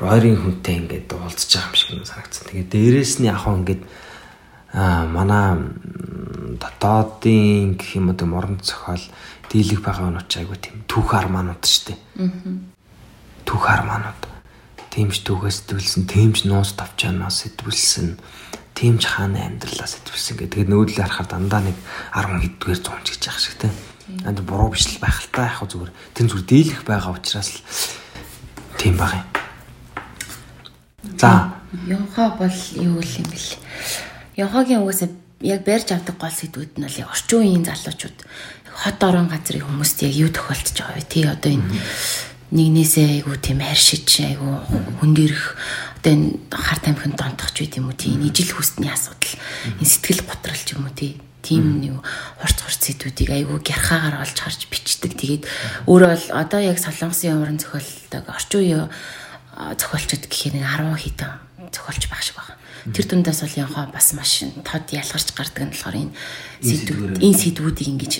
ойрын 0.00 0.38
хүнтэй 0.40 0.76
ингээд 0.80 1.12
уулзж 1.12 1.50
байгаа 1.60 1.68
юм 1.68 1.76
шиг 1.76 1.90
санагдсан. 2.08 2.44
Тэгээд 2.48 2.72
дээрэс 2.72 3.14
нь 3.20 3.28
яг 3.28 3.44
ингээд 3.44 3.82
аа 4.72 5.04
манай 5.04 5.58
дотоодын 6.56 7.76
гэх 7.76 8.00
юм 8.00 8.08
уу 8.08 8.16
тийм 8.16 8.32
орон 8.32 8.56
зохиол 8.62 9.04
дийлэх 9.50 9.82
байгаа 9.82 10.14
нь 10.14 10.20
айгу 10.20 10.54
тийм 10.56 10.86
түүх 10.86 11.10
армаанууд 11.10 11.62
шүү 11.66 11.84
дээ. 11.90 11.98
Аа. 12.22 12.54
Түүх 13.44 13.64
армаанууд. 13.66 14.22
Тимч 14.90 15.22
түүхээс 15.26 15.66
сэтвэлсэн, 15.66 16.06
тимч 16.06 16.46
нуус 16.46 16.74
тавчаанаас 16.74 17.46
сэтвэлсэн, 17.46 18.18
тимч 18.74 19.06
хааны 19.06 19.38
амьдралаа 19.38 19.86
сэтвэлсэн 19.86 20.34
гэдэг. 20.38 20.66
Тэгээд 20.66 20.70
нөөдлөө 20.70 21.02
харахаар 21.02 21.30
дандаа 21.30 21.62
нэг 21.62 21.76
10 22.14 22.58
хэдгээр 22.58 22.80
100 22.82 23.06
ч 23.06 23.08
гэж 23.14 23.22
яах 23.26 23.38
шиг 23.38 23.54
тийм. 23.58 23.74
Анд 24.26 24.42
буруу 24.42 24.74
биш 24.74 24.90
л 24.90 24.98
байх 24.98 25.22
л 25.22 25.30
та 25.30 25.46
яг 25.46 25.62
зүгээр. 25.62 25.94
Тэр 26.14 26.26
зүгээр 26.26 26.50
дийлэх 26.50 26.82
байгаа 26.82 27.14
учраас 27.14 27.50
л 27.54 27.62
тийм 28.78 28.98
баг 28.98 29.14
юм. 29.14 29.26
За. 31.20 31.52
Йонхо 31.86 32.32
бол 32.38 32.56
юу 32.80 32.96
л 32.96 33.12
юм 33.20 33.28
бэл. 33.28 33.52
Йонхогийн 34.40 34.80
угаасаа 34.80 35.12
яг 35.44 35.68
барьж 35.68 35.92
авдаг 35.92 36.16
гол 36.16 36.32
сэдвүүд 36.32 36.80
нь 36.80 36.88
бол 36.88 37.12
орчин 37.12 37.44
үеийн 37.44 37.64
залуучууд 37.68 38.18
хот 38.72 39.00
орон 39.04 39.28
газрын 39.28 39.68
хүмүүст 39.68 40.00
яг 40.08 40.16
юу 40.16 40.32
тохиолдож 40.32 40.80
байгаа 40.80 40.96
вэ? 40.96 41.12
Тий 41.12 41.24
одоо 41.28 41.52
энэ 41.52 41.76
нэгнээсээ 42.56 43.20
айгу 43.20 43.36
тийм 43.36 43.60
харшиж 43.60 44.08
айгу 44.24 44.48
хөндөрөх 45.04 45.44
одоо 46.00 46.12
энэ 46.16 46.28
харт 46.48 46.84
амхинд 46.88 47.20
донтох 47.20 47.52
ч 47.52 47.68
үт 47.68 47.76
юм 47.76 47.92
уу 47.92 48.00
тий 48.00 48.16
ижил 48.16 48.56
хүсний 48.56 48.88
асуудал 48.88 49.36
энэ 49.76 49.92
сэтгэл 49.92 50.24
готрол 50.24 50.56
ч 50.64 50.72
юм 50.72 50.88
уу 50.88 50.96
тий 50.96 51.20
тийм 51.44 51.84
нэг 51.84 52.00
хурц 52.40 52.58
хурц 52.64 52.80
сэдвүүдийг 52.80 53.28
айгүй 53.28 53.60
гярхаагаар 53.60 54.24
олж 54.24 54.36
харж 54.40 54.72
бичдэг. 54.72 55.12
Тэгээд 55.20 55.44
өөрөө 55.84 56.10
бол 56.16 56.26
одоо 56.32 56.60
яг 56.64 56.80
солонгосын 56.80 57.44
уран 57.44 57.60
зохиолдог 57.60 58.24
орчин 58.24 58.60
үеийн 58.64 58.88
зохиолчд 59.78 60.26
гэхээр 60.28 60.54
нэг 60.58 60.64
10 60.64 60.96
хэдэн 60.96 61.32
зохиолч 61.68 62.04
байх 62.08 62.22
шиг 62.22 62.36
байна. 62.36 62.56
Тэр 62.80 63.06
дундаас 63.06 63.44
бол 63.44 63.60
янхаа 63.60 63.86
бас 63.92 64.12
маш 64.16 64.40
тод 64.64 64.88
ялгарч 64.88 65.28
гардаг 65.36 65.68
нь 65.68 65.72
болохоор 65.76 65.96
энэ 66.00 66.12
сэдвүүд 66.64 67.20
энэ 67.20 67.40
сэдвүүдийг 67.44 67.88
ингэж 67.92 68.14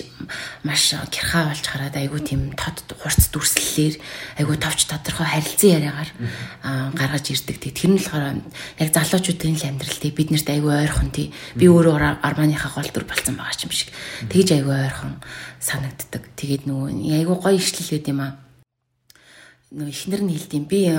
маш 0.61 0.93
гэрхаа 0.93 1.49
болж 1.49 1.65
хараад 1.65 1.97
айгүй 1.97 2.21
тийм 2.21 2.53
тод 2.53 2.85
хурц 2.93 3.33
дүрслэлээр 3.33 3.97
айгүй 4.37 4.57
товч 4.61 4.85
тодорхой 4.85 5.25
харилцан 5.25 5.81
яриагаар 5.81 6.11
гаргаж 6.93 7.25
ирдэг. 7.33 7.57
Тэр 7.57 7.89
нь 7.89 7.97
болохоор 7.97 8.37
яг 8.77 8.89
залуучуудын 8.93 9.57
л 9.57 9.65
амьдрал 9.65 9.97
тий 9.97 10.13
бид 10.13 10.29
нарт 10.29 10.49
айгүй 10.53 10.73
ойрхон 10.85 11.09
тий 11.09 11.33
би 11.57 11.65
өөрөө 11.65 12.21
арманыхаа 12.21 12.71
гол 12.77 12.89
дүр 12.93 13.09
болсон 13.09 13.41
байгаа 13.41 13.65
юм 13.65 13.73
шиг. 13.73 13.89
Тэгж 14.29 14.61
айгүй 14.61 14.77
ойрхон 14.77 15.17
санагддаг. 15.57 16.29
Тэгээд 16.37 16.69
нөгөө 16.69 17.17
айгүй 17.17 17.37
гоё 17.41 17.57
ишлэл 17.57 17.97
байд 17.97 18.07
юм 18.13 18.21
аа 18.21 18.50
нөгөө 19.71 19.87
ихнэр 19.87 20.21
нь 20.27 20.35
хэлдэм 20.35 20.63
би 20.67 20.91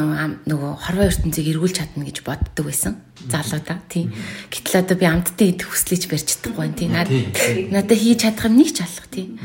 нөгөө 0.49 0.73
хорвоо 0.81 1.05
ертөнцийг 1.05 1.45
эргүүлж 1.45 1.77
чадна 1.77 2.09
гэж 2.09 2.25
боддог 2.25 2.65
байсан. 2.65 3.05
Залуудаа 3.29 3.85
тийм. 3.85 4.17
Гэтэл 4.49 4.81
одоо 4.81 4.97
би 4.97 5.05
амттай 5.05 5.53
идэх 5.53 5.69
хүслэж 5.69 6.09
барьж 6.09 6.41
чадахгүй 6.41 6.73
тийм. 6.73 6.97
Надад 6.97 8.01
хийж 8.01 8.25
чадах 8.25 8.49
юм 8.49 8.57
нэг 8.57 8.73
ч 8.73 8.81
алах 8.81 9.13
тийм. 9.13 9.37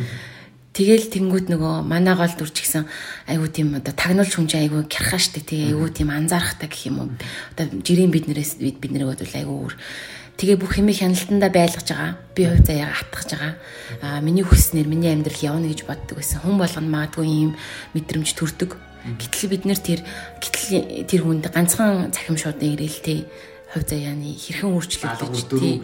Тэгэл 0.72 1.12
тэнгууд 1.12 1.52
нөгөө 1.52 1.84
манай 1.84 2.16
гол 2.16 2.32
дүрч 2.40 2.56
гисэн 2.56 2.88
айгуу 3.28 3.52
тийм 3.52 3.76
одоо 3.76 3.92
тагнуулч 3.92 4.32
хүн 4.32 4.48
чинь 4.48 4.64
айгуу 4.64 4.88
гэрхаа 4.88 5.20
штэ 5.20 5.44
тий 5.44 5.76
айгуу 5.76 5.92
тийм 5.92 6.08
анзаарахтай 6.08 6.72
гэх 6.72 6.88
юм 6.88 7.04
уу. 7.04 7.10
Одоо 7.52 7.84
жирийн 7.84 8.16
биднэрээс 8.16 8.64
бид 8.64 8.80
бидний 8.80 9.04
бол 9.04 9.12
айгуу 9.12 9.58
өөр 9.68 9.76
Тэгээ 10.38 10.62
бүх 10.62 10.78
хэмээ 10.78 11.02
хяналтандаа 11.02 11.50
байлгаж 11.50 11.88
байгаа. 11.90 12.14
Би 12.38 12.46
хувь 12.46 12.62
заяага 12.62 12.94
атгах 12.94 13.26
байгаа. 13.26 13.54
Аа 14.06 14.22
миний 14.22 14.46
хүснэр 14.46 14.86
миний 14.86 15.10
амьдрал 15.10 15.42
явна 15.42 15.66
гэж 15.66 15.90
боддог 15.90 16.22
байсан. 16.22 16.46
Хүн 16.46 16.62
болгоно 16.62 16.94
магадгүй 16.94 17.26
ийм 17.26 17.52
мэдрэмж 17.98 18.38
төрдөг. 18.38 18.78
Гэтэл 19.16 19.48
бид 19.48 19.64
нэр 19.64 19.80
тэр 19.80 20.02
гэтэл 20.44 21.08
тэр 21.08 21.22
хүнд 21.24 21.48
ганцхан 21.48 22.12
цахимшуудын 22.12 22.76
ирээлтэй 22.76 23.24
хувь 23.72 23.84
заяаны 23.84 24.32
хэрхэн 24.32 24.72
өөрчлөгдөж 24.72 25.38
тий. 25.52 25.76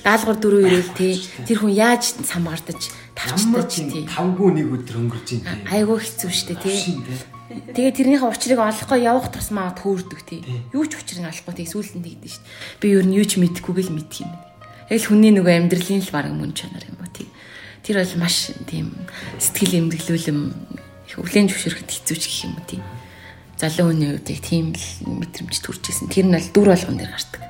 Даалгавар 0.00 0.38
дөрөв 0.40 0.62
ирээл 0.64 0.92
тий. 0.96 1.20
Тэр 1.44 1.58
хүн 1.60 1.72
яаж 1.76 2.16
самгардаж 2.24 2.80
тавчдаж 3.12 3.72
тий. 3.76 4.04
Тавгүй 4.08 4.50
нэг 4.56 4.72
өдөр 4.72 4.96
өнгөрч 5.04 5.28
ин 5.36 5.42
тий. 5.44 5.60
Айгуу 5.68 6.00
хэцүү 6.00 6.32
штэ 6.32 6.56
тий. 6.56 7.04
Тэгээ 7.76 7.92
тэрнийхээ 7.92 8.32
учрыг 8.32 8.58
олохгүй 8.58 9.00
явах 9.04 9.28
тусмаа 9.28 9.76
төөрдөг 9.76 10.20
тий. 10.24 10.40
Юу 10.72 10.88
ч 10.88 10.96
учрыг 10.96 11.28
олохгүй 11.28 11.54
тий 11.60 11.68
сүүлд 11.68 12.00
нь 12.00 12.04
тэгдэж 12.08 12.32
штэ. 12.40 12.48
Би 12.80 12.96
юу 12.96 13.04
нь 13.04 13.12
юу 13.12 13.26
ч 13.28 13.36
мэдэхгүй 13.36 13.84
л 13.84 13.92
мэдх 13.92 14.24
юм. 14.24 14.32
Яг 14.88 14.96
л 14.96 15.08
хүний 15.12 15.32
нөгөө 15.36 15.54
амьдралын 15.60 16.02
л 16.02 16.14
баг 16.16 16.32
мөн 16.32 16.56
чанар 16.56 16.88
юм 16.88 16.96
ба 16.96 17.06
тий. 17.12 17.28
Тэр 17.84 18.00
бол 18.00 18.16
маш 18.16 18.50
тийм 18.64 18.96
сэтгэл 19.38 19.86
эмдэглүүлэм 19.86 20.40
өвлэн 21.14 21.46
зөвшөөрөхөд 21.46 21.90
хэцүү 21.94 22.16
ч 22.18 22.24
гэх 22.26 22.44
юм 22.50 22.58
уу 22.58 22.66
тийм. 22.66 22.82
Залуу 23.54 23.94
хүний 23.94 24.10
үед 24.10 24.26
тийм 24.26 24.74
л 24.74 24.86
мэдрэмж 25.06 25.54
төрж 25.62 25.84
исэн. 25.86 26.10
Тэр 26.10 26.26
нь 26.26 26.34
бол 26.34 26.50
дүр 26.50 26.68
болгон 26.74 26.98
дээр 26.98 27.14
гардаг. 27.14 27.42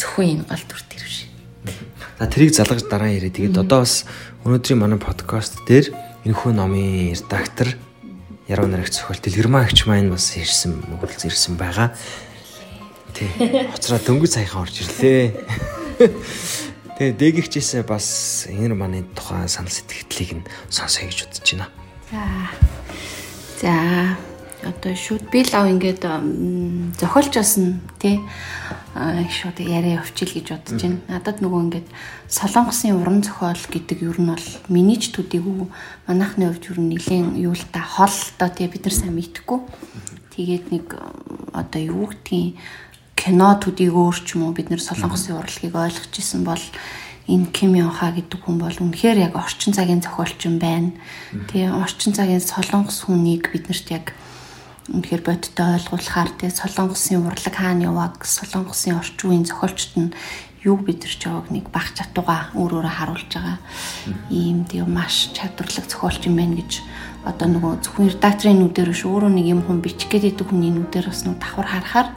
Зөвхөн 0.00 0.40
энэ 0.40 0.48
гол 0.48 0.64
дүр 0.64 0.82
дээр 0.88 1.04
биш. 1.04 1.18
За 2.16 2.26
тэрийг 2.26 2.52
залгаж 2.56 2.82
дараа 2.88 3.12
яриа. 3.12 3.30
Тэгээд 3.30 3.60
одоо 3.60 3.84
бас 3.84 4.08
өнөөдрийн 4.42 4.80
манай 4.80 4.98
подкаст 4.98 5.60
дээр 5.68 5.92
энэхүү 6.24 6.50
номын 6.56 7.12
редактор 7.12 7.76
Яруу 8.50 8.66
наригч 8.66 8.98
зохиол 8.98 9.22
Дэлгэрмаа 9.22 9.64
агч 9.64 9.86
маань 9.86 10.10
бас 10.10 10.34
ирсэн 10.34 10.82
мөгөлц 10.90 11.24
ирсэн 11.30 11.54
байгаа. 11.54 11.94
Тий. 13.14 13.30
Хоцроо 13.70 14.02
дөнгөж 14.02 14.34
саяхан 14.34 14.66
орж 14.66 14.82
ирлээ. 14.82 15.30
Тэгээ 16.98 17.16
дээгчээсээ 17.16 17.86
бас 17.86 18.50
энэ 18.50 18.74
манай 18.74 19.06
тухайн 19.14 19.46
санал 19.46 19.70
сэтгэлдлийг 19.70 20.42
нь 20.42 20.48
сонсоё 20.68 21.06
гэж 21.06 21.18
бодож 21.22 21.48
байна. 21.54 21.81
За 22.12 22.20
За 23.62 24.16
одоо 24.68 24.94
шууд 24.94 25.30
би 25.32 25.42
лав 25.48 25.64
ингээд 25.66 26.04
зохиолч 27.00 27.32
басна 27.32 27.80
тий 27.98 28.20
шууд 28.92 29.56
яриа 29.58 29.96
явуучил 29.96 30.28
гэж 30.28 30.46
бодож 30.52 30.82
байна. 30.82 31.00
Надад 31.08 31.40
нөгөө 31.40 31.60
ингээд 31.64 31.88
солонгосын 32.28 33.00
уран 33.00 33.24
зохиол 33.24 33.64
гэдэг 33.64 33.98
юу 34.04 34.14
нь 34.20 34.28
бол 34.28 34.48
миний 34.68 35.00
ч 35.00 35.08
төдийгүй 35.16 35.72
манайхны 36.04 36.52
хувьд 36.52 36.68
юу 36.68 36.84
нэлийн 36.84 37.32
юу 37.40 37.56
л 37.56 37.64
та 37.72 37.80
хол 37.80 38.12
одоо 38.12 38.50
тий 38.52 38.68
бид 38.68 38.84
нар 38.84 38.92
сайн 38.94 39.16
мэдхгүй. 39.16 39.58
Тэгээд 40.36 40.64
нэг 40.68 40.86
одоо 41.56 41.80
юу 41.80 42.12
гэдгийг 42.12 42.60
кино 43.16 43.56
төдийгөөр 43.56 44.16
ч 44.20 44.36
юм 44.36 44.46
уу 44.46 44.52
бид 44.52 44.68
нар 44.68 44.84
солонгосын 44.84 45.40
урлагийг 45.40 45.74
ойлгож 45.74 46.12
исэн 46.12 46.44
бол 46.44 46.60
энэ 47.28 47.54
Ким 47.54 47.74
Йонха 47.78 48.10
гэдэг 48.10 48.40
хүн 48.42 48.58
бол 48.58 48.74
үнэхээр 48.74 49.18
яг 49.30 49.38
орчин 49.38 49.72
цагийн 49.72 50.02
зохиолчин 50.02 50.58
байна. 50.58 50.90
Тэгээ 51.30 51.70
орчин 51.70 52.12
цагийн 52.12 52.42
солонгос 52.42 53.06
хүнийг 53.06 53.50
биднэрт 53.54 53.88
яг 53.94 54.06
үнэхээр 54.90 55.22
бодтой 55.22 55.78
ойлгуулахаар 55.78 56.30
тэгээ 56.34 56.58
солонгосын 56.58 57.22
урлаг 57.22 57.54
хаана 57.54 57.86
яваг, 57.86 58.26
солонгосын 58.26 58.98
орчин 58.98 59.30
үеийн 59.30 59.46
зохиолчт 59.46 59.94
нь 59.94 60.10
юу 60.66 60.78
бидэрч 60.82 61.26
яваг 61.26 61.50
нэг 61.54 61.70
баг 61.70 61.94
чатуга 61.94 62.50
өөр 62.58 62.82
өөрө 62.82 62.90
харуулж 62.90 63.30
байгаа. 63.30 63.58
Ийм 64.30 64.66
тэгээ 64.66 64.90
маш 64.90 65.30
чадварлаг 65.30 65.86
зохиолч 65.86 66.26
юм 66.26 66.42
байна 66.42 66.58
гэж 66.58 66.82
одоо 67.22 67.46
нөгөө 67.46 67.72
зөвхөн 67.86 68.10
редакторын 68.10 68.58
нүдээр 68.58 68.90
биш 68.90 69.06
өөрөө 69.06 69.30
нэг 69.30 69.46
юм 69.46 69.62
хүн 69.62 69.78
бичих 69.78 70.10
гэдэг 70.10 70.42
хүний 70.50 70.74
нүдээр 70.74 71.06
бас 71.06 71.22
нэг 71.22 71.38
давхар 71.38 71.70
харахаар 71.70 72.08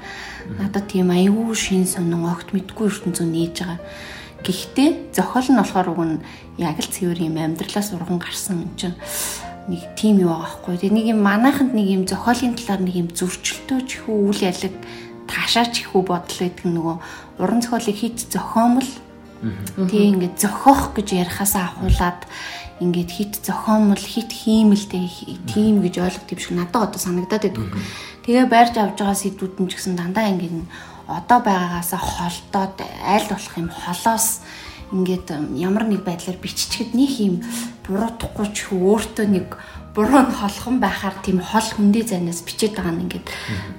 надад 0.58 0.86
тийм 0.90 1.10
аюу 1.14 1.54
шин 1.54 1.86
сонин 1.86 2.26
огт 2.26 2.54
мэдгүй 2.54 2.90
ертөнцөө 2.90 3.26
нээж 3.30 3.56
байгаа 3.62 3.80
Гэхдээ 4.46 5.12
зохиол 5.12 5.50
нь 5.50 5.60
болохоор 5.60 5.88
уг 5.90 6.02
нь 6.06 6.18
яг 6.62 6.78
л 6.78 6.94
цэвэр 6.94 7.20
юм 7.26 7.36
амьдралаас 7.42 7.90
урган 7.98 8.22
гарсан 8.22 8.70
юм 8.70 8.72
чинь 8.78 8.98
нэг 9.66 9.82
тийм 9.98 10.22
юу 10.22 10.38
байгаа 10.38 10.62
хгүй. 10.62 10.78
Тэгээ 10.78 10.94
нэг 10.94 11.06
юм 11.18 11.20
манайханд 11.26 11.74
нэг 11.74 11.88
юм 11.90 12.04
зохиолын 12.06 12.54
талаар 12.54 12.82
нэг 12.86 12.96
юм 12.96 13.10
зөрчилтөө 13.10 13.80
ч 13.90 13.90
ихүү 13.98 14.16
үйл 14.30 14.42
ялэг 14.46 14.74
таашаач 15.26 15.74
ихүү 15.90 16.02
бодол 16.06 16.40
гэдэг 16.46 16.70
нөгөө 16.70 16.96
уран 17.42 17.60
зохиолыг 17.66 17.98
хит 17.98 18.22
зохиомл 18.30 18.86
Тэгээ 19.76 20.10
ингээд 20.16 20.36
зохиох 20.40 20.96
гэж 20.96 21.08
ярихаасаа 21.22 21.76
ахуулаад 21.76 22.24
ингээд 22.82 23.12
хит 23.12 23.34
зохиомл 23.44 24.00
хит 24.00 24.32
хиймэлтэй 24.32 25.06
тийм 25.46 25.84
гэж 25.86 26.02
ойлгох 26.02 26.32
юм 26.32 26.40
шиг 26.40 26.54
надад 26.56 26.96
одоо 26.96 27.00
санагдаад 27.00 27.44
байдаг. 27.44 27.68
Тэгээ 28.26 28.46
байрж 28.50 28.74
авж 28.80 28.98
байгаа 28.98 29.18
сэдвүүд 29.20 29.56
нь 29.62 29.70
ч 29.70 29.72
гэсэн 29.78 29.96
дандаа 30.00 30.32
ингээд 30.34 30.66
одоо 31.08 31.40
байгаагаасаа 31.46 32.02
холдоод 32.02 32.78
аль 33.06 33.28
болох 33.30 33.54
юм 33.58 33.70
холоос 33.70 34.42
ингээд 34.92 35.28
ямар 35.58 35.86
нэг 35.86 36.06
байдлаар 36.06 36.38
биччихэд 36.38 36.94
нэг 36.94 37.12
юм 37.22 37.36
буруутахгүй 37.86 38.48
ч 38.54 38.70
өөртөө 38.74 39.28
нэг 39.30 39.48
буруу 39.96 40.28
холхон 40.28 40.80
байхаар 40.84 41.16
тийм 41.24 41.40
хол 41.40 41.64
хөндий 41.64 42.04
зайнаас 42.04 42.44
бичээд 42.44 42.76
байгаа 42.76 42.94
нь 42.94 43.04
ингээд 43.08 43.28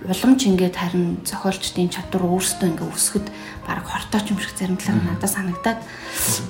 уламж 0.09 0.41
ингээд 0.49 0.77
харин 0.77 1.21
зохиолчдын 1.29 1.93
чадвар 1.93 2.25
өөрсдөө 2.25 2.69
ингээд 2.73 2.95
өсгөд 2.97 3.27
баг 3.69 3.85
хортооч 3.85 4.27
юм 4.33 4.41
шиг 4.41 4.57
зарим 4.57 4.81
талаар 4.81 5.05
надад 5.05 5.31
санагдаад. 5.31 5.79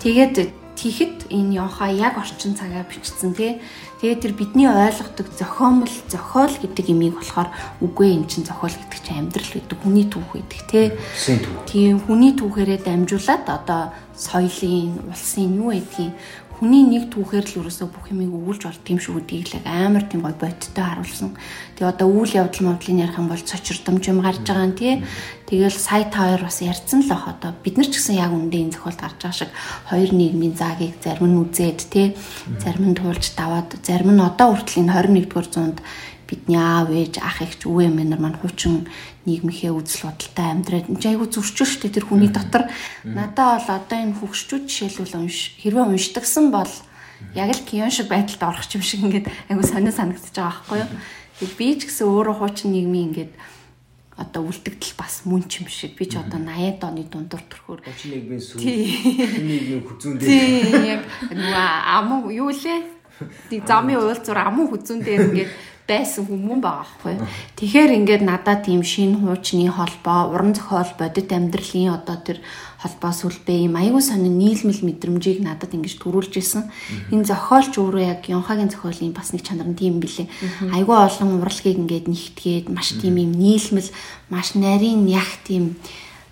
Тэгээд 0.01 0.35
тийхэд 0.77 1.33
энэ 1.33 1.57
Йонха 1.57 1.89
яг 1.91 2.21
орчин 2.21 2.55
цагаа 2.55 2.85
бичсэн 2.85 3.33
тий 3.33 3.61
Тэгээд 3.97 4.21
тэр 4.21 4.33
бидний 4.37 4.69
ойлгодог 4.69 5.25
зохиомл, 5.33 5.89
зохиол 6.13 6.53
гэдэг 6.53 6.93
имийг 6.93 7.17
болохоор 7.17 7.49
үгүй 7.81 8.13
эн 8.13 8.29
чин 8.29 8.45
зохиол 8.45 8.77
гэдэг 8.77 9.01
чинь 9.01 9.25
амьдрал 9.25 9.53
гэдэг 9.57 9.79
хүний 9.81 10.05
түүх 10.05 10.37
гэдэг 10.37 10.63
тий. 10.69 10.87
Тийм 11.65 12.05
хүний 12.05 12.37
түүхээрээ 12.37 12.85
дамжуулаад 12.85 13.49
одоо 13.49 13.97
соёлын, 14.13 15.01
улсын 15.09 15.57
юу 15.57 15.73
гэдгийг 15.73 16.13
хүний 16.57 16.89
нэг 16.89 17.13
түүхээр 17.13 17.45
л 17.53 17.59
өрөөсөө 17.69 17.89
бүх 17.93 18.09
юмыг 18.09 18.33
өгүүлж 18.33 18.63
болт 18.65 18.89
юм 18.89 18.97
шиг 18.97 19.21
үдийг 19.21 19.45
л 19.53 19.61
амар 19.69 20.09
тийм 20.09 20.25
гой 20.25 20.33
бодтой 20.33 20.81
харуулсан. 20.81 21.37
Тэгээ 21.77 21.93
одоо 21.93 22.09
үйл 22.09 22.33
явдал 22.33 22.73
модлын 22.73 23.05
ярих 23.05 23.21
юм 23.21 23.29
бол 23.29 23.37
цочирдомж 23.45 24.05
юм 24.09 24.25
гарч 24.25 24.41
байгаа 24.41 24.73
нь 24.73 24.79
тий. 24.81 25.05
Тэгэл 25.45 25.77
сая 25.77 26.09
та 26.09 26.33
хоёр 26.33 26.49
бас 26.49 26.65
ярьсан 26.65 27.05
л 27.05 27.13
ах 27.13 27.29
одоо 27.29 27.53
бид 27.61 27.77
нар 27.77 27.93
ч 27.93 28.01
гэсэн 28.01 28.17
яг 28.17 28.33
үндэ 28.33 28.57
энэ 28.57 28.73
зохиолд 28.73 29.01
гарч 29.05 29.19
байгаа 29.21 29.37
шиг 29.37 29.51
хоёр 29.93 30.11
нийгмийн 30.17 30.57
заагийг 30.57 30.97
зарим 31.05 31.29
нь 31.29 31.41
үзээд 31.45 31.81
тий. 31.93 32.17
Зарим 32.57 32.89
нь 32.89 32.97
туулж 32.97 33.37
даваад 33.37 33.77
зарим 33.85 34.17
нь 34.17 34.25
одоо 34.25 34.57
хүртэл 34.57 34.81
энэ 34.81 34.97
21-р 35.29 35.47
зуунд 35.53 35.79
бидний 36.27 36.59
аав 36.59 36.91
ээж 36.91 37.23
ах 37.23 37.39
эгч 37.45 37.71
үе 37.71 37.87
мэнэр 37.87 38.19
маань 38.19 38.41
хуучин 38.41 38.89
нийгмийнхээ 39.27 39.75
үзэл 39.75 40.07
бодолтой 40.09 40.47
амьдраад 40.47 40.87
энэ 40.87 41.03
айгу 41.11 41.27
зөрчил 41.27 41.67
шүү 41.67 41.81
дээ 41.91 41.97
тэр 41.99 42.07
хүний 42.07 42.31
дотор. 42.31 42.71
Надаа 43.03 43.59
бол 43.59 43.71
одоо 43.75 43.99
энэ 43.99 44.19
хөгшчүүд 44.23 44.65
жишээлбэл 44.71 45.19
унш 45.19 45.59
хэрвээ 45.61 45.85
уншдагсан 45.85 46.55
бол 46.55 46.73
яг 47.35 47.51
л 47.51 47.67
кион 47.67 47.91
шиг 47.91 48.07
байдалд 48.07 48.43
орох 48.47 48.71
юм 48.71 48.83
шиг 48.87 49.03
ингээд 49.03 49.27
айгу 49.51 49.63
сонио 49.67 49.91
санагдчихж 49.91 50.37
байгаа 50.39 50.55
байхгүй 50.63 50.79
юу? 50.79 50.91
Тэг 51.37 51.51
би 51.59 51.67
ч 51.77 51.81
гэсэн 51.91 52.07
өөрөө 52.07 52.35
хуучин 52.39 52.71
нийгмийн 52.73 53.07
ингээд 53.11 53.33
одоо 54.17 54.49
үлдэгдэл 54.49 54.97
бас 54.97 55.29
мөн 55.29 55.45
ч 55.45 55.61
юм 55.61 55.69
шиг. 55.69 55.93
Би 55.99 56.09
ч 56.09 56.17
одоо 56.17 56.41
80-аад 56.41 56.81
оны 56.89 57.05
дундуур 57.05 57.45
төрхөөр. 57.45 57.81
Нийгмийн 57.85 58.41
сүү 58.41 58.59
нийгмийн 58.65 59.85
хүзүүн 59.85 60.17
дээр 60.17 60.87
яг 60.97 61.03
нөгөө 61.29 61.67
амуу 62.01 62.33
юу 62.33 62.49
лээ? 62.49 62.81
Тэг 63.53 63.69
замын 63.69 64.01
уулзуур 64.01 64.41
амуу 64.41 64.73
хүзүүн 64.73 65.01
дээр 65.05 65.23
ингээд 65.29 65.53
байсан 65.87 66.27
хүмүүс 66.27 66.61
байгаа 66.61 66.83
байхгүй. 66.83 67.15
Тэгэхээр 67.57 67.91
ингээд 68.03 68.23
надад 68.27 68.67
тийм 68.67 68.83
шинэ 68.83 69.23
хуучны 69.23 69.71
холбоо, 69.71 70.35
уран 70.35 70.53
зохиол, 70.55 70.91
бодит 70.99 71.31
амьдралын 71.31 71.95
одоо 71.95 72.19
тэр 72.19 72.39
холбоо 72.83 73.13
сүлбээ 73.15 73.67
юм 73.71 73.79
аягүй 73.79 74.03
сонин 74.03 74.37
нийлмэл 74.37 74.83
мэдрэмжийг 74.83 75.41
надад 75.41 75.73
ингэж 75.73 75.97
төрүүлж 76.03 76.35
исэн. 76.43 76.69
Энэ 77.15 77.25
зохиолч 77.31 77.79
өөрөө 77.79 78.03
яг 78.03 78.21
Ёнхагийн 78.27 78.71
зохиолын 78.71 79.15
бас 79.17 79.33
нэг 79.33 79.47
чанар 79.47 79.71
нь 79.71 79.79
тийм 79.79 80.03
билээ. 80.03 80.29
Аягүй 80.75 80.97
олон 80.97 81.41
урлагийг 81.41 81.79
ингээд 81.79 82.07
нэгтгээд 82.11 82.67
маш 82.69 82.95
тийм 82.99 83.17
юм 83.17 83.33
нийлмэл, 83.33 83.91
маш 84.29 84.59
нарийн 84.59 85.07
яг 85.09 85.31
тийм 85.47 85.79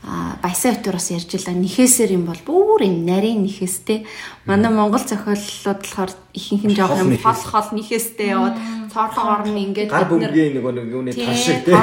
баясаа 0.05 0.77
өтөр 0.77 1.01
бас 1.01 1.09
ярьж 1.11 1.31
илаа 1.33 1.57
нэхээсэр 1.57 2.13
юм 2.13 2.29
бол 2.29 2.41
бүр 2.45 2.85
юм 2.85 3.09
нарийн 3.09 3.41
нэхээстэй 3.41 4.05
манай 4.45 4.69
монгол 4.69 5.01
зохиоллууд 5.01 5.81
болохоор 5.81 6.13
ихэнх 6.37 6.65
нь 6.69 6.77
жоох 6.77 7.01
юм 7.01 7.17
хол 7.17 7.41
хол 7.41 7.69
нэхээстэй 7.73 8.29
яваад 8.37 8.57
цоорхоо 8.95 9.27
орно 9.41 9.59
ингээд 9.59 9.91
гар 9.91 10.07
бөмбөгийн 10.07 10.55
нэг 10.55 10.65
нэг 10.65 10.87
юуны 10.93 11.11
тор 11.11 11.35
шиг 11.35 11.65
тий 11.65 11.75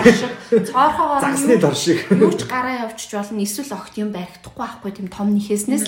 цоорхоо 0.69 1.17
орно 1.17 1.25
загсны 1.27 1.57
тор 1.59 1.75
шиг 1.75 1.99
юуч 2.07 2.47
гараа 2.47 2.87
явчих 2.87 3.11
болно. 3.19 3.43
Эсвэл 3.43 3.75
огт 3.75 3.95
юм 3.99 4.09
баригдахгүй 4.15 4.63
байхгүй 4.63 4.91
тийм 4.95 5.07
том 5.11 5.27
нэхээснээс. 5.35 5.83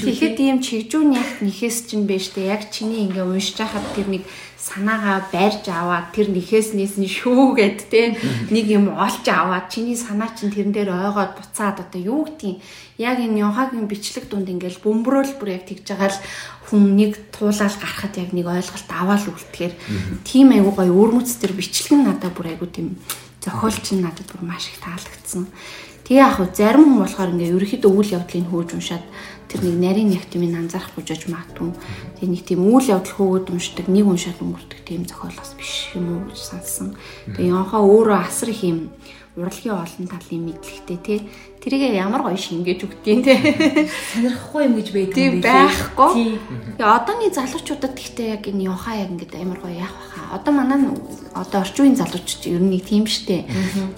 Тэгэхэд 0.00 0.38
ийм 0.40 0.58
чигжүүн 0.64 1.18
ягт 1.20 1.38
нэхээс 1.44 1.90
чинь 1.90 2.08
биш 2.08 2.32
те. 2.32 2.48
Яг 2.48 2.72
чиний 2.72 3.04
ингээ 3.04 3.28
уншиж 3.28 3.60
хахад 3.60 3.84
тэр 3.92 4.08
нэг 4.08 4.22
санаагаа 4.64 5.28
барьж 5.28 5.68
аваад 5.68 6.16
тэр 6.16 6.32
нэхээснээс 6.32 6.96
нь 6.96 7.04
шүүгээд 7.04 7.78
те. 7.92 8.16
Нэг 8.48 8.64
юм 8.72 8.96
олж 8.96 9.24
аваад 9.28 9.68
чиний 9.68 9.92
санаа 9.92 10.32
чинь 10.32 10.48
тэрэн 10.48 10.72
дээр 10.72 10.90
ойгоод 10.96 11.36
буцаад 11.36 11.84
одоо 11.84 12.00
юу 12.00 12.24
гэдгийг. 12.24 12.64
Яг 12.96 13.20
энэ 13.20 13.44
Йохагийн 13.44 13.84
бичлэг 13.84 14.24
дунд 14.32 14.48
ингээл 14.48 14.80
бөмбөрөөл 14.80 15.36
бүр 15.36 15.60
яг 15.60 15.68
тэгж 15.68 15.84
байгаа 15.84 16.16
л 16.16 16.20
хүн 16.72 16.96
нэг 16.96 17.12
туулаад 17.36 17.76
гарахад 17.76 18.14
яг 18.16 18.30
нэг 18.32 18.46
ойлголт 18.48 18.88
аваад 18.88 19.28
үлдэхээр 19.28 19.74
тийм 20.24 20.56
айгуу 20.56 20.72
гоё 20.72 20.96
өрмөц 20.96 21.36
тэр 21.36 21.52
бичлэг 21.52 21.92
нь 22.00 22.06
надад 22.08 22.32
бүр 22.32 22.56
айгуу 22.56 22.70
тийм 22.72 22.96
зохиолч 23.44 23.92
нь 23.92 24.00
надад 24.00 24.24
бүр 24.32 24.48
маш 24.48 24.72
их 24.72 24.80
таалагдсан. 24.80 25.44
Тэгээ 26.08 26.24
яг 26.24 26.40
зарим 26.56 26.84
хүн 26.88 27.00
болохоор 27.04 27.32
ингээ 27.36 27.52
ерөөхдөө 27.52 27.92
үйл 27.92 28.14
явдлыг 28.16 28.48
хөөж 28.48 28.70
уншаад 28.76 29.04
тэр 29.48 29.60
нэг 29.64 29.76
нарийн 29.80 30.10
нэгтмийн 30.12 30.58
анзаарахгүй 30.64 31.04
жож 31.04 31.22
магадгүй. 31.28 31.72
Тэгээ 32.18 32.30
нэг 32.32 32.42
тийм 32.44 32.60
үйл 32.64 32.88
явдал 32.90 33.14
хөөгд 33.14 33.52
уншдаг, 33.52 33.86
нэг 33.88 34.06
уншаад 34.08 34.38
өнгөрдөг 34.40 34.80
тийм 34.84 35.04
зохиол 35.04 35.36
бас 35.36 35.52
биш 35.58 35.92
юм 35.94 36.06
уу 36.10 36.20
гэж 36.28 36.40
сансан. 36.40 36.96
Тэгээ 37.32 37.52
Йонхо 37.52 37.78
өөрөө 37.84 38.18
асар 38.18 38.48
их 38.50 38.62
юм 38.64 38.78
урлагийн 39.36 39.74
олон 39.74 40.06
талын 40.06 40.46
мэдлэгтэй 40.46 40.98
тий 41.02 41.18
тэрийг 41.58 41.98
ямар 41.98 42.22
гоё 42.22 42.38
шингээж 42.38 42.86
өгдгийн 42.86 43.22
тий 43.26 43.38
сонирхгүй 44.14 44.62
юм 44.62 44.74
гэж 44.78 44.88
байдаг 44.94 45.18
юм 45.18 45.36
байхгүй. 45.42 46.38
Тэгээ 46.78 46.86
одооний 46.86 47.34
залуучуудад 47.34 47.98
гэхдээ 47.98 48.28
яг 48.38 48.46
энэ 48.46 48.70
Йонхаа 48.70 48.94
яг 48.94 49.10
ингээд 49.10 49.34
амар 49.34 49.58
гоё 49.58 49.74
яах 49.74 49.90
баха 49.90 50.38
одоо 50.38 50.52
манай 50.54 50.78
одоо 51.34 51.66
орчин 51.66 51.82
үеийн 51.82 51.98
залуучууд 51.98 52.46
ер 52.46 52.62
нь 52.62 52.70
нэг 52.78 52.86
тийм 52.86 53.10
штэ 53.10 53.42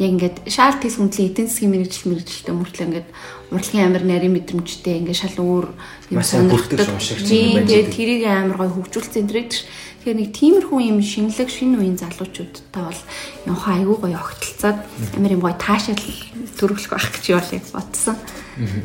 яг 0.01 0.11
ингээд 0.17 0.37
шаал 0.49 0.81
тис 0.81 0.97
хүндлэн 0.97 1.29
эдийн 1.29 1.49
засгийн 1.53 1.73
мэрэгжил 1.77 2.09
мэрэгжилтэй 2.17 2.55
мөртлөө 2.57 2.87
ингээд 2.89 3.09
урлагийн 3.51 3.87
амир 3.87 4.05
нарийн 4.05 4.35
мэдрэмжтэй 4.35 5.03
ингээд 5.03 5.21
шал 5.23 5.39
өөр 5.39 5.67
юм 6.11 6.23
сонирхдаг 6.23 6.87
тэгээ 6.99 7.95
тэрийг 7.95 8.23
амар 8.27 8.67
гоё 8.67 8.73
хөгжүүлсэн 8.75 9.27
энэ 9.27 9.67
Тэгэхээр 10.07 10.23
нэг 10.23 10.39
тиймэрхүү 10.39 10.81
юм 10.87 11.03
шинэлэг 11.03 11.51
шинэ 11.51 11.83
үеийн 11.83 11.99
залуучуудтай 11.99 12.79
бол 12.79 13.03
явах 13.43 13.67
айгүй 13.75 13.97
гоё 14.07 14.19
огтлцаад 14.23 14.79
амар 15.19 15.35
юм 15.35 15.43
гоё 15.43 15.59
таашаал 15.59 15.99
төрөглөх 16.55 16.95
байх 16.95 17.11
гэж 17.11 17.25
явуулыг 17.35 17.67
бодсон. 17.75 18.15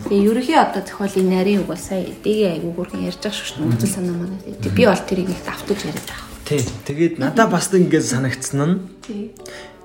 Тэгээ 0.10 0.26
ерөнхий 0.26 0.58
одоо 0.58 0.82
зохиолын 0.82 1.30
нарийн 1.30 1.62
үг 1.62 1.70
бол 1.70 1.78
сая 1.78 2.10
эдгээ 2.10 2.58
айгүй 2.58 2.74
хүрхэн 2.74 3.06
ярьж 3.06 3.22
байгаа 3.22 3.38
шүү 3.38 3.54
дээ. 3.54 3.70
Үзэл 3.70 3.96
санаа 4.02 4.18
манай. 4.18 4.42
Тэгээ 4.42 4.74
би 4.74 4.84
бол 4.90 5.04
тэрийг 5.06 5.30
их 5.30 5.46
давтаж 5.46 5.80
яриад 5.86 6.08
байгаа. 6.10 6.28
Тий. 6.42 6.62
Тэгээд 6.90 7.14
надад 7.22 7.50
бас 7.54 7.70
ингэж 7.70 8.06
санагдсан 8.10 8.62
нь. 8.66 8.76
Тий. 9.06 9.24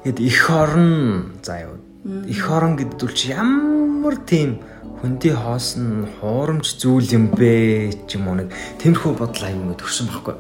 Тэгэд 0.09 0.18
их 0.24 0.41
орон 0.49 1.37
заа 1.45 1.68
юу. 1.68 1.86
Их 2.07 2.50
орон 2.50 2.78
гэдэг 2.78 3.02
үл 3.02 3.14
чи 3.18 3.34
ямар 3.34 4.14
тийм 4.22 4.62
хүндий 5.02 5.34
хоосон 5.34 6.07
хуурамч 6.22 6.78
зүйл 6.78 7.11
юм 7.11 7.34
бэ 7.34 8.07
ч 8.07 8.14
юм 8.14 8.30
уу 8.30 8.38
нэг 8.38 8.54
тиймэрхүү 8.78 9.12
бодол 9.18 9.42
аюу 9.42 9.74
төгсөн 9.74 10.07
байхгүй. 10.07 10.34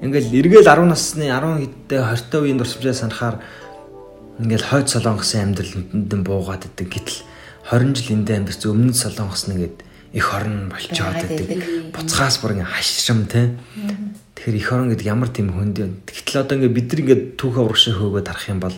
Ингээл 0.00 0.32
эргээл 0.32 0.64
10 0.64 0.88
насны 0.88 1.28
10 1.28 1.60
хэдтэй 1.60 2.00
20 2.00 2.40
үеийн 2.40 2.56
дурсамжаа 2.56 2.96
санахаар 2.96 3.36
ингээл 4.40 4.64
хойд 4.64 4.88
солонгосын 4.88 5.52
амьдралд 5.52 6.24
буугаад 6.24 6.64
идэг 6.72 6.88
гэтэл 6.88 7.20
20 7.68 7.92
жил 7.92 8.16
эндээ 8.16 8.36
амьдарч 8.40 8.62
өмнөд 8.64 8.96
солонгос 8.96 9.52
нэгэд 9.52 9.76
их 10.16 10.26
орн 10.32 10.72
болчоод 10.72 11.20
идэг. 11.20 11.92
Буцхаас 11.92 12.40
бүр 12.40 12.56
ингээ 12.56 12.72
хашрам 12.72 13.28
те. 13.28 13.54
Тэгэхээр 14.40 14.56
их 14.56 14.72
орн 14.72 14.88
гэдэг 14.90 15.06
ямар 15.06 15.28
тийм 15.28 15.52
хүнд 15.52 15.76
юм. 15.78 15.92
Гэтэл 16.08 16.42
одоо 16.42 16.56
ингээ 16.58 16.72
бид 16.72 16.88
нар 16.90 17.00
ингээ 17.04 17.18
түүхээ 17.36 17.62
урагшаа 17.62 17.94
хөөгөөд 18.00 18.28
харах 18.28 18.48
юм 18.48 18.60
бол 18.60 18.76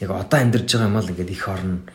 яг 0.00 0.10
одоо 0.10 0.38
амьдарч 0.40 0.70
байгаа 0.74 0.88
юм 0.88 0.96
аа 0.96 1.02
л 1.02 1.10
ингээ 1.10 1.34
их 1.34 1.48
орн 1.48 1.86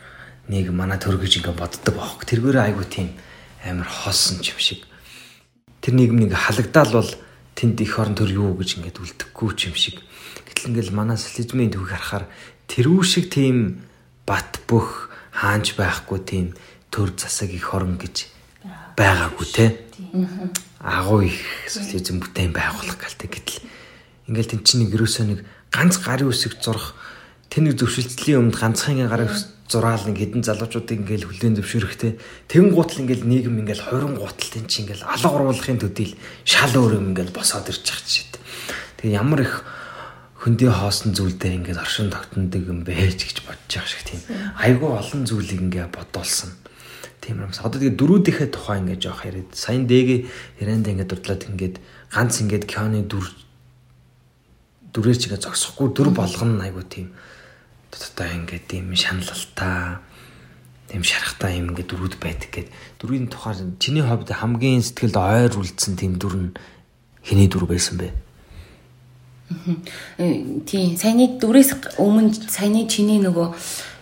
нэг 0.48 0.68
манай 0.70 1.00
төргөж 1.00 1.40
ингээ 1.40 1.56
боддог 1.56 1.94
бохог. 1.96 2.28
Тэргээрээ 2.28 2.64
айгу 2.68 2.84
тийм 2.84 3.16
амар 3.64 3.88
хоосон 3.88 4.44
ч 4.44 4.52
юм 4.52 4.60
шиг. 4.60 4.80
Тэр 5.80 5.96
нийгэм 5.96 6.28
нэг 6.28 6.36
халагдал 6.36 6.92
бол 6.92 7.10
тэнд 7.56 7.80
их 7.80 7.96
орон 7.96 8.14
төр 8.14 8.30
юу 8.30 8.52
гэж 8.60 8.76
ингээд 8.76 9.00
үлдэхгүй 9.00 9.50
ч 9.56 9.72
юм 9.72 9.76
шиг. 9.76 10.04
Гэтэл 10.44 10.76
ингээл 10.76 10.92
манай 10.92 11.16
социализмын 11.16 11.72
төвийг 11.72 11.96
харахаар 11.96 12.28
тэрүү 12.68 13.00
шиг 13.08 13.32
тийм 13.32 13.88
бат 14.28 14.60
бөх 14.68 15.08
хаанч 15.32 15.72
байхгүй 15.80 16.20
тийм 16.20 16.46
төр 16.92 17.16
засаг 17.16 17.48
их 17.48 17.72
орон 17.72 17.96
гэж 17.96 18.28
байгаагүй 19.00 19.46
те. 19.48 19.66
Агуу 20.84 21.24
их 21.24 21.40
социализм 21.72 22.20
бүтээн 22.20 22.52
байгуулах 22.52 23.00
галтай 23.00 23.32
гэтэл 23.32 23.64
ингээл 24.28 24.50
тэн 24.52 24.60
чинь 24.60 24.84
нэг 24.84 24.92
ерөөсөө 24.92 25.24
нэг 25.24 25.40
ганц 25.72 25.98
гарын 26.04 26.28
үсэг 26.28 26.60
зурх 26.60 26.92
тэр 27.54 27.70
нэг 27.70 27.78
зөвшөлтлийн 27.78 28.50
өмнө 28.50 28.58
ганцхан 28.58 29.06
гарын 29.06 29.30
зураал 29.70 30.02
нэг 30.10 30.18
хідэн 30.18 30.42
залуучуудыг 30.42 31.06
ингээл 31.06 31.30
хүлээн 31.30 31.54
зөвшөөрөхтэй 31.62 32.18
тэгэн 32.50 32.74
гутал 32.74 33.06
ингээл 33.06 33.30
нийгэм 33.30 33.62
ингээл 33.62 33.86
хорин 33.94 34.18
гутал 34.18 34.50
тэн 34.50 34.66
чинь 34.66 34.90
ингээл 34.90 35.06
алга 35.06 35.38
уруулахын 35.38 35.78
төдийл 35.78 36.18
шал 36.42 36.74
өөр 36.74 36.98
юм 36.98 37.14
ингээл 37.14 37.30
босоод 37.30 37.70
ирж 37.70 37.86
байгаа 37.86 38.02
ч 38.02 38.26
шít. 38.26 38.34
Тэгээ 38.98 39.22
ямар 39.22 39.46
их 39.46 39.62
хөндөй 40.42 40.66
хоосон 40.66 41.14
зүйл 41.14 41.38
дээр 41.38 41.62
ингээд 41.62 41.78
оршин 41.78 42.10
тогтнодог 42.10 42.62
юм 42.66 42.82
бэ 42.82 43.14
гэж 43.14 43.46
бодож 43.46 43.70
байгаа 43.70 43.86
шиг 43.86 44.02
тийм 44.02 44.20
айгүй 44.58 44.90
олон 44.90 45.22
зүйлийг 45.22 45.62
ингээ 45.62 45.94
бодуулсан. 45.94 46.58
Тийм 47.22 47.38
юм. 47.38 47.54
Одоо 47.54 47.78
тэгээ 47.78 47.96
дөрүүдийнхээ 47.96 48.50
тухай 48.50 48.82
ингээ 48.82 48.98
жоох 48.98 49.24
яриад 49.24 49.54
саян 49.54 49.86
дээг 49.86 50.26
ярианд 50.58 50.90
ингээ 50.90 51.06
дурдлаад 51.06 51.46
ингээд 51.48 51.78
ганц 52.10 52.34
ингээд 52.42 52.66
Кёны 52.66 53.06
дүр 53.08 53.24
дүрээр 54.92 55.16
ч 55.16 55.32
ингээ 55.32 55.40
зогсохгүй 55.40 55.96
дүр 55.96 56.12
болгоно 56.12 56.60
айгүй 56.60 56.84
тийм 56.84 57.08
одоо 58.02 58.28
ингээд 58.34 58.66
тийм 58.66 58.90
шаналлалтай 58.94 60.02
тийм 60.90 61.02
шарахтай 61.02 61.58
юм 61.58 61.70
ингээд 61.70 61.90
дөрүүд 61.90 62.14
байдаг 62.18 62.50
гэд 62.50 62.68
дөрвийн 62.98 63.30
тухай 63.30 63.54
чиний 63.78 64.02
ховд 64.02 64.30
хамгийн 64.30 64.82
сэтгэлд 64.82 65.16
ойр 65.16 65.52
үлдсэн 65.54 65.94
тийм 65.94 66.18
дүр 66.18 66.34
нь 66.34 66.50
хэний 67.22 67.48
дүр 67.48 67.66
байсан 67.70 67.98
бэ? 67.98 68.10
Тийм 70.64 70.96
саяны 70.96 71.36
дүрээс 71.38 72.00
өмнө 72.00 72.32
саяны 72.48 72.88
чиний 72.88 73.20
нөгөө 73.20 73.52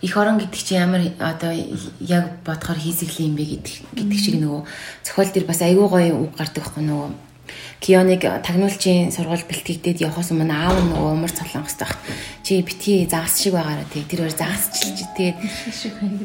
их 0.07 0.17
орон 0.17 0.39
гэдэг 0.39 0.63
чи 0.63 0.75
ямар 0.79 1.03
одоо 1.19 1.51
яг 1.99 2.43
бодохоор 2.47 2.79
хийсгэл 2.79 3.27
юм 3.27 3.35
бэ 3.35 3.59
гэдэг 3.59 3.75
гэдэг 3.95 4.19
шиг 4.19 4.37
нөгөө 4.39 4.63
зохиол 5.03 5.31
дээр 5.35 5.47
бас 5.47 5.61
айгүй 5.63 5.87
гоё 5.91 6.15
үг 6.15 6.33
гардаг 6.39 6.63
байхгүй 6.63 6.85
нөгөө 6.87 7.11
Кионыг 7.83 8.23
тагнуулчийн 8.47 9.11
сургууль 9.11 9.43
бэлтгэгдээд 9.43 10.07
явахаас 10.07 10.31
өмнө 10.31 10.55
аав 10.55 10.79
нь 10.79 10.91
нөгөө 10.95 11.11
умар 11.19 11.33
цолонгост 11.35 11.83
байх. 11.83 11.99
Чи 12.47 12.63
бити 12.63 13.11
загас 13.11 13.43
шиг 13.43 13.59
байгаараа 13.59 13.87
тий. 13.91 14.07
Тэр 14.07 14.23
хоёр 14.23 14.37
загасчилж 14.39 14.99
тэгээд 15.19 15.39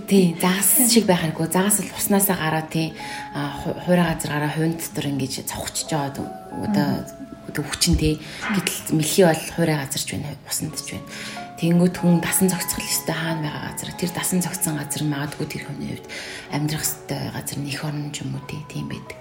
тий 0.06 0.38
загас 0.38 0.86
шиг 0.86 1.10
байхааргүй. 1.10 1.50
Загас 1.50 1.82
бол 1.82 1.98
уснасаа 1.98 2.38
гараад 2.38 2.70
тий 2.70 2.94
хуурай 3.34 4.06
газар 4.06 4.32
гараа 4.38 4.54
хувин 4.54 4.78
дотор 4.78 5.10
ингэж 5.10 5.50
цавхчж 5.50 5.90
жоод 5.90 6.22
одоо 6.22 7.66
хүчин 7.66 7.98
тий. 7.98 8.22
Гэтэл 8.54 8.94
мэлхий 8.94 9.26
бол 9.26 9.44
хуурай 9.58 9.82
газарч 9.82 10.14
байна. 10.14 10.38
Усанд 10.46 10.78
ч 10.78 10.94
байна. 10.94 11.10
Тэнгүүд 11.58 11.96
хүн 11.98 12.22
дасан 12.22 12.54
зохицох 12.54 12.86
ёстой 12.86 13.18
хаана 13.18 13.50
байгаа 13.50 13.74
газар. 13.74 13.90
Тэр 13.98 14.12
дасан 14.14 14.46
зохицсон 14.46 14.78
газар 14.78 15.02
магадгүй 15.10 15.48
тэр 15.50 15.66
хүний 15.66 15.98
хувьд 15.98 16.06
амьдрах 16.54 16.86
ёстой 16.86 17.34
газар 17.34 17.58
нь 17.58 17.74
их 17.74 17.82
орн 17.82 18.14
ч 18.14 18.22
юм 18.22 18.38
уу 18.38 18.46
тийм 18.46 18.86
байдаг 18.94 19.18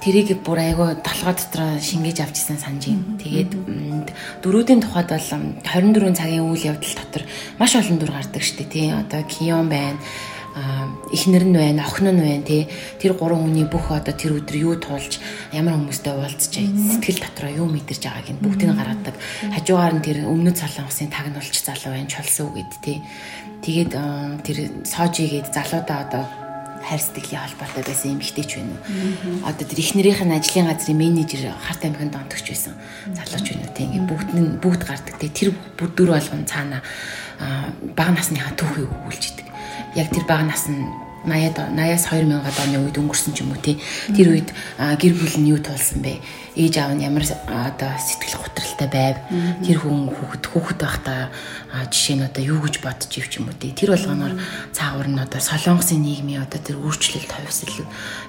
тэрийг 0.00 0.40
бүр 0.44 0.58
айгүй 0.64 0.96
толгой 1.04 1.34
дотор 1.36 1.62
шингээж 1.80 2.18
авчихсан 2.24 2.58
санаж 2.58 2.88
байна. 2.88 3.20
Тэгээд 3.20 3.50
дөрүүдийн 4.42 4.80
тухайд 4.80 5.12
бол 5.12 5.28
24 5.64 6.16
цагийн 6.16 6.48
үйл 6.48 6.68
явдал 6.72 6.94
дотор 6.96 7.22
маш 7.60 7.76
олон 7.76 7.98
дүр 8.00 8.12
гардаг 8.12 8.42
шүү 8.42 8.64
дээ 8.64 8.72
тий. 8.72 8.88
Одоо 8.90 9.22
Кион 9.28 9.68
байна 9.68 10.00
эхнэр 11.12 11.44
нь 11.46 11.54
байна, 11.54 11.86
охин 11.86 12.10
нь 12.10 12.20
байна 12.20 12.42
тий. 12.42 12.66
Тэр 12.98 13.14
гурван 13.14 13.46
хүний 13.46 13.66
бүх 13.70 13.90
одоо 13.90 14.14
тэр 14.14 14.42
өдөр 14.42 14.56
юу 14.58 14.74
туулж 14.82 15.22
ямар 15.54 15.78
хүмүүстэй 15.78 16.14
уулзч 16.14 16.58
сэтгэл 16.58 17.22
дотроо 17.22 17.50
юу 17.62 17.68
мэдэрч 17.70 18.02
байгааг 18.02 18.28
нь 18.34 18.42
бүгдийг 18.42 18.74
гаргадаг. 18.74 19.14
Хажуугаар 19.54 19.94
нь 19.94 20.04
тэр 20.04 20.26
өмнөд 20.26 20.58
солонгосын 20.58 21.10
тагнуулч 21.10 21.54
залуу 21.54 21.94
байна, 21.94 22.10
чулсуу 22.10 22.50
гэд 22.50 22.72
тий. 22.82 22.98
Тэгээд 23.62 23.92
тэр 24.42 24.58
соожигээд 24.82 25.54
залуудаа 25.54 25.98
одоо 26.08 26.24
хайр 26.80 27.00
сэтгэлийн 27.00 27.44
холбоотой 27.44 27.84
байсан 27.84 28.16
эмэгтэйч 28.16 28.50
байна 28.56 28.74
уу. 28.74 29.48
Одоо 29.48 29.64
тэр 29.68 29.80
эхнэрийнх 29.80 30.22
нь 30.24 30.36
ажлын 30.36 30.66
газрын 30.68 30.96
менежер 30.96 31.52
харт 31.52 31.84
амхинд 31.84 32.16
онтогч 32.16 32.46
байсан. 32.48 32.74
Залууч 33.12 33.46
байна 33.52 33.68
уу. 33.68 33.76
Ингээд 33.80 34.08
бүгд 34.08 34.30
нь 34.34 34.48
бүгд 34.60 34.82
гардаг. 34.88 35.14
Тэг 35.20 35.32
тэр 35.36 35.48
дүр 35.76 36.10
болгон 36.16 36.44
цаана 36.48 36.80
бага 37.96 38.12
насныхаа 38.16 38.56
түүхийг 38.56 38.88
өгүүлж 38.88 39.24
идэг. 39.28 39.46
Яг 39.96 40.08
тэр 40.08 40.24
бага 40.24 40.48
нас 40.48 40.68
нь 40.68 41.09
80-аад 41.24 41.76
80-аас 41.76 42.04
2000-аад 42.08 42.58
оны 42.64 42.78
үед 42.84 42.96
өнгөрсөн 42.96 43.32
ч 43.36 43.44
юм 43.44 43.52
уу 43.52 43.60
тий. 43.60 43.76
Тэр 44.14 44.32
үед 44.36 44.48
гэр 44.78 45.14
бүл 45.16 45.36
нь 45.40 45.50
юу 45.52 45.60
туулсан 45.60 46.00
бэ? 46.00 46.20
Ээж 46.56 46.74
аав 46.80 46.96
нь 46.96 47.04
ямар 47.04 47.24
одоо 47.24 47.92
сэтгэл 48.00 48.40
жаргалтай 48.80 48.88
байв. 48.88 49.16
Тэр 49.64 49.78
хүн 49.84 50.08
хүүхэд 50.10 50.44
хүүхэд 50.46 50.80
байхдаа 50.80 51.30
жишээ 51.90 52.16
нь 52.16 52.26
одоо 52.26 52.42
юу 52.42 52.60
гэж 52.64 52.80
бодож 52.80 53.12
ив 53.18 53.28
ч 53.28 53.38
юм 53.38 53.48
уу 53.48 53.56
тэр 53.58 53.92
болгоноор 53.92 54.34
цаагуур 54.72 55.08
нь 55.08 55.20
одоо 55.20 55.40
солонгосын 55.40 56.00
нийгмийн 56.00 56.42
одоо 56.42 56.60
тэр 56.60 56.80
өөрчлөлт 56.80 57.30
хувьсэл 57.30 57.84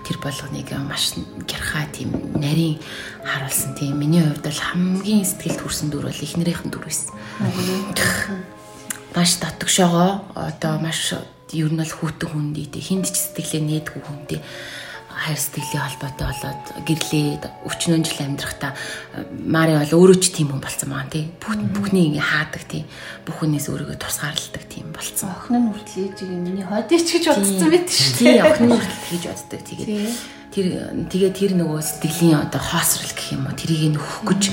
тэр 0.05 0.17
болгоныг 0.19 0.69
маш 0.85 1.15
гярхаа 1.47 1.87
тийм 1.91 2.11
нарийн 2.35 2.79
харуулсан 3.23 3.75
тийм 3.75 3.97
миний 3.97 4.21
хувьд 4.21 4.43
бол 4.43 4.59
хамгийн 4.59 5.25
сэтгэлд 5.25 5.61
хүрсэн 5.61 5.89
дүр 5.89 6.05
бол 6.09 6.23
эхнэрийнхэн 6.23 6.71
дүр 6.71 6.83
байсан. 6.85 7.15
Маш 9.15 9.35
татгшоогоо 9.39 10.23
одоо 10.35 10.79
маш 10.79 11.13
ер 11.53 11.69
нь 11.71 11.79
бол 11.79 11.93
хүүтэн 11.99 12.29
хүндий 12.31 12.67
хинд 12.81 13.07
ч 13.07 13.15
сэтгэлээ 13.19 13.61
нээдгүй 13.61 14.01
хүндий 14.05 14.39
хайр 15.11 15.37
сэтгэлийн 15.37 15.85
холбоотой 15.85 16.27
болоод 16.31 16.63
гэрлээд 16.87 17.43
өчнөн 17.67 18.03
жил 18.07 18.25
амьдрахта 18.25 18.73
Мари 19.45 19.75
бол 19.77 19.93
өөрөө 20.07 20.17
ч 20.17 20.33
тийм 20.33 20.49
хүн 20.49 20.63
болсон 20.63 20.89
байгаа 20.95 21.11
тий. 21.11 21.25
Бүх 21.37 21.59
бүхний 21.61 22.09
ингээ 22.09 22.25
хаадаг 22.25 22.63
тий. 22.65 22.83
Бүх 23.27 23.43
хүнээс 23.43 23.69
өөрийгөө 23.69 23.99
тусгаарладаг 24.01 24.63
тийм 24.65 24.89
болсон. 24.95 25.29
Охин 25.29 25.61
нь 25.61 25.69
хүртэл 25.69 26.01
ээжийг 26.09 26.31
миний 26.31 26.65
хойдыч 26.65 27.07
гэж 27.11 27.25
бодсон 27.27 27.69
байт 27.69 27.89
шүү. 27.91 28.17
Тий, 28.17 28.39
охин 28.39 28.65
нь 28.65 28.73
хүртэл 28.73 29.11
гэж 29.11 29.23
боддог. 29.29 29.61
Тэгээд 29.61 30.13
тэр 30.51 30.67
тэгээ 31.07 31.31
тэр 31.31 31.51
нөгөө 31.55 31.79
сэтгэлийн 31.79 32.43
одоо 32.43 32.59
хоосрал 32.59 33.13
гэх 33.15 33.31
юм 33.31 33.47
уу 33.47 33.55
тэрийг 33.55 33.95
нөхөх 33.95 34.19
гэж 34.27 34.43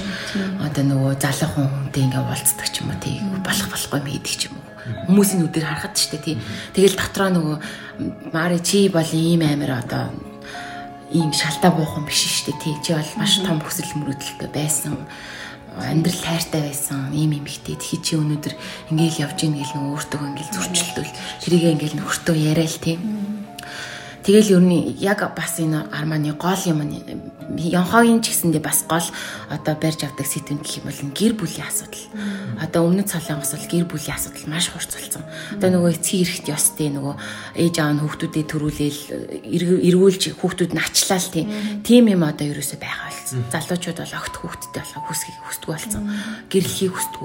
одоо 0.63 0.85
нөгөө 0.87 1.13
залуухан 1.19 1.67
хүнтэй 1.67 2.03
ингээ 2.07 2.23
уулздаг 2.23 2.69
ч 2.71 2.87
юм 2.87 2.95
уу 2.95 3.03
тий 3.03 3.19
болох 3.43 3.67
болохгүй 3.67 4.01
мэддэг 4.07 4.35
ч 4.39 4.47
юм 4.47 4.63
уу 4.63 4.68
хүмүүсийн 5.07 5.41
нүдээр 5.45 5.67
харахад 5.67 5.95
ч 5.97 6.13
тий. 6.13 6.37
Тэгэл 6.75 6.97
дотроо 6.97 7.29
нөгөө 7.33 7.57
мари 8.33 8.59
чи 8.61 8.89
бол 8.89 9.09
ийм 9.13 9.43
амир 9.43 9.83
одоо 9.83 10.13
ийм 11.13 11.33
шалтаа 11.33 11.73
буухан 11.73 12.05
биш 12.05 12.45
дээ 12.47 12.59
тий. 12.63 12.75
Чи 12.85 12.95
бол 12.97 13.13
маш 13.17 13.41
том 13.41 13.61
хүсэл 13.61 13.93
мөрөөдөлтэй 13.99 14.51
байсан. 14.53 14.97
Амьдрал 15.79 16.21
тайртай 16.21 16.63
байсан. 16.69 17.13
Ийм 17.15 17.39
юм 17.39 17.47
ихтэй. 17.47 17.79
Тэгэхээр 17.79 18.03
чи 18.03 18.13
өнөөдөр 18.19 18.55
ингээл 18.91 19.23
явж 19.25 19.39
ийн 19.47 19.55
гэл 19.57 19.75
нөө 19.79 19.87
өөртөө 19.95 20.21
ингээл 20.27 20.55
зурчилдвал 20.57 21.13
тэрийг 21.45 21.65
ингээл 21.79 21.99
нөхөртөө 22.03 22.37
яриа 22.37 22.67
л 22.67 22.83
тийм 22.83 23.01
Тэгэл 24.29 24.61
ер 24.61 24.61
нь 24.61 24.93
яг 25.01 25.25
бас 25.33 25.57
энэ 25.57 25.89
арманы 25.89 26.37
гол 26.37 26.61
юм 26.69 26.85
нь 27.49 27.73
Йонхогийн 27.73 28.21
ч 28.21 28.33
гэсэндээ 28.33 28.63
бас 28.63 28.85
гол 28.85 29.09
одоо 29.49 29.75
барьж 29.75 30.05
авдаг 30.05 30.27
сэдвэн 30.29 30.61
гэх 30.61 30.85
юм 30.85 30.87
бол 30.89 31.01
гэр 31.17 31.33
бүлийн 31.35 31.67
асуудал. 31.67 32.07
Одоо 32.61 32.81
өмнөд 32.87 33.09
солонгос 33.09 33.57
бол 33.57 33.69
гэр 33.69 33.87
бүлийн 33.89 34.17
асуудал 34.17 34.47
маш 34.53 34.69
хурцлцсан. 34.69 35.25
Одоо 35.57 35.69
нөгөө 35.73 35.97
эцгийн 35.97 36.25
эрэхт 36.29 36.47
ёстой 36.53 36.89
нөгөө 36.93 37.15
ээж 37.57 37.75
аав 37.81 37.93
нь 37.97 38.03
хүүхдүүдэд 38.05 38.49
төрүүлээл 38.53 39.01
эргүүлж 39.89 40.23
хүүхдүүд 40.37 40.73
нь 40.77 40.83
ачлаа 40.83 41.21
л 41.21 41.33
тийм. 41.33 42.05
Юм 42.09 42.23
одоо 42.25 42.47
ерөөсөй 42.49 42.79
байгаа 42.81 43.09
болсон. 43.09 43.45
Залуучууд 43.53 43.99
бол 44.01 44.17
огт 44.17 44.35
хүүхдтэй 44.37 44.81
болох 44.81 45.05
хүсхийг 45.09 45.39
хүсдэг 45.45 45.69
болсон. 45.69 46.03
Гэрлэхийг 46.49 46.93
хүсдэг. 46.97 47.23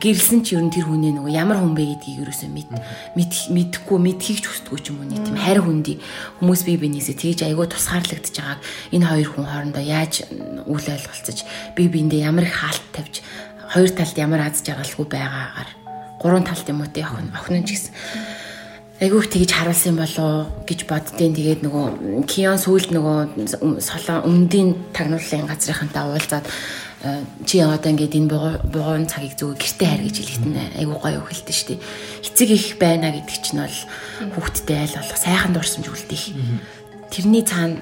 Гэрлсэн 0.00 0.40
ч 0.44 0.56
ер 0.56 0.62
нь 0.64 0.72
тэр 0.72 0.88
хүнээ 0.88 1.12
нөгөө 1.16 1.32
ямар 1.32 1.58
хүн 1.60 1.72
бэ 1.72 1.84
гэдгийг 1.96 2.28
ерөөсөй 2.28 2.50
мэд 2.52 2.68
мэдэхгүй 3.16 3.98
мэдхийг 3.98 4.38
ч 4.44 4.46
хүсдэггүй 4.48 4.80
ч 4.84 4.86
юм 4.92 5.00
уу 5.04 5.08
тийм 5.08 5.36
хайр 5.36 5.60
хүндий 5.64 5.96
хүмүүс 6.40 6.62
бие 6.64 6.78
биенээсээ 6.78 7.16
тэгж 7.16 7.40
айгүй 7.48 7.66
тусгаарлагдж 7.68 8.34
байгааг 8.36 8.60
энэ 8.92 9.08
хоёр 9.08 9.28
хүн 9.32 9.46
хоорондоо 9.58 9.82
яаж 9.82 10.22
үл 10.70 10.78
ойлголцож 10.78 11.42
бие 11.74 11.90
биендээ 11.90 12.30
ямар 12.30 12.46
их 12.46 12.54
хаалт 12.54 12.86
тавьж 12.94 13.26
хоёр 13.74 13.90
талд 13.90 14.14
ямар 14.14 14.46
аз 14.46 14.62
жаргалгүй 14.62 15.06
байгаагаар 15.10 15.70
гурван 16.22 16.46
талд 16.46 16.68
юм 16.70 16.80
уу 16.80 16.88
те 16.88 17.02
охин 17.02 17.34
охин 17.34 17.66
ч 17.66 17.74
гэсэн 17.74 17.92
айгүйх 19.02 19.26
тэгж 19.26 19.50
харуулсан 19.50 19.94
болоо 19.98 20.46
гэж 20.66 20.86
боддیں۔ 20.86 21.34
Тэгээд 21.34 21.62
нөгөө 21.66 22.26
Кион 22.26 22.58
сүүлд 22.58 22.90
нөгөө 22.94 23.18
солон 23.82 24.26
өмдийн 24.26 24.74
тагнууллын 24.94 25.46
газрынхантай 25.46 26.02
уулзаад 26.06 26.46
Э, 27.00 27.22
чи 27.46 27.60
одоо 27.60 27.94
ингээд 27.94 28.18
энэ 28.18 28.26
бугуун 28.74 29.06
цагийг 29.06 29.38
зөв 29.38 29.54
гэрте 29.54 29.86
хайр 29.86 30.02
гэж 30.02 30.18
хэлэхэд 30.18 30.46
нь 30.50 30.58
айгуу 30.82 30.98
гоё 30.98 31.22
өгөлтөн 31.22 31.54
шүү 31.54 31.68
дээ. 31.78 31.82
Эцэг 32.26 32.50
их 32.50 32.74
байна 32.82 33.14
гэдэг 33.14 33.38
чинь 33.38 33.62
бол 33.62 33.78
хүүхдтэй 34.34 34.78
айл 34.82 34.98
болох 34.98 35.14
сайхан 35.22 35.54
дурсамж 35.54 35.86
үлдээх. 35.86 36.34
Тэрний 37.14 37.46
цаана 37.46 37.78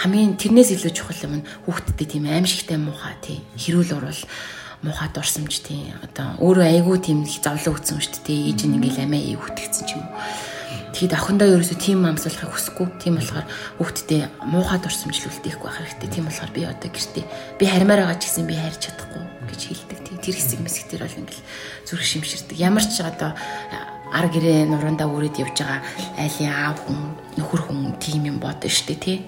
хамгийн 0.00 0.36
тэрнээс 0.40 0.74
илүү 0.74 0.92
чухал 0.94 1.24
юм 1.26 1.34
нь 1.42 1.48
хүүхдтэй 1.66 2.06
тийм 2.06 2.24
аимшигтай 2.30 2.78
муухай 2.78 3.14
тий 3.22 3.38
хэрүүл 3.58 3.96
урвал 3.98 4.22
муухай 4.82 5.08
дурсамж 5.14 5.62
тий 5.62 5.94
одоо 6.02 6.34
өөрөө 6.42 6.66
айгуу 6.68 6.98
тийм 6.98 7.22
их 7.24 7.40
зовлон 7.40 7.78
өгсөн 7.78 8.02
шүү 8.02 8.26
дээ. 8.26 8.52
Ээж 8.52 8.60
нь 8.66 8.76
ингээл 8.76 9.04
амиа 9.06 9.38
үтгэсэн 9.38 9.84
ч 9.86 9.90
юм 9.96 10.04
уу 10.04 10.12
Тэгэд 10.94 11.10
охиндоо 11.10 11.58
ерөөсөө 11.58 11.78
тийм 11.82 12.06
амсуулахыг 12.06 12.54
хүсэхгүй. 12.54 12.86
Тийм 13.02 13.18
болохоор 13.18 13.50
хүүхдтэй 13.82 14.30
муухай 14.46 14.78
дурсамжл 14.78 15.26
үлдээхгүй 15.26 15.66
байх 15.66 15.78
хэрэгтэй. 15.82 16.06
Тийм 16.06 16.24
болохоор 16.30 16.52
би 16.54 16.62
одоо 16.70 16.86
гэртээ 16.86 17.24
би 17.58 17.64
хармаар 17.66 18.06
байгаа 18.06 18.18
ч 18.22 18.30
гэсэн 18.30 18.46
би 18.46 18.54
харьж 18.54 18.78
чадахгүй 18.78 19.22
гэж 19.50 19.60
хэлдэг. 19.74 19.98
Тийм 20.06 20.18
тэр 20.22 20.36
хэсэг 20.38 20.60
мэсэг 20.62 20.86
тэр 20.94 21.02
бол 21.02 21.18
ингээл 21.18 21.42
зүрх 21.82 22.06
шимширдэг. 22.06 22.56
Ямар 22.62 22.86
ч 22.86 23.02
одоо 23.02 23.34
ар 23.34 24.26
гэрээ 24.30 24.70
нуруундаа 24.70 25.10
үрээд 25.10 25.42
явж 25.42 25.66
байгаа 25.66 25.82
айлын 26.14 26.54
аав 26.54 26.78
хүн 26.86 26.98
нөхөр 27.42 27.60
хүн 27.66 27.98
тийм 27.98 28.30
юм 28.30 28.38
бодно 28.38 28.70
штэ 28.70 28.94
тий. 28.94 29.18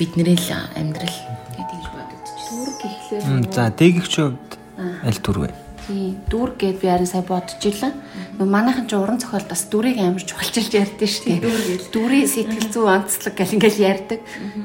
Бидний 0.00 0.32
л 0.32 0.48
амьдрал 0.80 1.18
гэдэг 1.52 1.76
гэж 1.76 1.86
бодогдчих. 1.92 2.48
Түр 2.48 2.68
гэхлээр 2.80 3.52
За 3.52 3.68
дээгч 3.68 4.14
аль 4.16 5.20
түр 5.20 5.36
вэ? 5.44 5.48
Тийм 5.84 6.16
дүр 6.24 6.56
гэд 6.56 6.80
би 6.80 6.88
харин 6.88 7.04
сая 7.04 7.20
бодож 7.20 7.60
илаа. 7.60 7.92
Манайхан 8.40 8.88
ч 8.88 8.96
уран 8.96 9.20
зохиолд 9.20 9.52
бас 9.52 9.68
дүрийг 9.68 10.00
амар 10.00 10.24
чухалчилж 10.24 10.72
ярьдэн 10.72 11.04
шүү 11.04 11.24
дээ. 11.44 11.92
Дүрийн 11.92 12.28
сэтгэл 12.32 12.72
зүй 12.72 12.86
онцлог 12.88 13.34
гэл 13.36 13.60
ингээл 13.60 13.84
ярьдаг. 13.84 14.20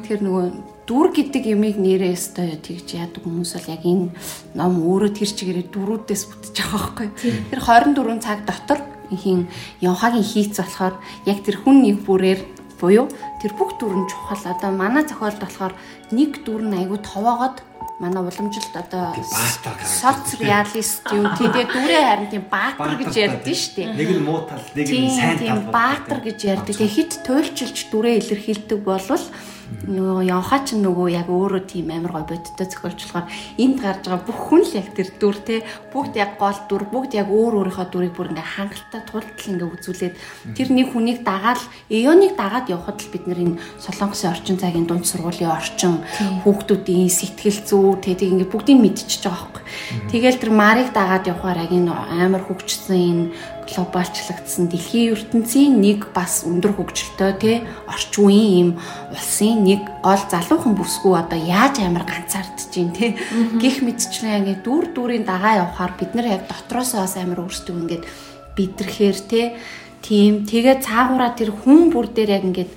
Тэгэхээр 0.08 0.24
нөгөө 0.24 0.46
дүр 0.88 1.08
гэдэг 1.12 1.44
юмыг 1.52 1.76
нэрээ 1.84 2.16
өстой 2.16 2.56
тэгж 2.56 2.96
яадаг 2.96 3.20
хүмүүс 3.28 3.52
бол 3.60 3.72
яг 3.76 3.84
энэ 3.84 4.08
ном 4.56 4.74
өөрөө 4.88 5.12
тэр 5.20 5.30
чигээрээ 5.36 5.68
дүрүүдээс 5.68 6.24
бүтэж 6.32 6.56
байгаа 6.64 6.80
байхгүй. 6.80 7.08
Тэр 7.52 7.60
24 7.60 8.24
цаг 8.24 8.40
дотор 8.48 8.80
ихийн 9.12 9.52
Йонхагийн 9.84 10.24
хийц 10.24 10.56
болохоор 10.62 10.96
яг 11.28 11.44
тэр 11.44 11.60
хүн 11.60 11.84
нэг 11.84 12.06
бүрээр 12.06 12.55
буюу 12.80 13.08
тэр 13.42 13.52
бүх 13.56 13.78
дүр 13.80 13.94
нь 13.96 14.10
чухал. 14.10 14.44
Одоо 14.44 14.72
манай 14.72 15.04
зохиолд 15.08 15.40
болохоор 15.40 15.74
нэг 16.12 16.44
дүр 16.46 16.62
нь 16.68 16.78
айгүй 16.86 17.00
товоогоод 17.02 17.64
манай 18.00 18.24
уламжилт 18.24 18.76
одоо 18.76 19.16
соц 19.88 20.36
реалист 20.40 21.08
юм 21.16 21.32
тийм 21.40 21.52
тэгээ 21.56 21.72
дүрээ 21.72 22.04
харин 22.04 22.30
тийм 22.32 22.46
баатар 22.52 22.96
гэж 23.00 23.14
ярьдэн 23.16 23.56
шүү 23.56 23.74
дээ. 23.76 23.88
Нэг 23.96 24.10
нь 24.20 24.26
муу 24.28 24.44
тал, 24.44 24.66
нэг 24.76 24.88
нь 24.92 25.16
сайн 25.16 25.40
тал. 25.40 25.48
Тийм 25.48 25.60
баатар 25.72 26.20
гэж 26.20 26.40
ярьдаг. 26.44 26.76
Тэгээ 26.76 26.96
хит 26.96 27.12
туйлчилж 27.24 27.78
дүрээ 27.88 28.16
илэрхийлдэг 28.20 28.80
болвол 28.84 29.24
нөгөө 29.86 30.26
явхаа 30.30 30.62
ч 30.66 30.78
нөгөө 30.78 31.08
яг 31.14 31.28
өөрөө 31.30 31.64
тийм 31.66 31.90
амар 31.90 32.22
гой 32.22 32.38
бодтой 32.38 32.68
зохиолчлохоор 32.70 33.26
энд 33.58 33.78
гарч 33.82 34.04
байгаа 34.06 34.26
бүх 34.26 34.40
хүн 34.50 34.62
л 34.62 34.78
яг 34.78 34.88
тэр 34.94 35.10
дүр 35.18 35.38
те 35.42 35.56
бүгд 35.94 36.14
яг 36.22 36.38
гол 36.38 36.60
дүр 36.70 36.84
бүгд 36.90 37.12
яг 37.18 37.30
өөр 37.30 37.54
өөрийнхөө 37.66 37.88
дүрийг 37.90 38.14
бүр 38.14 38.30
ингээ 38.34 38.54
хангалттай 38.56 39.02
тултал 39.10 39.50
ингээ 39.50 39.74
үзүүлээд 39.74 40.16
тэр 40.54 40.68
нэг 40.70 40.88
хүнийг 40.94 41.20
дагаад 41.26 41.62
эоныг 41.90 42.34
дагаад 42.38 42.70
явхад 42.70 42.98
л 43.02 43.12
бид 43.14 43.26
нар 43.26 43.40
энэ 43.42 43.60
солонгосын 43.82 44.32
орчин 44.34 44.58
цагийн 44.62 44.86
дунд 44.86 45.06
сургуулийн 45.10 45.50
орчин 45.50 46.02
хүүхдүүдийн 46.46 47.10
сэтгэл 47.10 47.60
зүй 47.66 47.98
те 48.02 48.14
тийг 48.14 48.38
ингээ 48.38 48.54
бүгдийг 48.54 48.80
мэдчихэж 48.82 49.22
байгаа 49.26 49.50
байхгүй. 49.50 49.64
Тэгэл 50.14 50.42
тэр 50.42 50.52
марыг 50.54 50.90
дагаад 50.94 51.26
явхаар 51.26 51.62
яг 51.66 51.72
энэ 51.74 51.94
амар 52.22 52.44
хөгжсөн 52.46 52.98
энэ 52.98 53.26
глобалчлагдсан 53.70 54.70
дэлхийн 54.70 55.14
ертөнцийн 55.18 55.82
нэг 55.82 56.14
бас 56.14 56.46
өндөр 56.46 56.78
хөгжилтэй 56.78 57.34
тий 57.42 57.56
орчин 57.90 58.26
үеийн 58.26 58.54
юм 58.62 58.70
улсын 59.10 59.66
нэг 59.66 59.82
гол 60.06 60.24
залуухан 60.30 60.78
бүсгүй 60.78 61.14
одоо 61.18 61.40
яаж 61.40 61.82
амар 61.82 62.06
ганцаардж 62.06 62.70
чинь 62.70 62.94
тий 62.94 63.18
гих 63.62 63.82
мэдчлэн 63.82 64.46
яг 64.46 64.62
дүр 64.62 64.94
дүрийн 64.94 65.26
дагаа 65.26 65.66
явхаар 65.66 65.94
бид 65.98 66.12
нар 66.14 66.28
яг 66.38 66.44
дотроосоо 66.46 67.06
бас 67.06 67.18
амар 67.18 67.42
өөрсдөө 67.42 67.76
ингээд 67.82 68.04
бидрэхээр 68.56 69.18
тий 69.26 69.46
тийм 70.06 70.46
тэгээ 70.46 70.86
цаагаараа 70.86 71.34
тэр 71.34 71.50
хүн 71.50 71.90
бүр 71.90 72.14
дээр 72.14 72.38
яг 72.38 72.44
ингээд 72.46 72.72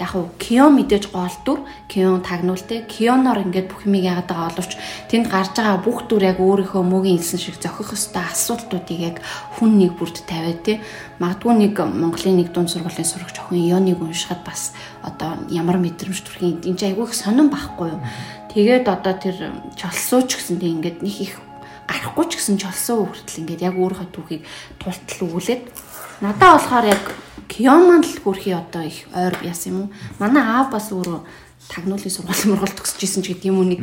яг 0.00 0.16
уу 0.16 0.32
Кион 0.40 0.80
мэдээж 0.80 1.12
гол 1.12 1.36
дүр, 1.44 1.60
Кион 1.84 2.24
тагнуултай. 2.24 2.88
Кионоор 2.88 3.44
ингээд 3.44 3.68
бүх 3.68 3.84
юмыг 3.84 4.08
яагаад 4.08 4.28
байгаа 4.32 4.48
боловч 4.56 4.72
тэнд 5.12 5.28
гарч 5.28 5.52
байгаа 5.52 5.84
бүх 5.84 6.08
дүр 6.08 6.24
яг 6.24 6.40
өөрийнхөө 6.40 6.80
мөгийн 6.80 7.20
хэлсэн 7.20 7.40
шиг 7.40 7.60
зохих 7.60 7.92
ёстой 7.92 8.24
асуудлуудыг 8.24 8.96
яг 8.96 9.16
хүн 9.60 9.76
нэг 9.76 10.00
бүрд 10.00 10.24
тавиад 10.24 10.64
тий. 10.64 10.80
Магадгүй 11.20 11.52
нэг 11.52 11.76
Монголын 11.76 12.40
нэг 12.40 12.48
дунд 12.56 12.72
сургуулийн 12.72 13.04
сурагч 13.04 13.36
охин 13.44 13.60
Ионыг 13.60 14.00
уншихад 14.00 14.40
бас 14.40 14.72
одоо 15.04 15.36
ямар 15.52 15.76
мэдрэмж 15.76 16.24
төрхийн 16.24 16.64
энэ 16.64 16.96
айгүй 16.96 17.04
их 17.04 17.14
сонирн 17.14 17.52
байхгүй 17.52 17.92
юу. 17.92 18.00
Тэгээд 18.56 18.88
одоо 18.88 19.14
тэр 19.20 19.36
чолсууч 19.76 20.32
гэсэн 20.40 20.56
тийм 20.56 20.80
ингээд 20.80 21.04
нэг 21.04 21.16
их 21.20 21.36
гарахгүй 21.90 22.24
ч 22.30 22.38
гэсэн 22.38 22.56
чолсоо 22.56 23.04
хүртэл 23.04 23.42
ингээд 23.44 23.66
яг 23.68 23.74
өөрийнхөө 23.74 24.08
түүхийг 24.14 24.42
тултал 24.78 25.20
өгүүлээд 25.26 25.89
надаа 26.20 26.56
болохоор 26.56 26.86
яг 26.86 27.04
Кион 27.50 27.82
маань 27.88 28.06
л 28.06 28.20
хөрхи 28.22 28.54
одоо 28.54 28.86
их 28.86 29.10
ойр 29.10 29.34
яасан 29.42 29.72
юм 29.72 29.78
уу? 29.82 29.90
Манай 30.22 30.42
аав 30.42 30.70
бас 30.70 30.92
өөрөө 30.94 31.26
тагнуулын 31.70 32.10
сургууль 32.10 32.46
мургал 32.46 32.74
төгсөж 32.78 33.02
исэн 33.02 33.22
ч 33.26 33.34
гэдэг 33.34 33.50
юм 33.50 33.58
уу? 33.58 33.66
Нэг 33.66 33.82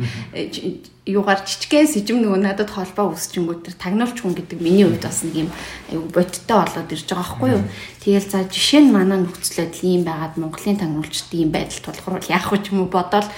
юугаар 1.08 1.40
жижигхэн 1.44 1.88
сэжим 1.88 2.20
нөгөө 2.20 2.40
надад 2.40 2.68
холбоо 2.68 3.16
үсчингүүд 3.16 3.64
тэр 3.64 3.76
тагнуулч 3.80 4.20
хүн 4.20 4.36
гэдэг 4.36 4.60
миний 4.60 4.84
хувьд 4.84 5.04
бас 5.04 5.24
нэг 5.24 5.48
юм 5.48 5.50
аюу 5.88 6.04
бодиттой 6.12 6.58
болоод 6.64 6.92
ирж 6.92 7.08
байгаа 7.08 7.24
байхгүй 7.24 7.48
юу. 7.56 7.64
Тэгэл 8.04 8.28
за 8.28 8.44
жишээ 8.44 8.80
нь 8.84 8.92
манай 8.92 9.18
нөхцөлөд 9.24 9.74
ийм 9.84 10.04
байгаад 10.04 10.36
Монголын 10.36 10.76
тагнуулчд 10.76 11.32
ийм 11.32 11.48
байдал 11.48 11.80
тулгарвал 11.80 12.28
яах 12.28 12.48
вэ 12.52 12.58
ч 12.60 12.76
юм 12.76 12.84
уу 12.84 12.92
бодоол. 12.92 13.28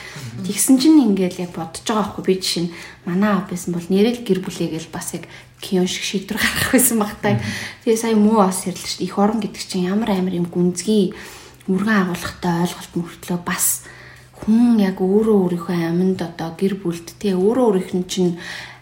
Тэгсэн 0.46 0.82
чинь 0.82 0.98
ингээл 1.10 1.46
яг 1.46 1.54
бодож 1.54 1.86
байгаа 1.86 2.10
байхгүй. 2.10 2.24
Би 2.26 2.34
жишээ 2.42 2.64
нь 2.66 2.74
манай 3.06 3.30
аав 3.38 3.46
байсан 3.46 3.70
бол 3.70 3.86
нэрэл 3.86 4.26
гэр 4.26 4.42
бүлээгээл 4.42 4.90
бас 4.90 5.14
яг 5.14 5.30
кион 5.60 5.86
шиг 5.86 6.04
шийдвэр 6.04 6.40
гаргах 6.40 6.72
байсан 6.72 6.98
багтаа. 6.98 7.40
Тэгээ 7.84 8.00
сая 8.00 8.16
муу 8.16 8.40
бас 8.42 8.66
ирлээ 8.66 8.88
шүү. 9.00 9.04
Их 9.04 9.14
орон 9.20 9.40
гэдэг 9.44 9.62
чинь 9.62 9.86
ямар 9.86 10.10
амар 10.10 10.34
юм 10.34 10.48
гүнзгий 10.48 11.14
мөргөн 11.68 12.10
агуулгатай 12.10 12.66
ойлголт 12.66 12.92
мөртлөө 12.96 13.38
бас 13.46 13.84
хүн 14.40 14.80
яг 14.80 14.98
өөрөө 15.04 15.36
өөрийнхөө 15.44 15.76
амьд 15.76 16.20
одоо 16.24 16.56
гэр 16.56 16.74
бүлд 16.80 17.06
тий 17.20 17.36
өөрөө 17.36 17.64
өөрийнх 17.68 17.92
нь 17.94 18.08
чинь 18.08 18.32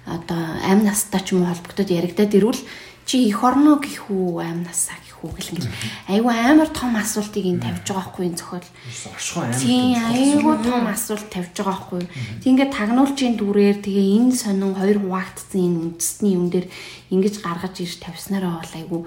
одоо 0.06 0.40
амь 0.62 0.86
настай 0.86 1.20
ч 1.20 1.34
юм 1.34 1.42
уу 1.42 1.50
холбогдоод 1.50 1.90
яригадад 1.90 2.32
ирвэл 2.38 2.62
чи 3.04 3.26
их 3.26 3.42
орно 3.42 3.82
гэх 3.82 4.06
үү 4.08 4.40
амь 4.40 4.62
насаа 4.62 4.96
гэх 5.18 5.26
үү 5.26 5.34
гэл 5.34 5.52
ингээд 5.58 5.74
айгүй 6.14 6.34
амар 6.38 6.70
том 6.70 6.94
асуултыг 6.94 7.44
ин 7.44 7.58
тавьж 7.58 7.82
байгаа 7.90 8.06
байхгүй 8.06 8.24
энэ 8.30 8.38
зохиол. 8.38 8.68
Тийм 9.58 9.98
айгүй 9.98 10.56
том 10.62 10.84
асуулт 10.86 11.26
тавьж 11.26 11.54
байгаа 11.58 11.74
байхгүй. 11.74 12.02
Тэг 12.38 12.50
ингээд 12.54 12.76
тагнуулчийн 12.78 13.34
дүрээр 13.34 13.78
тэгээ 13.82 14.06
энэ 14.22 14.38
сонин 14.38 14.78
хоёр 14.78 14.98
хуваагдсан 15.02 15.58
энэ 15.58 15.80
үндэсний 15.98 16.32
юм 16.38 16.46
дээр 16.54 16.66
ингэж 17.10 17.34
гаргаж 17.42 17.74
ирж 17.82 17.98
тавьснараа 17.98 18.62
бол 18.62 18.74
айгүй 18.78 19.02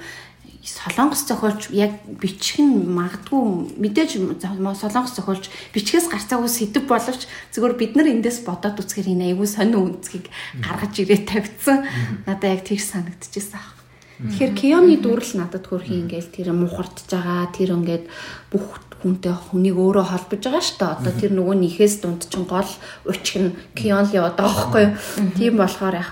солонгос 0.62 1.26
зохиолч 1.26 1.74
яг 1.74 2.06
бичих 2.22 2.62
нь 2.62 2.86
магадгүй 2.86 3.42
мэдээж 3.82 4.22
солонгос 4.38 5.18
зохиолч 5.18 5.50
бичгээс 5.74 6.06
гарцаагүй 6.06 6.50
сэдв 6.50 6.86
боловч 6.86 7.26
зөвхөн 7.50 7.82
бид 7.82 7.98
нар 7.98 8.14
эндээс 8.14 8.46
бодоод 8.46 8.78
үзэхээр 8.78 9.10
энэ 9.18 9.34
аягүй 9.34 9.50
сонин 9.50 9.82
үнцгийг 9.82 10.30
гаргаж 10.62 10.94
ирээ 11.02 11.26
тавьдсан. 11.26 11.82
Надад 12.30 12.54
яг 12.54 12.62
тийш 12.62 12.86
санагдчихсан 12.94 13.58
аах. 13.58 13.81
Тэгэхээр 14.22 14.54
Кионы 14.54 14.96
дүрл 15.02 15.32
надад 15.34 15.66
хөрхи 15.66 15.98
ингээл 15.98 16.30
тэр 16.30 16.54
мухардж 16.54 17.10
байгаа 17.10 17.50
тэр 17.50 17.74
ингээд 17.74 18.06
бүх 18.54 18.78
хүнтэй 19.02 19.34
хүнийг 19.34 19.78
өөрөө 19.82 20.06
холбож 20.14 20.42
байгаа 20.46 20.62
шүү 20.62 20.78
дээ. 20.78 20.94
Одоо 20.94 21.14
тэр 21.18 21.32
нөгөө 21.34 21.56
нэхээс 21.58 21.96
дунд 22.06 22.30
чин 22.30 22.46
гол 22.46 22.70
учих 23.10 23.42
нь 23.42 23.58
Кион 23.74 24.06
л 24.06 24.14
яваад 24.14 24.38
байгаа 24.38 24.54
байхгүй 24.54 24.84
юу. 24.86 24.94
Тийм 25.34 25.54
болохоор 25.58 25.96
яг 25.98 26.12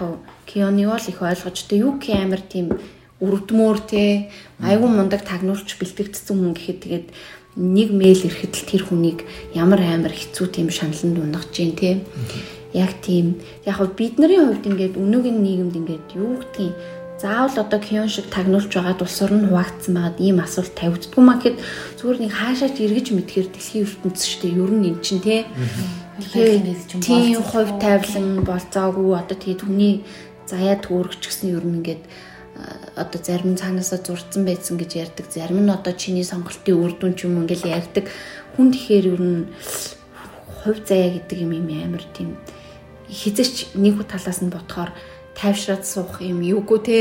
Кионыг 0.49 0.89
бол 0.89 1.05
их 1.05 1.21
ойлгож 1.21 1.57
тэ 1.69 1.81
юу 1.85 2.01
ки 2.01 2.17
амир 2.17 2.41
тийм 2.41 2.73
үрдмөр 3.21 3.77
те 3.85 4.33
айгүй 4.57 4.89
мундаг 4.89 5.21
тагнуулч 5.21 5.77
бэлтгэгдсэн 5.77 6.33
хүн 6.33 6.57
гэхэд 6.57 6.79
тэгээд 6.81 7.07
нэг 7.61 7.89
мэйл 7.93 8.25
ирэхэд 8.25 8.53
л 8.57 8.69
тэр 8.73 8.83
хүнийг 8.89 9.19
ямар 9.53 9.85
амар 9.85 10.17
хэцүү 10.17 10.47
тийм 10.49 10.73
шаналнд 10.73 11.19
унгаж 11.19 11.53
जैन 11.53 11.77
те 11.77 12.01
яг 12.73 12.97
тийм. 13.05 13.37
Яг 13.69 13.77
хөө 13.77 13.93
бид 13.93 14.15
нарын 14.17 14.49
хувьд 14.49 14.65
ингээд 14.65 14.95
өнөөгийн 14.97 15.37
нийгэмд 15.41 15.75
ингээд 15.77 16.07
юу 16.17 16.41
гэдгийг 16.41 16.73
заавал 17.21 17.59
одоо 17.59 17.79
кион 17.79 18.07
шиг 18.07 18.31
тагнуулж 18.31 18.71
байгаад 18.71 19.03
улс 19.03 19.19
орн 19.21 19.51
хуваагдсан 19.51 19.93
байгаад 19.93 20.17
ийм 20.23 20.39
асуулт 20.39 20.71
тавигддгүй 20.71 21.23
маа 21.23 21.37
гэхэд 21.43 21.57
зүгээр 21.99 22.19
нэг 22.23 22.31
хаашаач 22.31 22.75
эргэж 22.79 23.07
мэдхээр 23.11 23.47
дэлхийн 23.51 23.83
ертөнц 23.83 24.19
шүү 24.23 24.39
дээ. 24.47 24.55
Ер 24.55 24.71
нь 24.71 24.87
эн 24.87 24.97
чинь 25.03 25.19
те 25.19 25.43
тийм 27.03 27.43
хувь 27.43 27.75
тавилан 27.83 28.47
болцоогүй. 28.47 29.19
Одоо 29.19 29.35
тэгээд 29.35 29.63
хүний 29.67 29.93
заяа 30.47 30.79
төөрөгч 30.79 31.23
гэсэн 31.27 31.59
ер 31.59 31.65
нь 31.67 31.83
ингээд 31.83 32.03
одоо 32.95 33.19
зарим 33.23 33.59
цаанаасаа 33.59 33.99
зурцсан 33.99 34.43
байсан 34.47 34.79
гэж 34.79 34.91
ярьдаг. 35.03 35.27
Зарим 35.27 35.63
нь 35.63 35.71
одоо 35.71 35.93
чиний 35.93 36.23
сонголтын 36.23 36.75
үр 36.75 36.95
дүн 36.95 37.15
ч 37.19 37.27
юм 37.27 37.43
ингээл 37.43 37.67
ярьдаг. 37.67 38.07
Хүн 38.55 38.71
тэгэхээр 38.71 39.05
ер 39.11 39.21
нь 39.23 39.39
хувь 40.63 40.81
заяа 40.87 41.19
гэдэг 41.19 41.37
юм 41.43 41.51
юм 41.55 41.67
амар 41.83 42.03
тийм. 42.15 42.35
Хизээч 43.07 43.75
нэг 43.75 43.99
талаас 44.07 44.39
нь 44.43 44.51
ботхоор 44.51 44.91
тайвшраад 45.39 45.87
суух 45.87 46.19
юм 46.19 46.43
юугүй 46.43 46.79
те. 46.83 46.97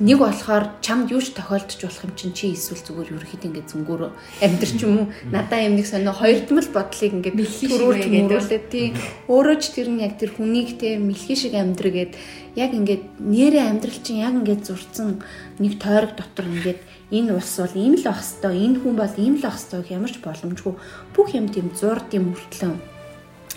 Нэг 0.00 0.18
болохоор 0.24 0.80
чамд 0.80 1.12
юуч 1.12 1.36
тохиолдож 1.36 1.76
болох 1.76 2.04
юм 2.08 2.12
чинь 2.16 2.32
чи 2.32 2.56
эсвэл 2.56 2.80
зүгээр 2.80 3.12
ерөөхдөө 3.12 3.48
ингээд 3.52 3.68
зүнгөөр 3.68 4.02
амьдр 4.40 4.70
ч 4.72 4.80
юм 4.88 4.94
уу? 4.96 5.06
Надаа 5.28 5.60
юм 5.60 5.76
нэг 5.76 5.84
сонио 5.84 6.16
хоёрдмал 6.16 6.68
бодлыг 6.72 7.12
ингээд 7.20 7.36
төрүүлж 7.36 8.04
мөрүүлээ 8.08 8.62
тий. 8.72 8.86
Өөрөө 9.28 9.56
ч 9.60 9.64
тэр 9.76 9.88
нь 9.92 10.00
яг 10.00 10.16
тэр 10.16 10.32
хүнийг 10.32 10.80
те 10.80 10.96
мэлхий 10.96 11.36
шиг 11.36 11.52
амьдргээд 11.52 12.16
яг 12.56 12.72
ингээд 12.72 13.20
нэрээ 13.20 13.64
амьдрал 13.68 14.00
чинь 14.00 14.24
яг 14.24 14.32
ингээд 14.40 14.64
зурцсан 14.64 15.20
нэг 15.60 15.76
тойрог 15.76 16.16
дотор 16.16 16.48
ингээд 16.48 16.80
энэ 17.12 17.36
улс 17.36 17.60
бол 17.60 17.76
ийм 17.76 17.94
л 18.00 18.06
ах 18.08 18.24
хэвээр 18.24 18.56
энэ 18.56 18.78
хүн 18.80 18.94
бол 18.96 19.16
ийм 19.20 19.34
л 19.36 19.44
ах 19.44 19.60
хэвээр 19.60 19.94
ямар 20.00 20.10
ч 20.10 20.16
боломжгүй. 20.24 20.74
Бүх 21.12 21.28
юм 21.36 21.52
тийм 21.52 21.70
зурд 21.76 22.08
юм 22.16 22.32
хүртлэн 22.32 22.80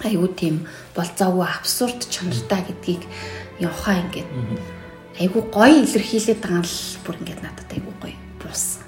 айгүй 0.03 0.29
тийм 0.35 0.55
болцоогүй 0.95 1.45
абсурд 1.47 2.07
чанартай 2.07 2.63
гэдгийг 2.67 3.03
явахаа 3.59 3.99
ингээд. 4.07 4.29
Айгүй 5.19 5.43
гоё 5.51 5.75
илэрхийлээд 5.83 6.39
байгаа 6.39 6.63
л 6.63 6.79
бүр 7.03 7.15
ингээд 7.19 7.41
надад 7.43 7.69
айгүй 7.71 7.95
гоё 7.99 8.17
буусан. 8.39 8.83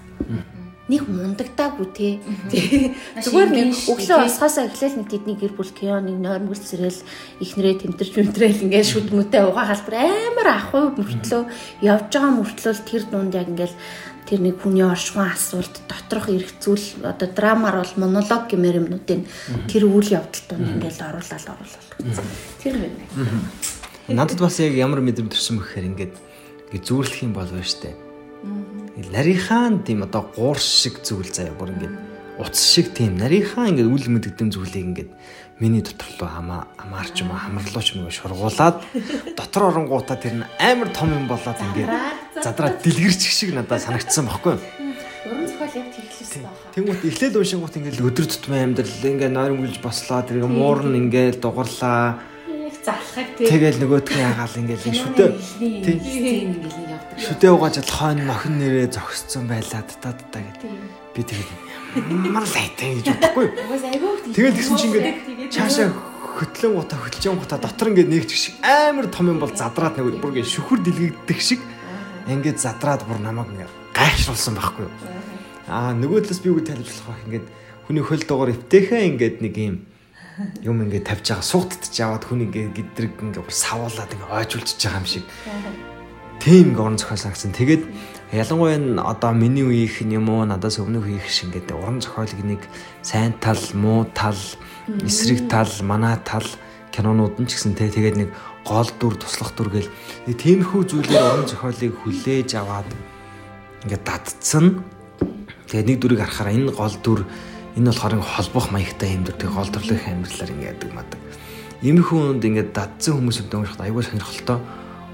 Нэг 0.92 1.08
мундагдаагүй 1.08 1.88
те. 1.96 2.20
Зүгээр 3.24 3.50
нэг 3.52 3.70
өглөө 3.88 4.28
усгаасаа 4.28 4.68
эхлээл 4.68 5.00
нэг 5.00 5.08
тэдний 5.08 5.38
гэр 5.40 5.56
бүл 5.56 5.72
кионыг 5.72 6.20
нойрмгөл 6.20 6.60
сэрэл 6.60 7.00
ихнэрээ 7.40 7.88
тэмтэрч 7.88 8.12
мэмтрэл 8.20 8.64
ингээд 8.68 8.92
шүд 8.92 9.08
мүтэй 9.16 9.48
угаа 9.48 9.72
халбар 9.72 9.96
амар 10.04 10.48
ахуй 10.52 10.92
мөртлөө. 10.92 11.44
Явж 11.80 12.12
байгаа 12.12 12.32
мөртлөө 12.36 12.74
тэр 12.84 13.04
дунд 13.08 13.32
яг 13.40 13.48
ингээд 13.48 13.76
тэр 14.28 14.40
нэг 14.44 14.60
хүний 14.60 14.84
оршихуун 14.84 15.32
асуулт 15.32 15.76
доторх 15.88 16.28
эргцүүл 16.28 17.08
одоо 17.08 17.28
драмаар 17.28 17.84
бол 17.84 17.96
монолог 18.00 18.52
гэмээр 18.52 18.80
юмнуудын 18.84 19.28
тэр 19.72 19.88
үйл 19.88 20.12
явдал 20.12 20.44
донд 20.48 20.76
ингээд 20.76 21.00
оруулаад 21.08 21.46
оруулаад. 21.56 21.90
Тэр 22.60 22.76
байна. 22.80 23.81
Надад 24.08 24.40
бас 24.42 24.58
яг 24.58 24.74
ямар 24.74 25.02
мэдрэмж 25.06 25.30
төрсөн 25.30 25.62
бэ 25.62 25.66
гэхээр 25.66 25.90
ингээд 25.94 26.16
ингээд 26.74 26.88
зүүрлэх 26.90 27.22
юм 27.22 27.34
бол 27.38 27.46
байна 27.46 27.68
штэ. 27.68 27.94
Нарийнхаа 29.14 29.78
тийм 29.86 30.02
одоо 30.02 30.26
гуурш 30.34 30.66
шиг 30.66 31.06
зүйл 31.06 31.30
заяа 31.30 31.54
бүр 31.54 31.70
ингээд 31.78 31.94
утас 32.42 32.66
шиг 32.66 32.98
тийм 32.98 33.22
нарийнхаа 33.22 33.70
ингээд 33.70 33.94
үл 33.94 34.06
мэдгэдэм 34.10 34.50
зүйлийг 34.50 34.86
ингээд 34.90 35.12
миний 35.62 35.86
доторлоо 35.86 36.30
хамаа 36.34 36.62
амаарч 36.82 37.22
юм 37.22 37.30
хамарлууч 37.30 37.88
юм 37.94 38.10
шургуулад 38.10 38.82
дотор 39.38 39.70
оронгуудаа 39.70 40.18
тэр 40.18 40.42
нь 40.42 40.50
амар 40.58 40.90
том 40.90 41.14
юм 41.14 41.30
болоод 41.30 41.62
ингээд 41.62 41.94
задраад 42.42 42.82
дэлгэрч 42.82 43.22
шиг 43.22 43.54
надад 43.54 43.86
санагдсан 43.86 44.26
баггүй. 44.26 44.58
Уран 45.30 45.46
зохиол 45.46 45.78
яг 45.78 45.94
тэглэсэн 45.94 46.42
байна. 46.42 46.58
Тэнгүүт 46.74 47.06
эхлээд 47.06 47.38
уншингууд 47.38 47.78
ингээд 47.78 48.02
өдөр 48.02 48.26
тутмын 48.26 48.74
амьдрал 48.74 49.06
ингээд 49.06 49.38
нойрмглж 49.38 49.78
бослоо 49.86 50.26
тэр 50.26 50.50
муурн 50.50 50.98
ингээд 50.98 51.38
дугарлаа 51.38 52.31
залхахыг 52.86 53.30
тий. 53.38 53.48
Тэгэл 53.48 53.80
нөгөөдхөө 53.82 54.22
ягаал 54.22 54.56
ингээл 54.58 54.98
шүдэ. 54.98 55.26
Тий. 55.86 55.98
Шүдэ 57.22 57.48
угааж 57.54 57.76
хойно 57.86 58.26
нохин 58.26 58.58
нэрээ 58.58 58.90
зогсцсон 58.90 59.46
байлаа 59.46 59.86
та 59.86 60.14
та 60.14 60.40
гэдэг. 60.42 60.74
Би 61.14 61.22
тэгээд 61.22 61.50
мар 62.32 62.48
лайтай 62.48 62.98
гэж 62.98 63.06
бодохгүй. 63.14 63.48
Тэгэл 64.34 64.58
тэгсэн 64.58 64.78
чинь 64.80 64.90
ингээд 64.96 65.52
чаашаа 65.54 65.92
хөтлөн 66.40 66.74
гута 66.80 66.96
хөтлж 66.98 67.26
гута 67.36 67.58
дотор 67.60 67.92
ингээд 67.92 68.10
нэгч 68.10 68.32
шиг 68.32 68.56
амар 68.64 69.12
том 69.12 69.30
юм 69.30 69.40
бол 69.44 69.52
задраад 69.52 70.00
нэг 70.00 70.18
бүр 70.24 70.32
ингээд 70.34 70.50
шүхэр 70.50 70.80
дэлгэгдэх 70.82 71.40
шиг 71.44 71.62
ингээд 72.26 72.58
задраад 72.58 73.04
бүр 73.06 73.20
намайг 73.20 73.52
ингээд 73.52 73.72
гайхшруулсан 73.94 74.56
байхгүй 74.56 74.88
юу. 74.88 74.94
Аа 75.68 75.92
нөгөө 75.94 76.26
талаас 76.26 76.42
би 76.42 76.50
үгүй 76.50 76.64
тайлбарлах 76.66 77.08
байх 77.12 77.26
ингээд 77.28 77.46
хүний 77.86 78.04
хөл 78.08 78.24
дугаар 78.24 78.56
эвтэхээ 78.56 79.02
ингээд 79.12 79.38
нэг 79.44 79.56
юм 79.60 79.78
юм 80.64 80.82
ингээд 80.86 81.06
тавьж 81.08 81.26
байгаа 81.32 81.46
сугтдж 81.46 81.94
яваад 82.00 82.24
хүн 82.26 82.46
ингээд 82.48 82.76
гэдрэг 82.78 83.14
ингээд 83.20 83.52
савуулаад 83.52 84.12
ингээд 84.14 84.36
ойжулж 84.36 84.70
байгаа 84.80 85.02
юм 85.02 85.08
шиг. 85.08 85.26
Тийм 86.40 86.74
ингээд 86.74 86.82
орон 86.82 86.98
зохиол 86.98 87.22
санагсан. 87.22 87.52
Тэгээд 87.54 87.84
ялангуяа 88.32 88.76
энэ 88.80 89.02
одоо 89.04 89.32
миний 89.36 89.66
үеийнх 89.68 90.02
нь 90.08 90.16
юм 90.16 90.32
уу 90.32 90.48
надаас 90.48 90.80
өмнөх 90.80 91.06
үеийнх 91.06 91.30
шиг 91.30 91.52
ингээд 91.52 91.76
уран 91.76 92.00
зохиолыг 92.02 92.42
нэг 92.42 92.62
сайн 93.04 93.36
тал, 93.38 93.62
муу 93.76 94.08
тал, 94.16 94.40
эсрэг 95.04 95.52
тал, 95.52 95.70
манай 95.84 96.18
тал 96.24 96.48
кинонууд 96.96 97.38
нь 97.40 97.48
ч 97.48 97.60
гэсэн 97.60 97.76
те 97.76 97.92
тэгээд 97.92 98.18
нэг 98.18 98.30
гол 98.66 98.90
дүр 99.00 99.16
туслах 99.20 99.52
дүр 99.56 99.70
гэл 99.70 99.90
нэг 100.28 100.36
тиймэрхүү 100.40 100.82
зүйлээр 100.92 101.24
уран 101.28 101.48
зохиолыг 101.48 101.94
хүлээж 102.02 102.50
аваад 102.60 102.90
ингээд 103.86 104.04
дадцсан. 104.06 104.84
Тэгээд 105.72 105.88
нэг 105.88 105.98
дүрийг 106.00 106.22
харахаар 106.24 106.56
энэ 106.56 106.72
гол 106.76 106.96
дүр 107.04 107.22
Энэ 107.78 107.92
болохоор 107.92 108.20
холбох 108.20 108.72
маягтай 108.72 109.16
юм 109.16 109.24
дэр 109.24 109.48
гол 109.48 109.70
төрлөх 109.72 110.04
амьдралаар 110.04 110.52
ингэ 110.52 110.68
яадаг 110.76 110.92
мадаг. 110.92 111.20
Иймэрхүү 111.82 112.20
хүнд 112.20 112.44
ингээд 112.44 112.70
дадсан 112.76 113.16
хүмүүсд 113.16 113.48
уншихад 113.48 113.88
аягүй 113.88 114.04
сонирхолтой 114.04 114.60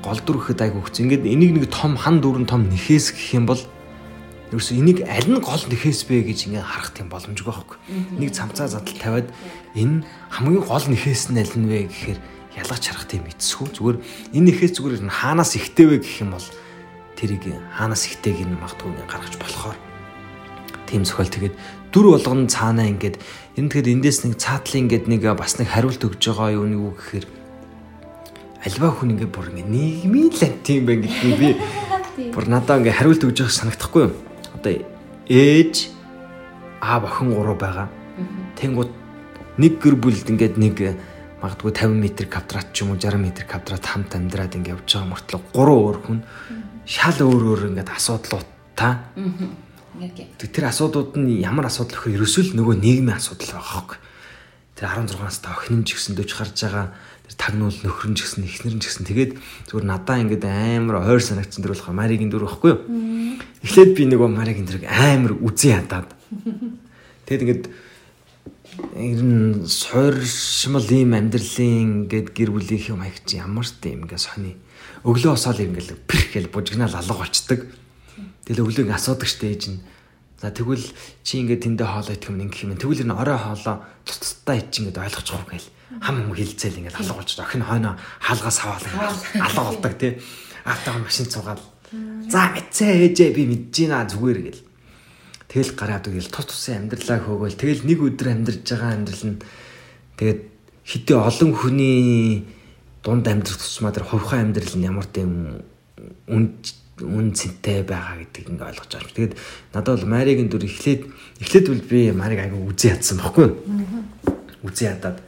гол 0.02 0.20
дүр 0.26 0.38
гэхэд 0.42 0.64
аягүй 0.66 0.82
хөц. 0.82 0.98
Ингээд 1.00 1.24
энийг 1.30 1.52
нэг 1.54 1.66
том 1.70 1.94
хан 1.96 2.18
дүүрэн 2.18 2.50
том 2.50 2.66
нэхээс 2.66 3.14
гэх 3.14 3.38
юм 3.38 3.46
бол 3.46 3.62
ерөөсө 4.52 4.74
энийг 4.74 5.06
аль 5.06 5.30
нь 5.30 5.38
гол 5.38 5.64
нэхээс 5.70 6.08
бэ 6.10 6.28
гэж 6.28 6.40
ингээд 6.50 6.66
харах 6.66 6.92
тийм 6.98 7.08
боломжгүй 7.14 7.46
байхгүй. 7.46 7.78
Нэг 8.18 8.30
цамцаа 8.34 8.68
задал 8.72 8.98
тавиад 8.98 9.28
энэ 9.78 10.08
хамгийн 10.34 10.66
гол 10.66 10.86
нэхээс 10.88 11.30
нь 11.30 11.40
аль 11.40 11.56
нь 11.56 11.68
вэ 11.68 11.88
гэхээр 11.94 12.20
ялгаж 12.58 12.84
харах 12.84 13.06
тийм 13.06 13.28
эцсгүй. 13.28 13.68
Зүгээр 13.76 13.98
энэ 14.34 14.46
нэхээс 14.50 14.74
зүгээр 14.76 15.04
хаанаас 15.08 15.54
ихтэй 15.60 15.86
вэ 15.88 15.98
гэх 16.02 16.26
юм 16.26 16.34
бол 16.34 16.48
тэрийг 17.20 17.44
хаанаас 17.76 18.04
ихтэйг 18.08 18.44
нь 18.46 18.58
магадгүй 18.58 18.92
гаргаж 19.10 19.36
болохоор 19.42 19.87
тийм 20.88 21.04
зохиол. 21.04 21.28
Тэгээд 21.28 21.56
дүр 21.92 22.16
болгоно 22.16 22.48
цаанаа 22.48 22.88
ингээд. 22.88 23.20
Энэ 23.60 23.70
тэгэхээр 23.70 23.94
эндээс 24.00 24.20
нэг 24.26 24.40
цаатлын 24.40 24.88
ингээд 24.88 25.06
нэг 25.12 25.22
бас 25.36 25.60
нэг 25.60 25.68
хариулт 25.68 26.02
өгж 26.02 26.24
байгаа 26.32 26.56
юу 26.56 26.66
нэг 26.66 26.82
үг 26.82 26.98
гэхээр 26.98 27.26
альва 28.66 28.90
хүн 28.96 29.14
ингээд 29.16 29.32
бүр 29.32 29.48
ингээд 29.52 29.70
нийгмийн 29.70 30.32
лант 30.32 30.60
тийм 30.64 30.84
байх 30.88 31.00
гэдэг 31.04 31.36
би 31.38 31.50
бүр 32.34 32.46
надаа 32.48 32.80
ингээд 32.80 32.98
хариулт 32.98 33.24
өгж 33.24 33.38
байгаа 33.44 33.58
санагдахгүй 33.60 34.02
юу? 34.08 34.14
Одоо 34.56 34.74
ээж 35.28 35.76
аав 36.82 37.04
охин 37.06 37.34
гурав 37.34 37.58
байгаа. 37.58 37.88
Тэнгууд 38.58 38.92
нэг 39.58 39.74
гэр 39.82 39.96
бүлд 39.98 40.28
ингээд 40.30 40.56
нэг 40.58 40.76
магадгүй 41.42 41.72
50 41.74 42.02
м 42.02 42.30
квадрат 42.30 42.74
ч 42.74 42.82
юм 42.82 42.94
уу 42.94 43.00
60 43.02 43.22
м 43.22 43.26
квадрат 43.46 43.86
хамт 43.86 44.14
амьдраад 44.18 44.58
ингээд 44.58 44.74
явж 44.74 44.90
байгаа 44.90 45.12
мөртлөө 45.14 45.42
гурван 45.54 45.82
өөр 45.82 45.98
хүн. 46.02 46.20
Шал 46.86 47.18
өөр 47.22 47.44
өөр 47.54 47.62
ингээд 47.74 47.90
асуудлуудтай 49.98 50.50
тэр 50.54 50.66
асуудууд 50.70 51.18
нь 51.18 51.42
ямар 51.42 51.66
асуудал 51.66 52.06
вэ? 52.06 52.22
Ерөөсөө 52.22 52.54
л 52.54 52.58
нөгөө 52.62 52.76
нийгмийн 52.78 53.18
асуудал 53.18 53.58
байгаа 53.58 53.66
хөөг 53.66 53.92
тэр 54.78 54.86
16 54.94 55.26
настай 55.26 55.52
охин 55.58 55.82
ч 55.82 55.98
гэсэн 55.98 56.14
дөж 56.14 56.30
гарч 56.38 56.58
байгаа. 56.70 56.94
Тэр 57.26 57.34
тагнуул 57.34 57.74
нөхөр 57.82 58.14
нь 58.14 58.18
ч 58.18 58.30
гэсэн 58.30 58.46
эхнэр 58.46 58.76
нь 58.78 58.82
ч 58.82 58.94
гэсэн. 58.94 59.10
Тэгээд 59.10 59.32
зүгээр 59.74 59.86
надаа 59.90 60.22
ингээд 60.22 60.46
амар 60.46 61.02
ойр 61.02 61.18
санагдсан 61.18 61.66
дэр 61.66 61.74
болох 61.74 61.90
Маригийн 61.90 62.30
дүр 62.30 62.46
байхгүй 62.46 62.70
юу? 62.78 62.82
Эхлээд 63.66 63.92
би 63.98 64.04
нөгөө 64.06 64.30
Маригийн 64.38 64.70
дэрэг 64.70 64.86
амар 64.86 65.34
үзий 65.42 65.74
ядаад. 65.74 66.14
Тэгээд 67.26 67.42
ингээд 67.42 67.66
ер 69.02 69.22
нь 69.26 69.66
сууршмал 69.66 70.86
ийм 70.94 71.18
амьдралын 71.18 72.06
ингээд 72.14 72.38
гэр 72.38 72.54
бүлийн 72.54 72.94
юм 72.94 73.02
хаягч 73.02 73.34
ямар 73.34 73.66
ч 73.66 73.82
юм 73.82 74.06
ингээд 74.06 74.22
сони. 74.22 74.54
Өглөө 75.02 75.34
босоод 75.34 75.58
ингээд 75.58 76.06
пэрх 76.06 76.38
гэж 76.38 76.46
бужигнаал 76.54 76.94
алга 76.94 77.18
болчдөг. 77.18 77.87
Тэгэл 78.48 78.64
өглөө 78.64 78.88
ингээд 78.88 78.96
асуудаг 78.96 79.28
штэ 79.28 79.52
ээж 79.52 79.64
нь. 79.76 79.84
За 80.40 80.56
тэгвэл 80.56 80.88
чи 81.28 81.44
ингээд 81.44 81.68
тэндээ 81.68 81.84
хоолоо 81.84 82.16
идэх 82.16 82.32
юм 82.32 82.40
ингэх 82.48 82.64
юм. 82.64 82.80
Тэгвэл 82.80 83.04
энэ 83.04 83.20
орой 83.20 83.36
хоолоо 83.36 83.84
цуцтай 84.08 84.64
ич 84.64 84.80
ингээд 84.80 85.04
ойлгочихгүй 85.04 85.52
гээл. 85.52 85.70
Хам 86.00 86.16
хам 86.16 86.32
хилцээл 86.32 86.80
ингээд 86.80 86.96
алга 86.96 87.20
болч. 87.20 87.32
Охин 87.36 87.64
хойно 87.68 88.00
хаалгаас 88.24 88.60
ингээд 88.64 89.44
алга 89.44 89.62
болдог 89.68 89.94
тий. 90.00 90.14
Аатаа 90.64 90.96
машин 91.04 91.28
цугаал. 91.28 91.60
За 92.32 92.56
мэдсэ 92.56 93.12
ээжээ 93.12 93.36
би 93.36 93.44
мэдэж 93.52 93.76
байна 93.92 94.08
зүгээр 94.08 94.40
гэл. 94.48 94.64
Тэгэл 95.48 95.72
гараад 95.76 96.08
үгээл 96.08 96.32
тус 96.32 96.48
тусын 96.48 96.88
амьдралаа 96.88 97.20
хөөгөл 97.24 97.56
тэгэл 97.56 97.88
нэг 97.88 98.00
өдөр 98.04 98.28
амьдарч 98.36 98.68
байгаа 98.68 98.92
амьдрал 99.00 99.24
нь 99.32 99.40
тэгээд 100.20 100.42
хэдий 100.84 101.16
олон 101.16 101.52
хүний 101.56 102.44
дунд 103.00 103.28
амьдрах 103.32 103.56
тусмаа 103.56 103.96
тэр 103.96 104.04
хувьхан 104.04 104.52
амьдрал 104.52 104.76
нь 104.76 104.84
ямар 104.84 105.08
тийм 105.08 105.64
үн 106.28 106.60
үн 107.02 107.34
цэнтэй 107.34 107.86
байгаа 107.86 108.18
гэдгийг 108.26 108.50
ингээ 108.58 108.70
ойлгож 108.74 108.90
байгаа 108.90 109.06
юм. 109.06 109.16
Тэгээд 109.16 109.34
надад 109.74 109.94
бол 110.02 110.10
Маригийн 110.10 110.50
дүр 110.50 110.66
эхлээд 110.66 111.02
эхлээд 111.42 111.66
бол 111.70 111.84
би 111.86 112.00
Мариг 112.12 112.40
аяга 112.42 112.58
үзий 112.58 112.90
ядсан 112.90 113.22
баггүй. 113.22 113.54
Үзий 114.66 114.90
ядаад 114.90 115.22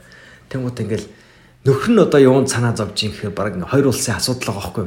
тэнгуут 0.50 0.82
ингээл 0.82 1.06
нөхөр 1.62 1.92
нь 1.94 2.02
одоо 2.02 2.20
юунд 2.20 2.50
санаа 2.50 2.74
зовж 2.74 3.06
ийн 3.06 3.14
гэхээр 3.14 3.34
баг 3.36 3.54
хоёр 3.54 3.94
улсын 3.94 4.18
асуудал 4.18 4.50
байгаа 4.50 4.62
байхгүй. 4.66 4.86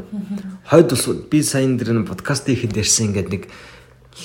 Хойд 0.67 0.89
улс 0.91 1.05
би 1.31 1.39
сайн 1.39 1.79
дээр 1.79 2.03
нэг 2.03 2.11
подкаст 2.11 2.51
хийхэд 2.51 2.75
ярьсан 2.75 3.15
ингээд 3.15 3.29
нэг 3.31 3.43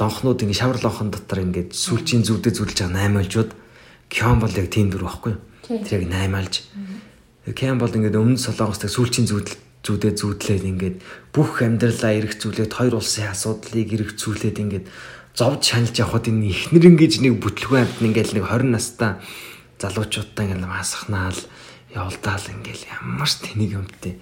лонхнууд 0.01 0.43
ингээ 0.43 0.59
шавар 0.59 0.79
лонхон 0.83 1.15
дотор 1.15 1.45
ингээд 1.47 1.77
сүүлчийн 1.77 2.27
зүвдээ 2.27 2.53
зүрлж 2.59 2.79
байгаа 2.83 3.07
8 3.07 3.23
альжууд 3.23 3.51
Кён 4.09 4.41
бол 4.41 4.51
яг 4.57 4.73
тийм 4.73 4.89
дүр 4.89 5.05
байхгүй. 5.05 5.37
Тэр 5.69 6.01
яг 6.01 6.05
8 6.09 6.35
альж. 6.35 6.55
Кён 7.53 7.79
бол 7.79 7.93
ингээд 7.93 8.17
өмнө 8.17 8.41
солонгостой 8.41 8.89
сүүлчийн 8.89 9.29
зүудэл 9.29 9.57
зүудээ 9.85 10.12
зүудлээд 10.18 10.64
ингээд 10.64 10.97
бүх 11.35 11.62
амьдралаа 11.62 12.12
эргэцүүлээд 12.18 12.72
хоёр 12.74 12.95
улсын 12.99 13.31
асуудлыг 13.31 13.89
эргэцүүлээд 13.95 14.57
ингээд 14.59 14.87
зовж 15.39 15.62
шаналж 15.62 15.95
явхад 16.03 16.26
энэ 16.26 16.51
ихнэр 16.51 16.85
ингэж 16.95 17.22
нэг 17.22 17.39
бүтлгүй 17.39 17.79
амт 17.87 18.03
ингээд 18.03 18.35
нэг 18.35 18.45
20 18.47 18.74
настай 18.74 19.22
залуучуудтай 19.79 20.51
ингээд 20.51 20.66
масахнаал 20.66 21.41
явуулдаал 21.95 22.47
ингээд 22.59 22.83
ямар 22.91 23.31
ч 23.31 23.35
тэнийг 23.47 23.79
юмтэй 23.79 24.18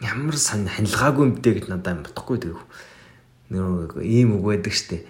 ямар 0.00 0.36
сан 0.38 0.64
ханилгаагүй 0.64 1.24
юмтэй 1.28 1.52
гэж 1.60 1.66
надад 1.68 2.06
бодохгүй 2.06 2.38
тэгв 2.40 2.60
нэр 3.50 4.00
ийм 4.00 4.38
үг 4.38 4.44
байдаг 4.46 4.72
штэ. 4.72 5.04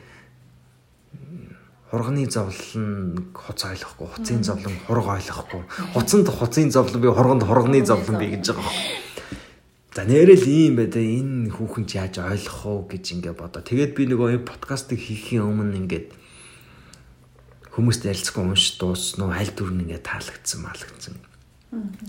Хурганы 1.91 2.27
зовлон 2.31 3.31
хуц 3.35 3.61
ойлгохгүй, 3.67 4.07
хуцын 4.15 4.43
зовлон 4.47 4.75
хург 4.87 5.07
ойлгохгүй. 5.11 5.63
Хуцанд 5.95 6.29
хуцын 6.31 6.71
зовлон 6.71 7.03
би 7.03 7.09
хурганд 7.11 7.43
хурганы 7.43 7.85
зовлон 7.85 8.19
би 8.19 8.31
гэж 8.31 8.55
байгаа 8.55 8.65
юм. 8.65 9.10
За 9.91 10.07
нэрэл 10.07 10.47
ийм 10.47 10.79
байдаа 10.79 11.03
энэ 11.03 11.51
хүүхэн 11.51 11.85
ч 11.91 11.99
яаж 11.99 12.23
ойлгох 12.23 12.63
уу 12.63 12.81
гэж 12.87 13.05
ингээ 13.19 13.35
бодоо. 13.35 13.59
Тэгээд 13.59 13.99
би 13.99 14.07
нөгөө 14.07 14.47
подкастыг 14.47 15.03
хийхийн 15.03 15.43
өмнө 15.43 15.83
ингээд 15.83 16.15
хүмүүст 17.75 18.07
ярилцсан 18.07 18.55
унш 18.55 18.79
дууснуу 18.79 19.35
аль 19.35 19.51
дүр 19.51 19.75
нь 19.75 19.91
ингээ 19.91 19.99
таалагдсан 20.07 20.63
малагдсан. 20.63 21.19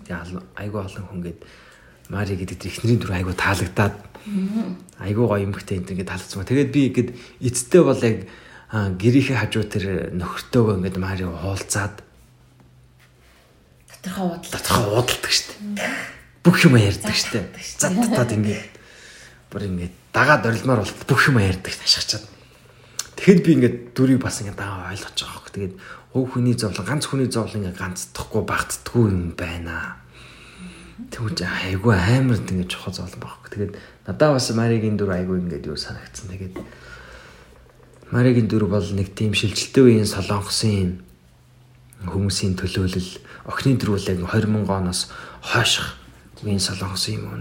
Тэгээ 0.05 0.45
айгүй 0.61 0.77
олон 0.77 1.05
хүн 1.09 1.21
гээд 1.25 1.41
Мари 2.13 2.37
гэдэг 2.37 2.69
ихнэрийн 2.69 3.01
дүр 3.01 3.17
айгүй 3.17 3.33
таалагдаад 3.33 3.95
айгүй 5.01 5.25
гоё 5.25 5.41
юмхтэй 5.49 5.81
энэ 5.81 5.97
ингээд 5.97 6.11
талцсан. 6.13 6.45
Тэгээд 6.45 6.69
би 6.69 6.81
ингээд 6.93 7.09
эцтэй 7.41 7.81
бол 7.81 7.97
яг 7.97 8.29
гэрийнхээ 8.69 9.37
хажуу 9.41 9.65
тэр 9.65 10.13
нөхөртөөгөө 10.13 10.77
ингээд 10.85 10.97
Мари 11.01 11.25
хуулцаад 11.25 12.05
доторхоо 13.89 14.37
уудал 14.37 14.53
доторхоо 14.53 15.01
уудалдаг 15.01 15.33
штеп. 15.33 15.57
Бүх 16.41 16.65
юм 16.65 16.75
ярьдаг 16.77 17.13
штеп. 17.13 17.53
Задтаад 17.57 18.31
ингээд 18.33 18.73
бүр 19.53 19.67
ингээд 19.69 19.95
дагаад 20.13 20.45
орилмоор 20.45 20.81
бол 20.81 20.95
бүх 21.05 21.21
юм 21.29 21.37
ярьдаг 21.37 21.73
ашигчаад. 21.77 22.25
Тэгэхэд 23.17 23.45
би 23.45 23.51
ингээд 23.57 23.77
дүрийг 23.93 24.21
бас 24.21 24.41
ингээд 24.41 24.57
даа 24.57 24.89
ойлгож 24.89 25.17
байгаа 25.17 25.37
хөх. 25.37 25.53
Тэгээд 25.53 25.73
хөв 26.13 26.25
хүний 26.33 26.57
зовлон 26.57 26.85
ганц 26.85 27.05
хүний 27.05 27.29
зовлон 27.29 27.61
ингээд 27.61 27.77
ганцдахгүй 27.77 28.41
багтдаггүй 28.41 29.05
юм 29.13 29.37
байна 29.37 30.01
Тэгвэл 31.09 31.41
айгүй 31.41 31.95
амар 31.97 32.37
ингэ 32.37 32.69
чухал 32.69 32.93
зовлон 32.93 33.19
байхгүй. 33.23 33.49
Тэгээд 33.49 33.73
надаа 34.05 34.37
бас 34.37 34.51
Маригийн 34.53 34.99
дүр 34.99 35.09
айгүй 35.15 35.41
ингээд 35.41 35.65
юу 35.65 35.79
санагдсан. 35.79 36.29
Тэгээд 36.29 36.55
Маригийн 38.13 38.45
дүр 38.45 38.69
бол 38.69 38.85
нэг 38.85 39.15
тийм 39.17 39.33
шилжилттэй 39.33 39.81
үеийн 39.81 40.05
солонгосын 40.05 41.01
хүмүүсийн 42.05 42.53
төлөөлөл 42.59 43.11
охины 43.49 43.81
бол 43.81 44.05
яг 44.05 44.19
2000 44.29 44.69
оноос 44.69 45.09
хойших 45.41 46.00
үеийн 46.41 46.61
солонгосын 46.61 47.21
юм 47.21 47.25
уу 47.29 47.37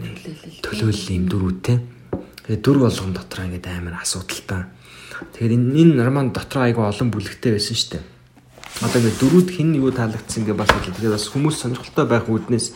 төлөөлөл 0.60 1.16
юм 1.16 1.26
дүрүүтэй. 1.28 1.78
Тэгээд 2.44 2.62
дүр 2.64 2.78
болгон 2.84 3.12
дотор 3.16 3.46
ингээд 3.48 3.66
амар 3.70 4.00
асуудалтай. 4.00 4.68
Тэгэхээр 5.32 5.52
энэ 5.56 5.96
норман 5.96 6.32
дотор 6.36 6.68
айгүй 6.68 6.84
олон 6.84 7.08
бүлэгтэй 7.08 7.56
байсан 7.56 7.76
шүү 7.76 7.90
дээ. 7.96 8.04
Одоо 8.84 8.98
ингээд 9.00 9.20
дөрүүд 9.20 9.48
хин 9.56 9.70
юу 9.76 9.92
таалагдсан 9.92 10.44
гэж 10.44 10.56
бас 10.56 10.68
хэлээ. 10.68 10.96
Тэгээд 11.00 11.16
бас 11.16 11.26
хүмүүс 11.32 11.56
сонирхолтой 11.56 12.06
байх 12.08 12.26
үүднээс 12.28 12.66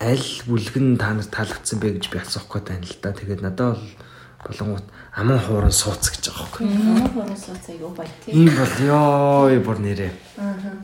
аль 0.00 0.28
бүлгэн 0.46 0.96
та 0.96 1.12
нарт 1.14 1.30
таалагдсан 1.34 1.78
бэ 1.82 1.98
гэж 1.98 2.04
би 2.10 2.18
асуух 2.22 2.46
гээд 2.48 2.66
байна 2.70 2.86
л 2.86 2.98
да. 3.02 3.10
Тэгээд 3.10 3.42
надад 3.42 3.78
бол 3.78 3.84
болонгууд 4.46 4.86
аман 5.14 5.38
хууран 5.38 5.74
сууц 5.74 6.14
гэж 6.14 6.30
байгаа 6.30 6.46
байхгүй. 6.46 6.66
Аман 6.66 7.08
хууран 7.10 7.36
сууц 7.36 7.64
аягүй 7.68 7.92
бай 7.98 8.08
тийм. 8.24 8.32
Ийм 8.38 8.52
бол 8.54 8.74
ёо 8.86 9.60
бүр 9.60 9.78
нэрээ. 9.82 10.12
Аа. 10.38 10.78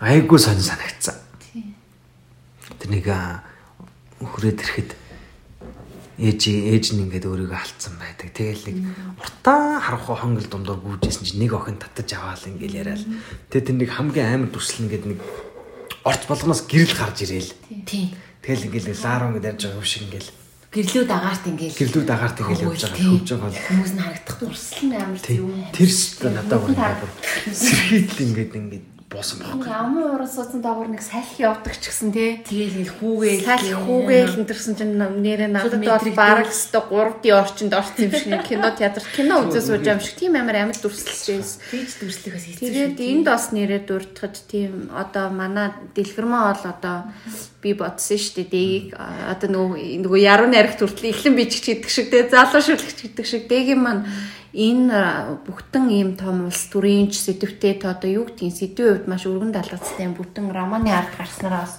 Айгуу 0.00 0.38
сонь 0.38 0.60
санагцсан. 0.60 1.27
Тийм. 2.68 2.78
Тэр 2.78 2.90
нэг 2.92 3.06
өхрөөд 4.20 4.60
ирэхэд 4.60 4.90
ээж 6.18 6.40
ээж 6.50 6.86
нь 6.98 7.06
ингээд 7.06 7.30
өөрийгөө 7.30 7.54
алдсан 7.54 7.94
байдаг. 7.94 8.34
Тэгэл 8.34 8.66
нэг 8.74 8.78
уртаа 9.22 9.78
харахгүй 9.78 10.16
хонгол 10.18 10.48
дундуур 10.50 10.98
гүйжсэн 10.98 11.22
чинь 11.22 11.42
нэг 11.46 11.54
охин 11.54 11.78
татаж 11.78 12.10
аваал 12.18 12.42
ингээл 12.42 12.82
яриад. 12.82 13.06
Тэгээ 13.54 13.66
тэр 13.70 13.76
нэг 13.78 13.90
хамгийн 13.94 14.34
амар 14.34 14.50
дүрслэн 14.50 14.90
ингээд 14.90 15.06
нэг 15.14 15.20
орц 16.02 16.26
болгоноос 16.26 16.66
гэрэл 16.66 16.98
гарч 16.98 17.22
ирээл. 17.22 17.54
Тийм. 17.86 18.18
Тэгэл 18.42 18.66
ингээл 18.66 18.98
лааруу 18.98 19.30
ингээд 19.38 19.48
ярьж 19.54 19.62
байгаа 19.62 19.78
юм 19.78 19.86
шиг 19.86 20.02
ингээл 20.10 20.30
гэрлүүд 20.68 21.10
агаарт 21.14 21.44
ингээл 21.48 21.78
гэрлүүд 21.78 22.10
агаарт 22.12 22.38
ингээл 22.42 22.66
явж 22.66 22.82
байгаа 22.82 22.98
хөвж 22.98 23.28
байгаа. 23.38 23.62
Хүмүүс 23.72 23.92
нь 23.94 24.02
харагдах 24.02 24.36
дурсал 24.42 24.92
амар 24.98 25.18
юм. 25.32 25.48
Тэр 25.72 25.88
ч 25.88 26.00
надад 26.26 26.60
бүр 26.66 26.76
сэрхийдл 27.54 28.24
ингээд 28.26 28.52
ингээд 28.58 28.86
боосон 29.08 29.40
байхгүй. 29.40 29.72
Амын 29.72 30.04
уран 30.12 30.28
суудсан 30.28 30.60
доогор 30.60 30.88
нэг 30.92 31.00
салхи 31.00 31.40
явдаг 31.40 31.80
ч 31.80 31.88
гэсэн 31.88 32.12
тий. 32.12 32.44
Тэгээл 32.44 32.76
нэг 32.84 32.90
хүүгээл 33.00 33.44
салхи 33.48 33.72
хүүгээл 33.72 34.36
энэ 34.44 34.52
чинь 34.52 34.94
нэрээ 35.00 35.48
надад 35.48 35.80
бол 35.80 36.12
бараг 36.12 36.52
өстө 36.52 36.84
3D 36.92 37.24
орчинд 37.32 37.72
орсон 37.72 38.04
юм 38.04 38.12
шиг 38.12 38.44
кино 38.44 38.68
театр 38.76 39.02
кино 39.16 39.48
үзээ 39.48 39.64
сууж 39.64 39.80
байгаа 39.80 39.96
юм 39.96 40.04
шиг 40.04 40.16
тийм 40.20 40.36
амар 40.36 40.56
амьд 40.60 40.76
дүрслэлээс. 40.84 41.50
Тийж 41.72 41.90
дүрслэхээс 42.04 42.44
хийсэн. 42.52 42.64
Тэгээд 42.68 42.98
энд 43.00 43.24
бас 43.24 43.48
нэрээ 43.56 43.80
дуртахад 43.88 44.36
тийм 44.44 44.92
одоо 44.92 45.32
манай 45.32 45.72
дэлгэрмаа 45.96 46.52
бол 46.52 46.64
одоо 46.68 46.96
би 47.64 47.72
бодсон 47.72 48.20
шүү 48.20 48.44
дээ. 48.44 48.52
Дэгийг 48.52 48.86
одоо 48.92 49.48
нөгөө 49.48 50.04
нөгөө 50.04 50.20
яруу 50.20 50.48
найрагт 50.52 50.84
хүртэл 50.84 51.10
эхлэн 51.10 51.34
бичиж 51.34 51.64
гэдэг 51.64 51.90
шиг 51.90 52.06
тий 52.12 52.28
залуу 52.28 52.60
шүлгч 52.62 52.98
гэдэг 53.02 53.26
шиг 53.26 53.48
дэгийн 53.48 53.80
маань 53.82 54.04
энэ 54.56 55.44
бүхтэн 55.44 55.92
ийм 55.92 56.16
том 56.16 56.48
улс 56.48 56.72
төрийн 56.72 57.12
сэдвтэй 57.12 57.76
то 57.76 57.92
одоо 57.92 58.08
юу 58.08 58.24
гэдгийг 58.24 58.56
сэдвийн 58.56 59.04
хувьд 59.04 59.08
маш 59.08 59.28
өргөн 59.28 59.52
далгацтай 59.52 60.08
бүтэн 60.08 60.48
романы 60.48 60.88
ард 60.88 61.12
гарснараа 61.20 61.68
бас 61.68 61.76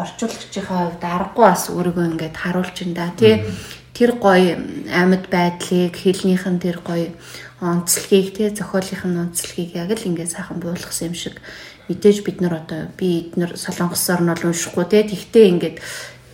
орчуулагчийнхаа 0.00 0.96
хувьд 0.96 1.04
аргагүй 1.04 1.44
бас 1.44 1.68
өөрийгөө 1.68 2.06
ингээд 2.16 2.36
харуулж 2.36 2.76
ин 2.84 2.92
да 2.96 3.12
тий. 3.16 3.44
Тэр 3.92 4.16
гоё 4.16 4.56
амьд 4.92 5.28
байдлыг 5.28 5.92
хэлнийхэн 5.96 6.56
тэр 6.60 6.80
гоё 6.80 7.12
онцлогийг 7.60 8.36
тий 8.36 8.48
зохиолынх 8.48 9.04
нь 9.04 9.20
онцлогийг 9.20 9.76
яг 9.76 9.92
л 9.92 10.08
ингээд 10.08 10.32
сайхан 10.32 10.60
буулгасан 10.60 11.12
юм 11.12 11.16
шиг 11.16 11.40
мэдээж 11.88 12.24
бид 12.24 12.40
нар 12.40 12.60
одоо 12.60 12.92
би 12.96 13.28
эднэр 13.28 13.56
солонгосоор 13.56 14.20
нь 14.24 14.30
бол 14.32 14.48
уншихгүй 14.52 14.84
тий. 14.88 15.04
Тэгтээ 15.04 15.44
ингээд 15.52 15.76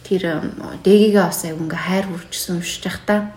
тэр 0.07 0.23
дээгээ 0.83 1.23
бас 1.23 1.43
аяг 1.47 1.59
ингээ 1.63 1.83
хайр 1.87 2.07
хүрчсэн 2.11 2.59
уншиж 2.59 2.83
та 3.07 3.35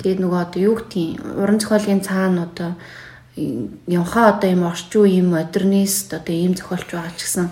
тэгээд 0.00 0.20
нөгөө 0.20 0.40
одоо 0.44 0.60
юу 0.60 0.74
гэдгийг 0.76 1.20
уран 1.40 1.58
зохиолын 1.60 2.00
цаана 2.04 2.48
одоо 2.48 2.70
явхаа 3.88 4.36
одоо 4.36 4.48
юм 4.50 4.62
орчин 4.68 5.00
үеийн 5.00 5.28
модернист 5.30 6.12
одоо 6.12 6.34
ийм 6.34 6.54
зохиолч 6.54 6.88
байгаа 6.92 7.14
ч 7.16 7.20
гэсэн 7.24 7.46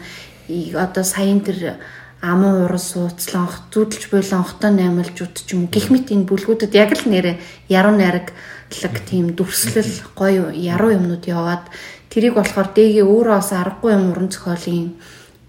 одоо 0.76 1.04
саяын 1.04 1.40
тэр 1.40 1.80
аман 2.20 2.66
урас 2.66 2.92
сууцланх 2.92 3.70
зүудэлж 3.70 4.10
буйланхтаа 4.10 4.70
наймалжууд 4.74 5.34
ч 5.38 5.54
юм 5.54 5.70
гих 5.70 5.88
мэт 5.94 6.10
энэ 6.10 6.26
бүлгүүдэд 6.26 6.74
яг 6.74 6.90
л 6.98 7.04
нэрэ 7.06 7.38
яруу 7.70 7.94
найраглаг 7.94 8.94
тийм 9.06 9.38
дүрслэл 9.38 10.02
гоё 10.18 10.50
яруу 10.50 10.98
юмнууд 10.98 11.24
яваад 11.30 11.70
тэрийг 12.10 12.34
болохоор 12.34 12.74
дээгээ 12.74 13.06
өөрөө 13.06 13.36
бас 13.38 13.50
аргагүй 13.54 13.92
юм 13.94 14.10
уран 14.10 14.28
зохиолын 14.34 14.98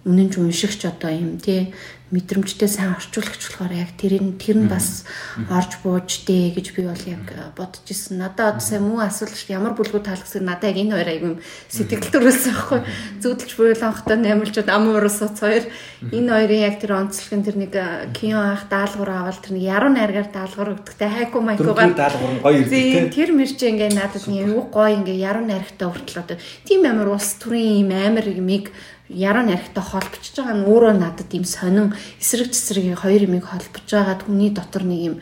үнэн 0.05 0.29
ч 0.29 0.33
уншигч 0.37 0.85
одоо 0.85 1.09
юм 1.09 1.41
тий 1.41 1.73
мэдрэмжтэй 2.09 2.69
сайн 2.69 2.97
орчуулагч 2.97 3.41
болохоор 3.45 3.73
яг 3.73 3.93
тэр 3.93 4.17
нь 4.17 4.37
тэр 4.41 4.57
нь 4.57 4.69
бас 4.69 5.05
орж 5.49 5.77
бууж 5.85 6.25
дээ 6.25 6.57
гэж 6.57 6.67
би 6.73 6.81
бол 6.89 7.03
яг 7.05 7.25
бодож 7.53 7.85
ирсэн. 7.85 8.17
Надад 8.17 8.57
одоо 8.57 8.63
сайн 8.65 8.83
муу 8.89 8.99
асуулт 8.99 9.37
ямар 9.45 9.77
бүлгүүд 9.77 10.09
таалгасыг 10.09 10.41
надад 10.41 10.73
яг 10.73 10.77
энэ 10.81 10.95
хоёр 10.97 11.09
аягүй 11.09 11.33
сэтгэл 11.69 12.09
төрүүлсэн 12.09 12.53
байхгүй. 12.57 12.79
Зүудэлж 13.21 13.53
буйланхтай 13.53 14.17
наймалчууд 14.17 14.69
ам 14.73 14.89
уурс 14.89 15.21
уц 15.21 15.37
хоёр. 15.37 15.65
Энэ 16.09 16.29
хоёрын 16.33 16.65
яг 16.65 16.75
тэр 16.81 16.97
онцлог 16.97 17.45
тэр 17.45 17.57
нэг 17.61 17.73
кино 18.17 18.41
ах 18.57 18.65
даалгавар 18.73 19.29
аваад 19.29 19.39
тэр 19.45 19.53
нэг 19.53 19.63
яруу 19.69 19.91
найргаар 19.93 20.29
даалгавар 20.33 20.73
өгдөгтэй. 20.81 21.09
Хайку 21.13 21.45
майкугаар 21.45 21.93
даалгавар 21.93 22.33
нь 22.33 22.41
гоё 22.41 22.57
ирдэг 22.65 23.13
тэр 23.13 23.29
мэрч 23.37 23.59
ингээ 23.61 23.93
надад 23.93 24.25
нэг 24.25 24.49
гоё 24.73 24.97
ингээ 24.97 25.21
яруу 25.29 25.45
найрагтай 25.45 25.87
хүртэл 25.87 26.21
одоо 26.25 26.37
тийм 26.65 26.89
амар 26.89 27.13
ус 27.13 27.37
төрийн 27.37 27.85
юм 27.85 27.91
амар 27.93 28.25
юмыг 28.25 28.73
яруу 29.09 29.43
наригтай 29.43 29.83
холбогдож 29.83 30.33
байгаа 30.37 30.55
нь 30.55 30.67
өөрөө 30.69 30.93
надад 31.01 31.33
ийм 31.33 31.45
сонин 31.45 31.97
эсрэг 32.21 32.53
цэсрэг 32.53 32.93
хоёр 33.01 33.25
юмыг 33.25 33.45
холбож 33.49 33.85
байгаа 33.89 34.21
хүний 34.21 34.53
дотор 34.53 34.85
нэг 34.85 35.01
юм 35.01 35.15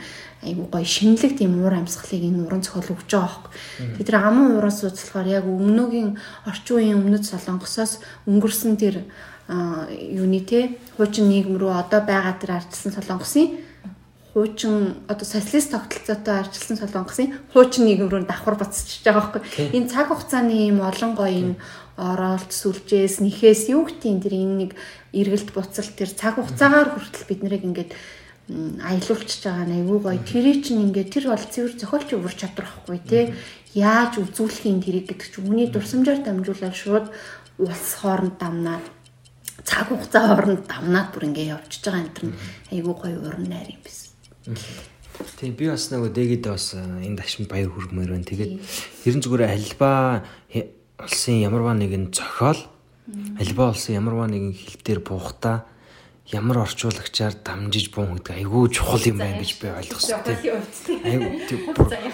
айгу 0.44 0.68
гоё 0.68 0.86
шинэлэг 0.86 1.40
тийм 1.40 1.64
уур 1.64 1.74
амьсгалыг 1.74 2.24
энэ 2.24 2.44
уран 2.46 2.62
зохиол 2.62 2.94
өгч 2.94 3.10
байгаа 3.10 3.48
байхгүй. 3.48 4.06
Тэр 4.06 4.16
аман 4.20 4.60
уураас 4.60 4.84
үзлэхээр 4.84 5.28
яг 5.28 5.46
өмнөгийн 5.48 6.20
орчин 6.46 6.76
үеийн 6.78 7.00
өмнөд 7.00 7.24
солонгосоос 7.26 8.04
өнгөрсөн 8.28 8.76
тэр 8.78 8.96
юуны 9.48 10.44
те 10.44 10.78
хуучин 10.98 11.32
нийгэм 11.32 11.56
рүү 11.58 11.72
одоо 11.72 12.02
байгаа 12.04 12.36
тэр 12.38 12.60
ардчилсан 12.60 12.92
солонгосын 12.92 13.48
хуучин 14.38 15.02
одоо 15.08 15.26
социалист 15.26 15.72
тогтолцоотой 15.72 16.36
арчилсан 16.46 16.78
солонгосын 16.78 17.34
хуучин 17.56 17.90
нийгэм 17.90 18.12
рүү 18.12 18.28
давхар 18.28 18.60
буцчихж 18.60 19.02
байгаа 19.08 19.42
байхгүй. 19.42 19.74
Энэ 19.74 19.90
цаг 19.90 20.12
хугацааны 20.14 20.70
юм 20.70 20.86
олон 20.86 21.16
гоё 21.18 21.32
юм 21.32 21.52
оролт 21.98 22.54
сүлжээс 22.54 23.26
нэхээс 23.26 23.74
юу 23.74 23.90
гэдгийг 23.90 24.22
тэр 24.22 24.36
энэ 24.38 24.56
нэг 24.62 24.72
эргэлт 25.18 25.50
буцалт 25.52 25.98
тэр 25.98 26.14
цаг 26.14 26.38
хугацаагаар 26.38 26.94
хүртэл 26.94 27.26
бид 27.26 27.42
нэрийг 27.42 27.66
ингээд 27.66 27.92
аялуулчихж 28.48 29.44
байгаа 29.44 29.66
нь 29.68 29.76
айгүй 29.82 30.00
гоё. 30.00 30.22
Тэрий 30.24 30.62
чинь 30.64 30.88
ингээд 30.88 31.10
тэр 31.12 31.26
бол 31.34 31.42
цэвэр 31.42 31.74
зохиолч 31.76 32.10
өвөр 32.16 32.36
чадрахгүй 32.38 33.00
тий. 33.04 33.24
Яаж 33.76 34.22
үзүүлэх 34.24 34.70
юм 34.70 34.80
тэрийг 34.80 35.12
гэдэг 35.12 35.28
чинь 35.28 35.50
үний 35.52 35.68
дурсамжаар 35.68 36.24
дамжуулаад 36.24 36.76
шууд 36.78 37.08
улс 37.60 37.90
хооронд 38.00 38.40
дамнаа 38.40 38.80
цаг 39.68 39.92
хугацаа 39.92 40.24
хооронд 40.32 40.64
давнаад 40.64 41.10
бүр 41.12 41.28
ингээ 41.28 41.52
явчихж 41.60 41.84
байгаа 41.84 42.02
энэ 42.06 42.16
төр 42.16 42.28
айгүй 42.72 42.96
гоё 42.96 43.18
уран 43.20 43.46
найр 43.52 43.74
юм 43.76 43.82
биш. 43.84 44.08
Тийм 45.36 45.54
би 45.58 45.68
бас 45.68 45.90
нөгөө 45.90 46.14
дэгэд 46.14 46.46
бас 46.48 46.78
э, 46.78 46.82
энэ 46.82 47.18
дашмын 47.20 47.50
баяр 47.50 47.74
хүрмээр 47.74 48.14
байна. 48.14 48.30
Тэгээд 48.30 48.54
ерэн 49.10 49.22
зүгээр 49.26 49.44
альбаа 49.50 50.24
улсын 50.98 51.42
ямарваа 51.42 51.76
нэгэн 51.78 52.10
зохиол 52.14 52.62
альбаа 53.40 53.72
улсын 53.72 54.02
ямарваа 54.02 54.28
нэгэн 54.28 54.54
хил 54.54 54.82
дээр 54.84 55.00
буухтаа 55.06 55.66
ямар 56.28 56.66
орчуулагчаар 56.66 57.40
дамжиж 57.40 57.94
буун 57.96 58.20
гэдэг 58.20 58.36
айгүй 58.36 58.68
чухал 58.74 59.00
юм 59.08 59.18
байна 59.22 59.40
гэж 59.40 59.52
би 59.62 59.68
ойлгосон. 59.72 60.20
Айгүй 61.08 61.32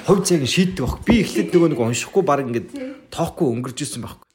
хувь 0.06 0.22
цагийг 0.22 0.46
шийддэг 0.46 0.86
баг. 0.86 1.02
Би 1.02 1.26
эхлээд 1.26 1.50
нөгөө 1.50 1.70
нэг 1.74 1.82
уншихгүй 1.82 2.22
баг 2.22 2.46
ингээд 2.46 2.70
тоохгүй 3.10 3.48
өнгөрч 3.58 3.80
ирсэн 3.82 4.06
байхгүй. 4.06 4.28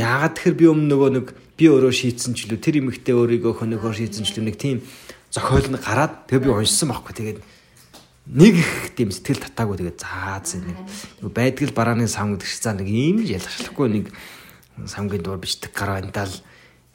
Яагаад 0.00 0.34
тэгэхээр 0.40 0.56
би 0.56 0.66
өмнө 0.72 0.88
нөгөө 0.96 1.10
нэг 1.12 1.26
би 1.60 1.64
өөрөө 1.68 1.92
шийдсэн 1.92 2.32
ч 2.32 2.48
лүү 2.48 2.56
тэр 2.56 2.80
эмэгтэй 2.80 3.12
өөрийгөө 3.12 3.52
хөнөөхөөр 3.60 3.96
шийдсэн 4.00 4.24
ч 4.24 4.32
лүү 4.32 4.44
нэг 4.48 4.56
тийм 4.56 4.80
зохиол 5.28 5.68
нь 5.68 5.76
гараад 5.76 6.24
тэгээ 6.32 6.44
би 6.48 6.50
уншсан 6.56 6.88
байхгүй. 6.88 7.12
Тэгээд 7.20 7.38
нэг 8.26 8.54
их 8.58 8.70
тийм 8.98 9.14
сэтгэл 9.14 9.46
татаагүй 9.46 9.78
тэгээд 9.78 10.02
заа 10.02 10.42
зэ 10.42 10.58
нэг 10.62 10.78
байдгал 11.30 11.70
барааны 11.70 12.10
сам 12.10 12.34
гэдэг 12.34 12.48
шиг 12.50 12.62
заа 12.62 12.74
нэг 12.74 12.88
ийм 12.90 13.22
ялгарчлахгүй 13.22 13.88
нэг 13.90 14.06
самгийн 14.84 15.22
дуур 15.22 15.38
бичдэг 15.38 15.70
гараа 15.70 16.02
энтал 16.02 16.30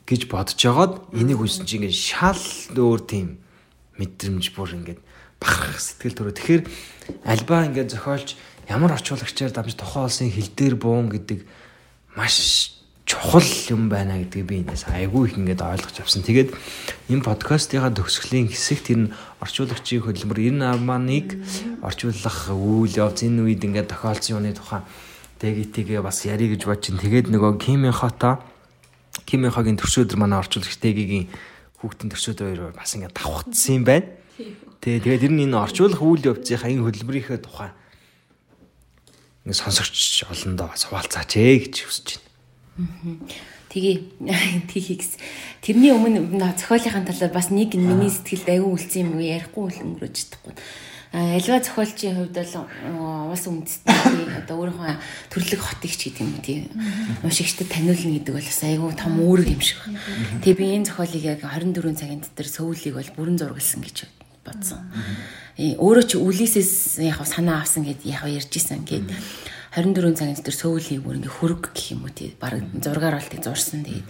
гэж 0.06 0.28
бодож 0.28 0.60
жагаад 0.60 0.94
энийг 1.16 1.40
үсэн 1.40 1.64
чи 1.64 1.80
ингээд 1.80 1.96
шал 1.96 2.44
өөр 2.76 3.02
тийм 3.08 3.40
мэдрэмж 3.96 4.52
бүр 4.52 4.76
ингээд 4.84 5.00
бахарх 5.40 5.80
сэтгэл 5.80 6.18
төрөө. 6.20 6.36
Тэгэхээр 6.36 6.64
альбаа 7.26 7.66
ингээд 7.72 7.96
зохиолч 7.96 8.36
ямар 8.68 8.94
орчуулагчаар 9.00 9.56
дамж 9.56 9.80
тухайн 9.80 10.06
улсын 10.06 10.30
хил 10.30 10.52
дээр 10.52 10.76
буун 10.76 11.10
гэдэг 11.10 11.48
маш 12.14 12.76
чухал 13.12 13.44
юм 13.68 13.92
байна 13.92 14.16
гэдгийг 14.24 14.48
би 14.48 14.56
энэс 14.64 14.88
айгүй 14.88 15.28
их 15.28 15.36
ингээд 15.36 15.60
ойлгож 15.60 16.00
авсан. 16.00 16.24
Тэгээд 16.24 16.56
энэ 17.12 17.28
подкастынхаа 17.28 17.92
төгсгөлийн 17.92 18.48
хэсэг 18.48 18.80
тэр 18.88 19.00
нь 19.04 19.14
орчуулагчийн 19.44 20.08
хөдөлмөр 20.08 20.40
энэ 20.40 20.64
аманыг 20.72 21.36
орчуулах 21.84 22.56
үйл 22.56 22.96
явц 22.96 23.28
энэ 23.28 23.44
үед 23.44 23.68
ингээд 23.68 23.92
тохиолдсон 23.92 24.40
юмны 24.40 24.56
тухай 24.56 24.88
тэгитгээ 25.44 26.00
бас 26.00 26.24
ярих 26.24 26.56
гэж 26.56 26.62
бодож 26.64 26.88
чинь 26.88 27.04
тэгээд 27.04 27.28
нөгөө 27.36 27.60
Кими 27.60 27.92
Хата 27.92 28.40
Кими 29.28 29.52
Хагийн 29.52 29.76
төршөөдөр 29.76 30.16
манай 30.16 30.40
орчуулагч 30.40 30.80
тэгийн 30.80 31.28
хүүхдэн 31.84 32.16
төршөөдөр 32.16 32.72
бас 32.80 32.96
ингээд 32.96 33.18
давхцсан 33.20 33.76
юм 33.76 33.84
байна. 33.84 34.08
Тэгээ 34.80 35.04
тэгээд 35.04 35.26
ер 35.28 35.34
нь 35.36 35.44
энэ 35.52 35.60
орчуулах 35.60 36.00
үйл 36.00 36.32
явцынхаа 36.32 36.72
энэ 36.72 36.86
хөдөлмөрийнхээ 36.88 37.44
тухай 37.44 37.76
ингээд 39.44 39.60
сонсогч 39.60 40.30
олондоо 40.32 40.72
суулцаач 40.80 41.32
ээ 41.36 41.68
гэж 41.68 41.76
хүсэж 41.84 42.08
байна. 42.16 42.31
Тэгээ 43.72 43.96
тийхийгс 44.68 45.16
тэрний 45.64 45.96
өмнө 45.96 46.28
зохиолынхаа 46.60 47.08
талаар 47.08 47.32
бас 47.32 47.50
нэг 47.50 47.80
миний 47.80 48.12
сэтгэлд 48.12 48.50
аюу 48.52 48.76
үлдсэн 48.76 49.08
юм 49.08 49.20
ярихгүй 49.24 49.80
өнгөрөөж 49.80 50.16
чадахгүй. 50.16 50.54
Альва 51.12 51.60
зохиолчийн 51.60 52.16
хувьд 52.16 52.36
бол 52.36 53.32
улс 53.32 53.44
үндэстний 53.44 54.32
одоо 54.32 54.64
өөрийнхөө 54.64 54.96
төрлөг 55.28 55.60
хотыг 55.60 55.92
ч 55.92 56.08
гэдэг 56.08 56.24
юм 56.24 56.40
тий. 56.40 56.72
Уншигчдад 57.24 57.68
таниулна 57.68 58.16
гэдэг 58.16 58.32
бол 58.32 58.48
бас 58.48 58.64
аюу 58.64 58.92
том 58.96 59.20
үүрэг 59.20 59.50
юм 59.52 59.60
шиг. 59.60 59.80
Байна. 59.84 60.00
Тэгээ 60.40 60.56
би 60.56 60.66
энэ 60.72 60.88
зохиолыг 60.88 61.24
яг 61.24 61.44
24 61.44 62.00
цагийн 62.00 62.24
дотор 62.24 62.48
сөүлийг 62.48 62.96
бол 62.96 63.12
бүрэн 63.12 63.40
зургалсан 63.44 63.84
гэж 63.84 64.08
бодсон. 64.48 64.80
Өөрөө 65.60 66.06
ч 66.08 66.16
үлээсээс 66.16 67.04
яг 67.04 67.20
санаа 67.28 67.62
авсан 67.62 67.84
гэд 67.84 68.08
яг 68.08 68.26
ярьжсэн 68.26 68.88
гэд 68.88 69.12
24 69.72 70.20
цагийн 70.20 70.36
дотор 70.36 70.56
сөүлийг 70.56 71.02
бүр 71.04 71.18
ингээ 71.20 71.38
хөрөг 71.40 71.72
гэх 71.72 71.96
юм 71.96 72.04
уу 72.04 72.12
тий 72.12 72.36
баг 72.36 72.60
зургаар 72.84 73.16
болтыг 73.16 73.40
зурсан. 73.40 73.88
Тэгээд 73.88 74.08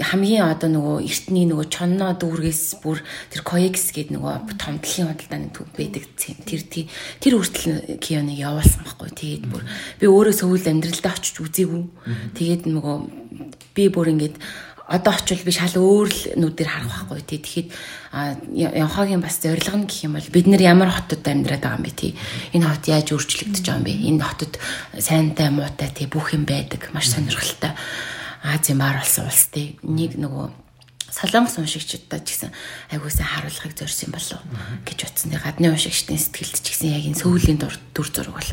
хамгийн 0.00 0.48
одоо 0.48 0.68
нөгөө 0.72 0.96
эртний 1.06 1.46
нөгөө 1.46 1.68
чонноо 1.70 2.16
дүүргээс 2.18 2.82
бүр 2.82 2.98
тэр 3.30 3.42
коекс 3.46 3.94
гэдэг 3.94 4.16
нөгөө 4.16 4.58
том 4.58 4.80
дэлхийн 4.82 5.12
худалдааны 5.12 5.54
төв 5.54 5.70
байдаг 5.76 6.04
тэр 6.18 6.62
тэр 7.22 7.34
хүртэл 7.38 8.00
кионыг 8.02 8.38
явуулсан 8.42 8.82
байхгүй. 8.82 9.10
Тэгээд 9.14 9.44
бүр 9.46 9.62
би 10.02 10.06
өөрөө 10.10 10.34
сөвөл 10.34 10.66
амьдралдаа 10.66 11.14
очиж 11.14 11.36
үзээгүй. 11.38 11.84
Тэгээд 12.34 12.62
нөгөө 12.66 12.96
би 13.76 13.84
бүр 13.86 14.10
ингээд 14.18 14.36
одоо 14.88 15.14
очивол 15.14 15.42
би 15.42 15.50
шал 15.50 15.74
өөр 15.74 16.08
л 16.14 16.20
нүдээр 16.38 16.70
харах 16.70 17.10
байхгүй 17.10 17.26
тий. 17.26 17.42
Тэгэхэд 17.42 17.68
Явхагийн 18.54 19.18
бас 19.18 19.42
зорилго 19.42 19.82
нь 19.82 19.90
гэх 19.90 20.06
юм 20.06 20.14
бол 20.14 20.30
бид 20.30 20.46
нэр 20.46 20.62
ямар 20.62 20.94
хотод 20.94 21.26
амьдраад 21.26 21.58
байгаа 21.58 21.78
юм 21.82 21.86
бэ 21.90 21.90
тий. 21.90 22.12
Энэ 22.54 22.70
хот 22.70 22.86
яаж 22.86 23.10
өөрчлөгдөж 23.10 23.66
байгаа 23.66 23.82
юм 23.82 23.86
бэ? 23.90 23.94
Энэ 24.14 24.22
хотод 24.22 24.52
сайнтай 24.94 25.50
муутай 25.50 25.90
тий 25.90 26.06
бүх 26.06 26.30
юм 26.38 26.46
байдаг. 26.46 26.86
Маш 26.94 27.10
сонирхолтой. 27.10 27.74
Азийн 28.46 28.78
баар 28.78 29.02
болсон 29.02 29.26
улс 29.26 29.50
тий. 29.50 29.74
Нэг 29.82 30.22
нөгөө 30.22 30.54
солонгос 31.10 31.58
уншигчдад 31.58 32.22
ч 32.22 32.38
гэсэн 32.38 32.54
айгуусаа 32.94 33.26
харуулахыг 33.26 33.74
зорьсон 33.74 34.14
болов 34.14 34.38
гэж 34.86 34.98
утсан. 35.02 35.34
Гадны 35.34 35.74
уншигчдын 35.74 36.14
сэтгэлд 36.14 36.62
ч 36.62 36.66
гэсэн 36.70 36.94
яг 36.94 37.10
энэ 37.10 37.18
сүүлийн 37.18 37.58
дүр 37.58 38.06
зураг 38.06 38.38
бол 38.38 38.50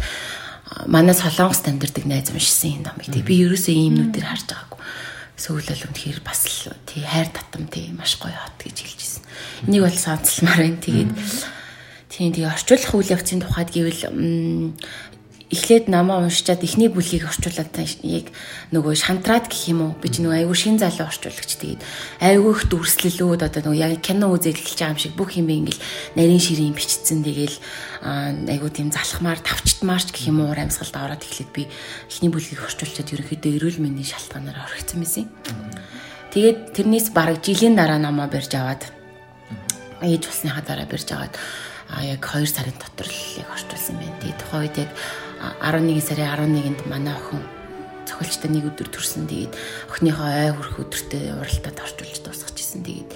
манай 0.90 1.14
солонгост 1.14 1.70
амьдардаг 1.70 2.10
найз 2.10 2.34
уншсан 2.34 2.82
юм 2.82 2.90
номыг. 2.90 3.06
Би 3.22 3.46
ерөөсөө 3.46 3.76
ийм 3.78 4.02
нүдээр 4.02 4.26
харж 4.26 4.50
байгаагүй 4.50 4.82
сөүлэл 5.38 5.90
үнэхээр 5.90 6.20
бас 6.22 6.46
л 6.46 6.78
тий 6.86 7.02
хайр 7.02 7.30
татам 7.34 7.66
тий 7.68 7.90
маш 7.94 8.18
гоё 8.22 8.38
хот 8.38 8.58
гэж 8.62 8.78
хэлжсэн. 8.86 9.24
Энийг 9.68 9.84
бол 9.90 9.98
сонцлмаар 9.98 10.62
байна. 10.62 10.80
Тэгээд 10.84 11.12
тий 12.10 12.30
тэгээ 12.30 12.54
орчуулах 12.54 12.94
үйл 12.94 13.14
явцын 13.18 13.42
тухайд 13.42 13.70
гэвэл 13.74 14.02
эхлээд 15.54 15.86
намаа 15.88 16.26
уншичаад 16.26 16.66
эхний 16.66 16.90
бүлгийг 16.90 17.30
орчуулад 17.30 17.70
яг 18.02 18.34
нөгөө 18.74 18.94
шантраад 18.98 19.48
гэх 19.48 19.70
юм 19.70 19.86
уу 19.86 19.94
би 20.02 20.10
ч 20.10 20.20
нөгөө 20.20 20.44
айгүй 20.44 20.58
шин 20.58 20.82
залуу 20.82 21.06
орчуулагч 21.06 21.52
тэгээд 21.62 21.82
айгүй 22.26 22.52
их 22.58 22.62
дүрслэлүүд 22.74 23.42
одоо 23.46 23.62
нөгөө 23.70 23.80
яг 23.80 24.02
кино 24.02 24.34
үзээд 24.34 24.58
эхэлж 24.58 24.80
байгаа 24.82 24.94
юм 24.98 25.04
шиг 25.06 25.14
бүх 25.14 25.38
юм 25.38 25.48
ингээл 25.54 25.82
нарийн 26.18 26.42
ширийн 26.42 26.74
бичсэн 26.74 27.22
тэгэл 27.22 27.58
айгүй 28.04 28.70
тийм 28.74 28.90
залхмаар 28.90 29.40
тавчтмаарч 29.46 30.10
гэх 30.10 30.34
юм 30.34 30.42
уу 30.42 30.52
амьсгалд 30.52 30.98
ороод 30.98 31.22
эхлээд 31.22 31.52
би 31.54 31.70
эхний 32.10 32.34
бүлгийг 32.34 32.66
орчуулчаад 32.66 33.14
ерөнхийдөө 33.14 33.52
эрүүл 33.62 33.80
мэндийн 33.80 34.10
шалтгаанаар 34.10 34.66
орхисон 34.66 35.00
байсан. 35.06 35.26
Тэгээд 36.34 36.74
тэрнээс 36.74 37.14
бараг 37.14 37.46
жилийн 37.46 37.78
дараа 37.78 38.02
намаа 38.02 38.26
барьж 38.26 38.52
аваад 38.58 38.90
ээж 40.02 40.24
болсныхаа 40.26 40.66
дараа 40.66 40.90
барьж 40.90 41.08
аваад 41.14 41.38
а 41.94 42.02
яг 42.02 42.26
2 42.26 42.50
сарын 42.50 42.74
дотор 42.74 43.06
л 43.06 43.22
яг 43.38 43.50
орчуулсан 43.54 43.96
байна. 44.02 44.18
Тэгээд 44.18 44.40
тухайн 44.42 44.64
үед 44.66 44.78
яг 44.82 44.92
11 45.62 46.02
сарын 46.02 46.56
11-нд 46.56 46.82
манай 46.88 47.14
охин 47.16 47.42
зохиолчтой 48.08 48.50
нэг 48.52 48.68
өдөр 48.72 48.90
төрсөн. 48.92 49.28
Тэгээд 49.28 49.54
охиныхоо 49.92 50.28
ай 50.28 50.52
хүрэх 50.52 50.80
өдөртөө 50.84 51.24
уралдаад 51.40 51.78
орчуулж 51.84 52.18
дуусгаж 52.24 52.58
исэн. 52.60 52.82
Тэгээд 52.84 53.10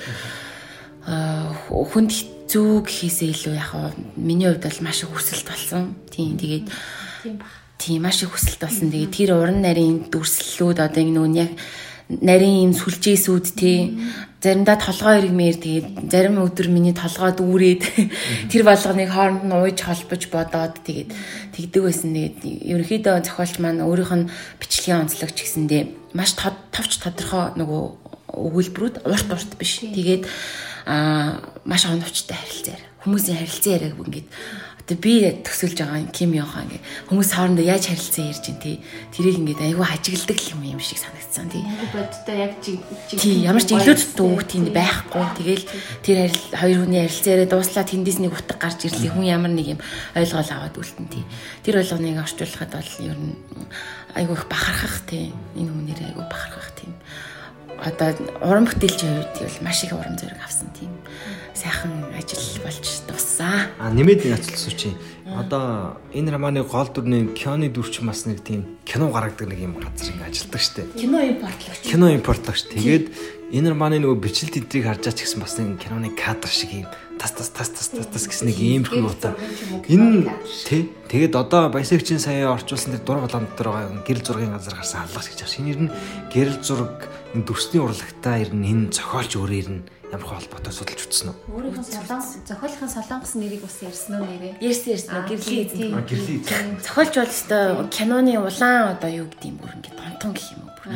хүнд 1.08 2.12
хэцүү 2.12 2.72
гэхээсээ 2.84 3.30
илүү 3.32 3.54
яг 3.56 3.72
миний 4.16 4.48
хувьд 4.48 4.64
бол 4.68 4.84
маш 4.84 5.04
их 5.04 5.12
хүсэлт 5.12 5.48
болсон. 5.48 5.96
Тийм 6.12 6.36
тэгээд 6.36 6.68
тийм 7.24 7.36
баг. 7.40 7.52
Тийм 7.78 8.02
маш 8.04 8.24
их 8.24 8.32
хүсэлт 8.32 8.60
болсон. 8.60 8.92
Тэгээд 8.92 9.16
тэр 9.16 9.32
уран 9.40 9.64
нарийн 9.64 10.12
дүрслэлүүд 10.12 10.80
одоо 10.84 11.02
ингэ 11.04 11.16
нөгөө 11.16 11.36
яг 11.40 11.52
нарийн 12.08 12.72
юм 12.72 12.74
сүлжээсүүд 12.74 13.46
тий 13.56 14.00
заримдаа 14.48 14.80
толгой 14.80 15.20
иргмээр 15.20 15.58
тэгээд 15.60 15.88
зарим 16.08 16.40
өдөр 16.40 16.72
миний 16.72 16.96
толгой 16.96 17.36
дүүрээд 17.36 17.84
тэр 18.52 18.64
болгоныг 18.64 19.12
хооронд 19.12 19.44
нь 19.44 19.52
ууж 19.52 19.78
холбож 19.84 20.24
бодоод 20.32 20.80
тэгээд 20.88 21.12
тэгдэг 21.52 21.84
байсан. 21.84 22.16
Тэгээд 22.16 22.40
ерөнхийдөө 22.72 23.28
зохиолч 23.28 23.60
маань 23.60 23.84
өөрийнх 23.84 24.14
нь 24.16 24.30
бичлэгийн 24.64 25.04
онцлогч 25.04 25.36
гэсэндээ 25.36 26.16
маш 26.16 26.32
товч 26.40 26.92
тодорхой 27.04 27.60
нөгөө 27.60 27.82
өгүүлбэрүүд 28.32 28.96
урт 29.04 29.30
урт 29.36 29.52
биш. 29.60 29.84
Тэгээд 29.84 30.24
аа 30.88 31.44
маш 31.68 31.84
оновчтой 31.84 32.40
харилцаар 32.40 32.82
хүмүүсийн 33.04 33.44
харилцан 33.44 33.74
яриаг 33.76 34.00
ингээд 34.00 34.28
Тэгээ 34.88 35.04
би 35.04 35.44
төсөлж 35.44 35.84
байгаа 35.84 36.08
Ким 36.16 36.32
Йонхан 36.32 36.64
ингээ 36.72 36.80
хүмүүс 37.12 37.36
хоорондоо 37.36 37.66
яаж 37.68 37.92
харилцан 37.92 38.32
ярьж 38.32 38.46
ин 38.48 38.60
тий. 38.64 38.80
Тэрийг 39.12 39.36
ингээ 39.44 39.76
айгүй 39.76 39.84
хажигладаг 39.84 40.40
юм 40.48 40.64
юм 40.64 40.80
шиг 40.80 41.04
санагдсан 41.04 41.52
тий. 41.52 41.60
Бодтой 41.92 42.36
яг 42.40 42.54
жиг 42.64 42.80
тий 43.12 43.44
ямар 43.44 43.60
ч 43.68 43.76
илүү 43.76 44.16
дүүг 44.16 44.48
тийм 44.48 44.72
байхгүй. 44.72 45.28
Тэгэл 45.44 45.66
тэр 46.08 46.32
хоёр 46.56 46.88
хүний 46.88 47.04
харилцан 47.04 47.32
яриа 47.36 47.52
дууслаа 47.52 47.84
тэндээс 47.84 48.20
нэг 48.24 48.32
утга 48.32 48.56
гарч 48.56 48.88
ирлээ. 48.88 49.12
Хүн 49.12 49.28
ямар 49.28 49.52
нэг 49.52 49.76
юм 49.76 49.80
ойлгоол 50.16 50.52
аваад 50.56 50.80
үлдэн 50.80 51.08
тий. 51.12 51.24
Тэр 51.68 51.84
болгоныг 51.84 52.24
орчуулахад 52.24 52.72
бол 52.72 52.94
ер 53.04 53.20
нь 53.20 53.36
айгүй 54.16 54.40
их 54.40 54.48
бахархах 54.48 55.04
тий. 55.04 55.36
Энэ 55.60 55.68
хүнээр 55.68 56.16
айгүй 56.16 56.26
бахархах 56.32 56.72
тийм 56.80 56.96
одоо 57.84 58.16
уран 58.42 58.66
бүтээлчийн 58.66 59.22
хувьд 59.22 59.38
бол 59.44 59.60
маш 59.62 59.84
их 59.84 59.94
уран 59.94 60.18
зориг 60.18 60.40
авсан 60.42 60.72
тийм 60.74 60.90
сайхан 61.58 62.14
ажил 62.14 62.62
болж 62.62 62.86
дуссаа. 63.10 63.74
А 63.82 63.90
нэмээд 63.90 64.30
яцлсан 64.30 64.78
чи 64.78 64.90
одоо 65.26 65.98
энэ 66.14 66.32
романы 66.32 66.62
гол 66.62 66.88
дүрний 66.94 67.26
киноны 67.34 67.70
дүрч 67.74 68.06
бас 68.06 68.30
нэг 68.30 68.46
тийм 68.46 68.78
кино 68.86 69.10
гаргадаг 69.10 69.50
нэг 69.50 69.60
юм 69.66 69.74
газар 69.82 70.14
ингэ 70.14 70.30
ажилдаг 70.30 70.62
штэ. 70.62 70.86
Кино 70.94 71.18
импортлогч. 71.26 71.82
Кино 71.82 72.14
импортлогч. 72.14 72.62
Тэгээд 72.70 73.06
энэ 73.58 73.74
романы 73.74 73.98
нөгөө 73.98 74.22
бичлэл 74.22 74.54
тэдрийг 74.54 74.86
харж 74.86 75.02
байгаа 75.02 75.18
ч 75.18 75.26
гэсэн 75.26 75.42
бас 75.42 75.58
нэг 75.58 75.82
киноны 75.82 76.14
кадр 76.14 76.52
шиг 76.52 76.72
юм 76.78 76.88
тас 77.18 77.34
тас 77.34 77.50
тас 77.50 77.70
тас 77.74 77.90
тас 77.90 78.06
тас 78.06 78.26
гэсэн 78.30 78.54
нэг 78.54 78.58
иймэрхүү 78.62 79.02
нуута. 79.02 79.34
Энэ 79.90 80.30
тий 80.70 80.94
тэгээд 81.10 81.34
одоо 81.34 81.74
баясагчийн 81.74 82.22
сая 82.22 82.54
орчуулсан 82.54 82.94
тэр 82.94 83.04
дург 83.08 83.26
балан 83.26 83.50
дотор 83.50 83.74
байгаа 83.74 84.06
гэрэл 84.06 84.22
зургийн 84.22 84.54
газар 84.54 84.78
гарсан 84.78 85.02
аллах 85.02 85.26
гэж 85.26 85.42
байна. 85.42 85.54
Шинээр 85.58 85.80
нь 85.82 85.94
гэрэл 86.30 86.62
зураг 86.62 87.10
энэ 87.34 87.46
дүрсний 87.48 87.82
урлагтаа 87.82 88.36
ирнэ 88.46 88.68
энэ 88.70 88.94
зохиолч 88.94 89.32
өөрөө 89.40 89.58
ирнэ 89.58 89.82
ямар 90.12 90.28
холбоотой 90.28 90.72
судалж 90.72 91.04
утсан 91.04 91.36
уу? 91.36 91.60
Өөрийнхөө 91.60 91.84
солонгос 91.84 92.30
зохиолын 92.48 92.92
солонгос 92.96 93.34
нэрийг 93.36 93.62
бас 93.62 93.78
ярьсан 93.84 94.14
уу 94.16 94.28
нэрээ? 94.28 94.54
Ярьсан 94.64 94.92
ярьсан. 94.96 95.28
Гэрлээ 95.28 95.62
эзэн. 95.68 95.92
Гэрлээ 96.08 96.38
эзэн. 96.48 96.80
Зохиолч 96.80 97.14
бол 97.20 97.28
өстой 97.28 97.68
киноны 97.92 98.34
улаан 98.40 98.96
одоо 98.96 99.10
юу 99.12 99.28
гэдэг 99.28 99.52
юм 99.52 99.58
бүр 99.60 99.76
ингээд 99.76 100.00
тонтон 100.00 100.32
гэх 100.32 100.48
юм 100.56 100.64
уу 100.64 100.72
бүр. 100.80 100.96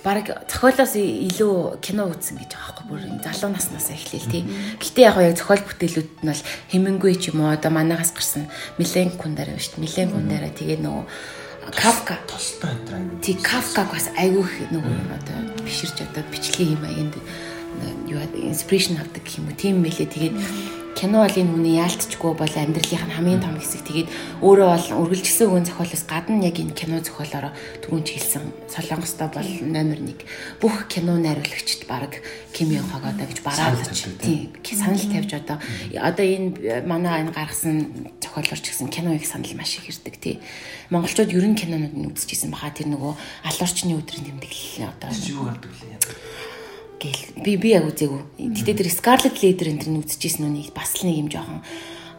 Бараг 0.00 0.26
зохиолоос 0.48 0.94
илүү 0.96 1.84
кино 1.84 2.08
үзсэн 2.08 2.40
гэж 2.40 2.50
байгаа 2.56 2.64
байхгүй 2.72 2.86
бүр 2.88 3.02
юм 3.04 3.20
залуу 3.20 3.50
наснаас 3.52 3.92
эхлээл 3.92 4.32
тий. 4.32 4.44
Гэтэ 4.80 5.00
яг 5.04 5.16
яг 5.20 5.36
зохиол 5.36 5.60
бүтээлүүд 5.60 6.24
нь 6.24 6.30
бол 6.32 6.44
Хемингуэй 6.72 7.16
ч 7.20 7.28
юм 7.28 7.44
уу 7.44 7.52
одоо 7.52 7.68
манайхаас 7.68 8.16
гарсан 8.16 8.48
Милен 8.80 9.12
Кундар 9.20 9.52
байна 9.52 9.60
шүү 9.60 9.76
дээ. 9.76 9.84
Милен 9.84 10.08
Кундараа 10.16 10.52
тэгээ 10.56 10.80
нөгөө 10.80 11.04
Кафка 11.76 12.16
Толстой 12.24 12.72
энэ. 12.88 13.20
Тий 13.20 13.36
Кафкаг 13.36 13.92
бас 13.92 14.08
айгүй 14.16 14.48
их 14.48 14.72
нөгөө 14.72 14.96
одоо 15.12 15.38
биширч 15.60 16.00
одоо 16.00 16.24
бичлэгийн 16.32 16.80
юм 16.80 16.84
аянд 16.88 17.14
юу 18.06 18.20
инспирэшн 18.20 18.98
авдаг 18.98 19.22
гэх 19.24 19.38
юм 19.38 19.48
уу? 19.48 19.56
Тийм 19.56 19.82
мэлээ 19.82 20.08
тэгээд 20.10 20.36
кино 21.00 21.24
бол 21.24 21.32
энэ 21.32 21.52
хүний 21.54 21.80
яалтчгүй 21.80 22.32
бол 22.36 22.54
амьдралынх 22.60 23.06
нь 23.08 23.14
хамгийн 23.16 23.40
том 23.40 23.56
хэсэг. 23.56 23.88
Тэгээд 23.88 24.08
өөрөө 24.44 24.68
бол 24.68 24.88
үргэлжлсэн 25.06 25.48
өгөн 25.48 25.66
зохиолоос 25.70 26.04
гадна 26.04 26.44
яг 26.44 26.56
энэ 26.60 26.76
кино 26.76 27.00
зохиолороо 27.00 27.56
түрүүн 27.80 28.04
ч 28.04 28.20
хэлсэн 28.20 28.44
солонгостой 28.68 29.28
бол 29.32 29.50
номер 29.64 29.96
1 30.02 30.60
бүх 30.60 30.90
кино 30.92 31.16
найруулагчд 31.16 31.88
баг 31.88 32.20
Ким 32.52 32.74
Ён 32.76 32.84
Хог 32.90 33.06
одоо 33.06 33.24
гэж 33.24 33.40
бараалж 33.40 33.88
тийм 34.20 34.52
санал 34.76 35.00
тавьж 35.00 35.32
одоо. 35.40 35.56
Одоо 35.94 36.26
энэ 36.26 36.84
манай 36.84 37.24
энэ 37.24 37.32
гаргасан 37.32 38.12
зохиолорч 38.20 38.68
гэсэн 38.68 38.92
кино 38.92 39.16
их 39.16 39.24
санал 39.24 39.56
маш 39.56 39.80
их 39.80 39.88
ирдэг 39.88 40.20
тий. 40.20 40.36
Монголчууд 40.90 41.32
ерөн 41.32 41.56
кинонууд 41.56 41.96
нь 41.96 42.08
үзчихсэн 42.12 42.52
баха. 42.52 42.74
Тэр 42.76 42.92
нөгөө 42.92 43.14
алуурчны 43.48 43.96
өдрийн 43.96 44.26
тэмдэглэл 44.26 44.92
одоо 44.92 45.10
юу 45.32 45.48
гардаг 45.48 45.72
лээ 45.80 45.96
гэл 47.00 47.42
би 47.42 47.56
би 47.56 47.72
яг 47.72 47.88
үзээгүй. 47.88 48.52
Гэтэ 48.60 48.76
тэр 48.76 48.88
Scarlet 48.92 49.36
Leader 49.40 49.72
энэ 49.72 49.82
төр 49.82 50.04
үзчихсэн 50.04 50.44
үнийг 50.44 50.76
бас 50.76 51.00
л 51.00 51.08
нэг 51.08 51.16
юм 51.16 51.28
жоохон 51.32 51.64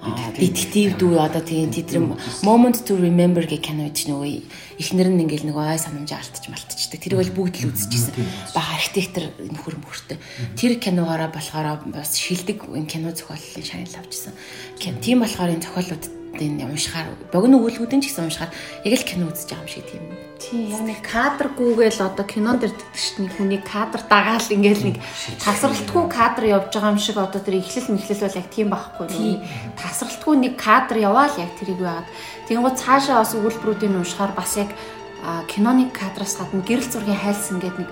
детектив 0.02 0.98
дүү 0.98 1.20
одоо 1.22 1.46
тийм 1.46 1.70
тэр 1.70 2.02
moment 2.42 2.82
to 2.82 2.98
remember 2.98 3.46
гэх 3.46 3.62
кино 3.62 3.86
гэж 3.86 4.10
нөгөө 4.10 4.34
эхнэр 4.82 5.14
нь 5.14 5.22
ингээл 5.30 5.46
нөгөө 5.54 5.62
ой 5.62 5.78
санамж 5.78 6.10
алтж 6.18 6.50
малтчдаг. 6.50 6.98
Тэр 6.98 7.22
бол 7.22 7.30
бүгд 7.30 7.62
л 7.62 7.70
үзчихсэн. 7.70 8.18
Бага 8.58 8.82
архитектор 8.82 9.30
нөхөр 9.38 9.78
мөхөртэй. 9.78 10.18
Тэр 10.58 10.82
киногоороо 10.82 11.30
болохоор 11.30 11.86
бас 11.94 12.18
шилдэг 12.18 12.66
кино 12.90 13.14
зохиоллын 13.14 13.62
шагнал 13.62 14.02
авчихсан. 14.02 14.34
Тийм 14.82 15.22
болохоор 15.22 15.54
энэ 15.54 15.70
зохиолууд 15.70 16.21
энэ 16.40 16.68
уншихаар 16.70 17.12
богино 17.34 17.60
өгүүлбүүдэн 17.60 18.00
ч 18.00 18.12
гэсэн 18.12 18.32
уншихаар 18.32 18.52
яг 18.88 18.94
л 18.96 19.08
кино 19.08 19.28
үзэж 19.28 19.52
байгаа 19.52 19.66
юм 19.66 19.72
шиг 19.72 19.86
тийм. 19.90 20.04
Тийм 20.40 20.64
яг 20.72 20.82
нэг 20.88 21.00
кадргүйгээл 21.04 22.00
одоо 22.08 22.26
кинон 22.26 22.58
дэр 22.58 22.72
дэтгчт 22.72 23.16
нэг 23.20 23.32
хүний 23.36 23.62
кадр 23.62 24.02
дагаал 24.08 24.48
ингээл 24.48 24.86
нэг 24.88 24.98
тасралтгүй 25.44 26.04
кадр 26.08 26.44
явж 26.48 26.72
байгаа 26.72 26.94
юм 26.96 27.02
шиг 27.04 27.18
одоо 27.20 27.42
тэр 27.44 27.60
эхлэл 27.60 27.94
мэхлэл 27.94 28.24
бол 28.26 28.40
яг 28.40 28.48
тийм 28.50 28.68
байхгүй 28.72 29.08
тийм 29.12 29.38
тасралтгүй 29.76 30.36
нэг 30.40 30.54
кадр 30.56 30.98
яваал 30.98 31.36
яг 31.36 31.52
тэрийг 31.60 31.80
байгаад. 31.84 32.08
Тэгэнгუთ 32.48 32.80
цаашаа 32.80 33.22
бас 33.22 33.36
өгүүлбэрүүдийг 33.38 33.92
уншихаар 33.92 34.34
бас 34.34 34.56
яг 34.58 34.72
киноны 35.52 35.92
кадраас 35.94 36.40
гадна 36.40 36.66
гэрэл 36.66 36.90
зургийн 36.90 37.22
хайлс 37.22 37.54
ингээд 37.54 37.78
нэг 37.86 37.90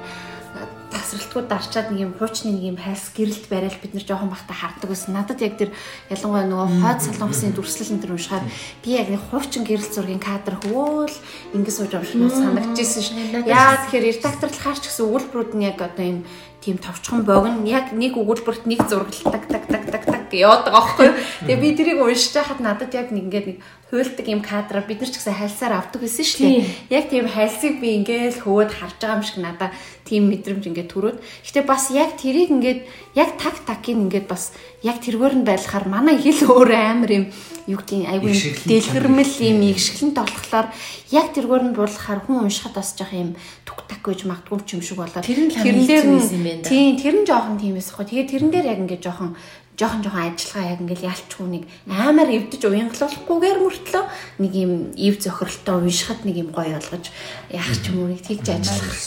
тасралтгүй 0.90 1.44
дарчаад 1.46 1.94
нэг 1.94 2.02
юм 2.10 2.14
хуучны 2.18 2.54
нэг 2.54 2.64
юм 2.74 2.78
хайлс 2.78 3.14
гэрэлт 3.14 3.46
барайл 3.50 3.78
бид 3.82 3.94
нар 3.94 4.06
жоохон 4.06 4.30
бахта 4.34 4.54
хардаг 4.54 4.90
байсан. 4.90 5.14
Надад 5.14 5.42
яг 5.42 5.56
тэр 5.58 5.70
ялангуяа 6.10 6.50
нөгөө 6.50 6.70
хойд 6.82 7.00
солонгосын 7.06 7.54
дүрслэл 7.54 7.94
энэ 7.94 8.04
төр 8.04 8.14
уншихаар 8.18 8.46
би 8.82 8.90
яг 8.98 9.08
нэг 9.14 9.22
хуучин 9.30 9.64
гэрэлт 9.66 9.94
зургийн 9.94 10.22
кадр 10.22 10.58
хөөл 10.60 11.16
ингэ 11.54 11.72
сууж 11.72 11.94
авчихсан 11.94 12.30
санагдчихсэн 12.30 13.04
ш. 13.06 13.10
Яа 13.46 13.78
тэгэхээр 13.86 14.08
редакторл 14.18 14.58
хаарч 14.58 14.84
гэсэн 14.90 15.06
өгүүлбэрүүд 15.06 15.52
нь 15.54 15.66
яг 15.70 15.78
одоо 15.82 16.06
юм 16.06 16.20
тийм 16.62 16.78
товчхон 16.82 17.22
богино. 17.22 17.66
Яг 17.70 17.94
нэг 17.94 18.18
өгүүлбэрт 18.18 18.66
нэг 18.66 18.82
зурагтдаг 18.90 19.46
так 19.46 19.66
так 19.70 19.86
так 19.88 20.04
так 20.06 20.19
яваад 20.34 20.66
байгаа 20.66 20.84
байхгүй. 20.84 21.10
Тэгээ 21.48 21.62
би 21.64 21.70
тэрийг 21.78 22.00
уншиж 22.02 22.34
байхад 22.36 22.60
надад 22.60 22.92
яг 22.94 23.10
нэг 23.10 23.24
ингээд 23.30 23.48
нэг 23.50 23.60
хуйлдаг 23.90 24.28
юм 24.30 24.42
кадраа 24.46 24.86
бид 24.86 25.02
нар 25.02 25.10
ч 25.10 25.18
гэсэн 25.18 25.34
хайлсаар 25.34 25.74
авдаг 25.74 26.02
байсан 26.06 26.22
шүү 26.22 26.46
дээ. 26.46 26.94
Яг 26.94 27.10
тийм 27.10 27.26
хайлсыг 27.26 27.82
би 27.82 27.98
ингээд 27.98 28.46
хөөд 28.46 28.70
харж 28.70 29.02
байгаа 29.02 29.18
юм 29.18 29.26
шиг 29.26 29.38
надаа 29.42 29.74
тийм 30.06 30.30
мэдрэмж 30.30 30.64
ингээд 30.70 30.94
төрөөд. 30.94 31.18
Гэтэ 31.18 31.66
бас 31.66 31.90
яг 31.90 32.14
тэрийг 32.22 32.54
ингээд 32.54 32.86
яг 33.18 33.30
так 33.42 33.58
такийг 33.66 33.98
ингээд 33.98 34.30
бас 34.30 34.54
яг 34.86 35.02
тэргээр 35.02 35.42
нь 35.42 35.48
байлахаар 35.50 35.90
манай 35.90 36.22
хэл 36.22 36.54
өөр 36.54 36.70
амар 36.70 37.12
юм 37.18 37.26
юу 37.66 37.82
гэдгийг 37.82 38.10
айгүй 38.14 38.34
дэлгэрмэл 38.70 39.36
юм 39.42 39.58
игшгэлэн 39.74 40.14
толхлоор 40.14 40.68
яг 41.10 41.28
тэргээр 41.34 41.64
нь 41.70 41.76
буулахаар 41.78 42.22
хүн 42.30 42.46
уншихад 42.46 42.78
бас 42.78 42.94
жоох 42.94 43.10
юм 43.14 43.34
түк 43.66 43.90
так 43.90 44.06
гэж 44.06 44.30
магадгүй 44.30 44.70
юм 44.70 44.82
шиг 44.86 45.02
болоод 45.02 45.26
тэрнээр 45.26 46.06
нь 46.14 46.62
тийм 46.62 46.94
тэр 46.94 47.16
нь 47.22 47.26
жоохон 47.26 47.58
тийм 47.58 47.78
эсэх 47.82 47.98
хөө. 47.98 48.10
Тэгээ 48.10 48.30
тэрэн 48.30 48.50
дээр 48.54 48.70
яг 48.70 48.80
ингээд 48.86 49.02
жоохон 49.02 49.34
жоохон 49.80 50.04
жоохон 50.04 50.28
ажиллагаа 50.28 50.72
яг 50.76 50.80
ингээл 50.84 51.08
ялчгүй 51.08 51.48
нэг 51.48 51.64
амар 51.88 52.28
эвдэж 52.28 52.62
уянгалуулахгүйгээр 52.68 53.60
мөртлөө 53.64 54.04
нэг 54.44 54.54
юм 54.60 54.74
ив 55.00 55.16
зохиролтой 55.24 55.76
уншихад 55.80 56.28
нэг 56.28 56.36
юм 56.44 56.50
гоё 56.52 56.76
болгож 56.76 57.08
яах 57.48 57.80
ч 57.80 57.88
юм 57.88 58.04
уу 58.04 58.12
нэг 58.12 58.20
тэгж 58.20 58.60
ажиллах. 58.60 59.00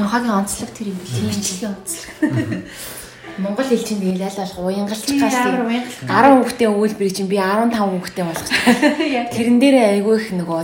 Явхагийн 0.00 0.38
онцлог 0.40 0.70
тэр 0.72 0.88
юм 0.88 0.96
бэл. 0.96 1.28
Бичлэгийн 1.28 1.76
онцлог. 1.76 2.08
Монгол 3.38 3.70
хэл 3.70 3.84
чинь 3.86 4.02
тэгэл 4.02 4.26
аль 4.26 4.34
болох 4.34 4.58
уянгалцгаас 4.58 5.06
тийм 5.06 5.62
10 5.62 6.42
хүүхдийн 6.42 6.72
өгүүлбэрийг 6.74 7.14
чинь 7.14 7.30
би 7.30 7.38
15 7.38 7.70
хүүхдийн 7.78 8.26
болгочих. 8.26 8.58
Тэрэн 9.36 9.58
дээрээ 9.62 9.86
айгүй 9.94 10.14
их 10.18 10.28
нөгөө 10.34 10.58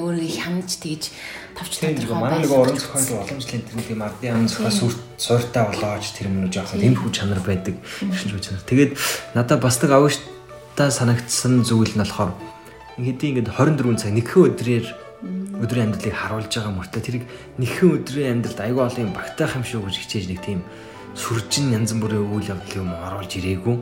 өөрийгөө 0.00 0.40
хянаж 0.40 0.70
тэгж 0.80 1.12
товч 1.56 1.72
тодорхой 1.80 2.16
манай 2.20 2.40
нэг 2.44 2.52
уран 2.52 2.76
зохиол 2.76 3.24
уламжлалын 3.24 3.64
тэр 3.64 3.76
нэг 3.80 3.88
юм 3.88 4.02
ардын 4.04 4.34
ам 4.36 4.48
зохиол 4.48 4.76
сүрт 4.76 5.00
сууртаа 5.16 5.64
болооч 5.72 6.12
тэр 6.12 6.28
юм 6.28 6.44
уу 6.44 6.52
жоохон 6.52 6.84
энэ 6.84 7.00
хүү 7.00 7.10
чанар 7.16 7.40
байдаг. 7.40 7.80
Шинж 8.00 8.30
хүү 8.36 8.44
чанар. 8.44 8.64
Тэгээд 8.68 8.92
надад 9.32 9.64
бас 9.64 9.80
нэг 9.80 9.90
авьяастай 9.96 10.90
санагдсан 10.92 11.64
зүйл 11.64 11.96
нь 11.96 12.02
болохоор 12.04 12.36
хэдий 13.00 13.28
ингээд 13.32 13.48
24 13.56 13.96
цаг 13.96 14.12
нэгхэн 14.12 14.44
өдрөөр 14.52 14.86
өдрийн 15.64 15.88
амьдралыг 15.88 16.12
харуулж 16.12 16.52
байгаа 16.52 16.72
мөртөө 16.76 17.00
тэрийг 17.00 17.24
нэгхэн 17.56 17.88
өдрийн 17.96 18.32
амьдралд 18.36 18.60
айгүй 18.60 18.82
олон 18.84 19.04
юм 19.08 19.12
багтаах 19.16 19.56
юм 19.56 19.64
шүү 19.64 19.80
гэж 19.88 19.96
хичээж 20.04 20.26
нэг 20.28 20.40
тийм 20.44 20.60
сүржин 21.16 21.72
янз 21.72 21.96
бүрийн 21.96 22.28
үйл 22.28 22.52
явдал 22.52 22.76
юм 22.84 22.92
оруулж 22.92 23.32
ирээгүй. 23.40 23.76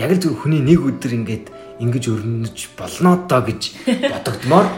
Яг 0.00 0.10
л 0.16 0.22
зөв 0.24 0.40
хүний 0.40 0.64
нэг 0.64 0.80
өдөр 0.80 1.12
ингээд 1.20 1.46
ингэж 1.84 2.04
өрнөж 2.08 2.58
болно 2.80 3.20
доо 3.28 3.44
гэж 3.44 3.76
бодогдмоор 4.16 4.68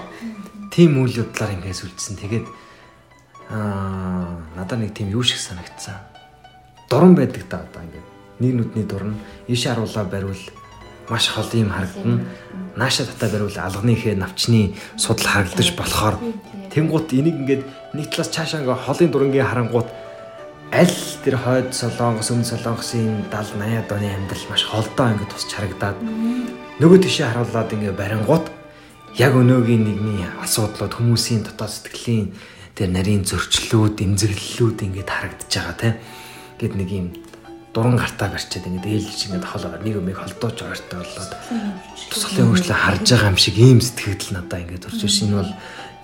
тийм 0.72 1.04
үйл 1.04 1.28
явдлаар 1.28 1.52
ингээс 1.60 1.84
үлдсэн. 1.84 2.16
Тэгээд 2.16 2.46
аа 3.52 4.40
надад 4.56 4.80
нэг 4.80 4.96
тийм 4.96 5.12
юу 5.12 5.22
шиг 5.22 5.36
санагдсан. 5.36 6.00
Дуран 6.88 7.12
байдаг 7.14 7.44
та 7.44 7.60
одоо 7.68 7.84
ингээд 7.84 8.06
нэг 8.40 8.52
нүдний 8.56 8.86
дуран 8.88 9.20
ийшээ 9.46 9.76
харуулаа 9.76 10.08
бариул 10.08 10.42
маш 11.12 11.28
хол 11.28 11.52
юм 11.52 11.68
харагдана. 11.68 12.24
Нааша 12.76 13.04
татаа 13.04 13.28
бариул 13.28 13.52
алганы 13.52 13.92
ихэ 13.92 14.16
навчны 14.16 14.72
судал 14.96 15.28
харагдаж 15.28 15.76
болохоор 15.76 16.16
тэнгуут 16.72 17.12
энийг 17.12 17.36
ингээд 17.36 17.62
нэг 17.92 18.08
талаас 18.08 18.32
цаашаа 18.32 18.64
ингээ 18.64 18.84
холын 18.88 19.12
дурангийн 19.12 19.44
харангуут 19.44 19.88
аль 20.72 20.96
тэр 21.20 21.36
хойд 21.36 21.76
солонгос 21.76 22.32
өмнө 22.32 22.48
солонгосын 22.48 23.28
70 23.28 23.60
80-аад 23.60 23.92
оны 23.92 24.08
амьдрал 24.08 24.46
маш 24.48 24.64
холдоо 24.64 25.12
ингээд 25.12 25.28
тус 25.28 25.44
чарагдаад 25.52 26.00
нөгөө 26.80 26.98
тишээ 27.04 27.28
харуулад 27.28 27.68
ингээд 27.76 28.00
барингууд 28.00 28.61
яг 29.18 29.32
өнөөгийн 29.36 29.82
нэгний 29.84 30.24
асуудлууд 30.40 30.96
хүмүүсийн 30.96 31.44
дотоод 31.44 31.68
сэтгэлийн 31.68 32.32
тэр 32.72 32.88
нарийн 32.88 33.28
зөрчлүүд, 33.28 34.00
эмзэглэлүүд 34.00 34.78
ингээд 34.88 35.10
харагдаж 35.12 35.52
байгаа 35.52 35.76
тийм. 35.76 35.94
Гэт 36.56 36.74
нэг 36.80 36.88
юм 36.88 37.06
дуран 37.76 37.96
гартаа 38.00 38.32
барьчаад 38.32 38.68
ингээд 38.68 38.88
ээлж 38.88 39.20
ингээд 39.28 39.44
хол 39.44 39.64
нэг 39.68 39.96
юмыг 40.00 40.16
холдооч 40.16 40.56
байгаартай 40.64 40.96
болоод 40.96 41.32
тусгалын 42.08 42.48
хөрчлөө 42.52 42.78
харж 42.80 43.06
байгаа 43.12 43.32
юм 43.32 43.40
шиг 43.40 43.56
ийм 43.60 43.80
сэтгэл 43.84 44.36
надаа 44.36 44.60
ингээд 44.64 44.84
төрж. 44.88 45.00
Энэ 45.04 45.36
бол 45.40 45.52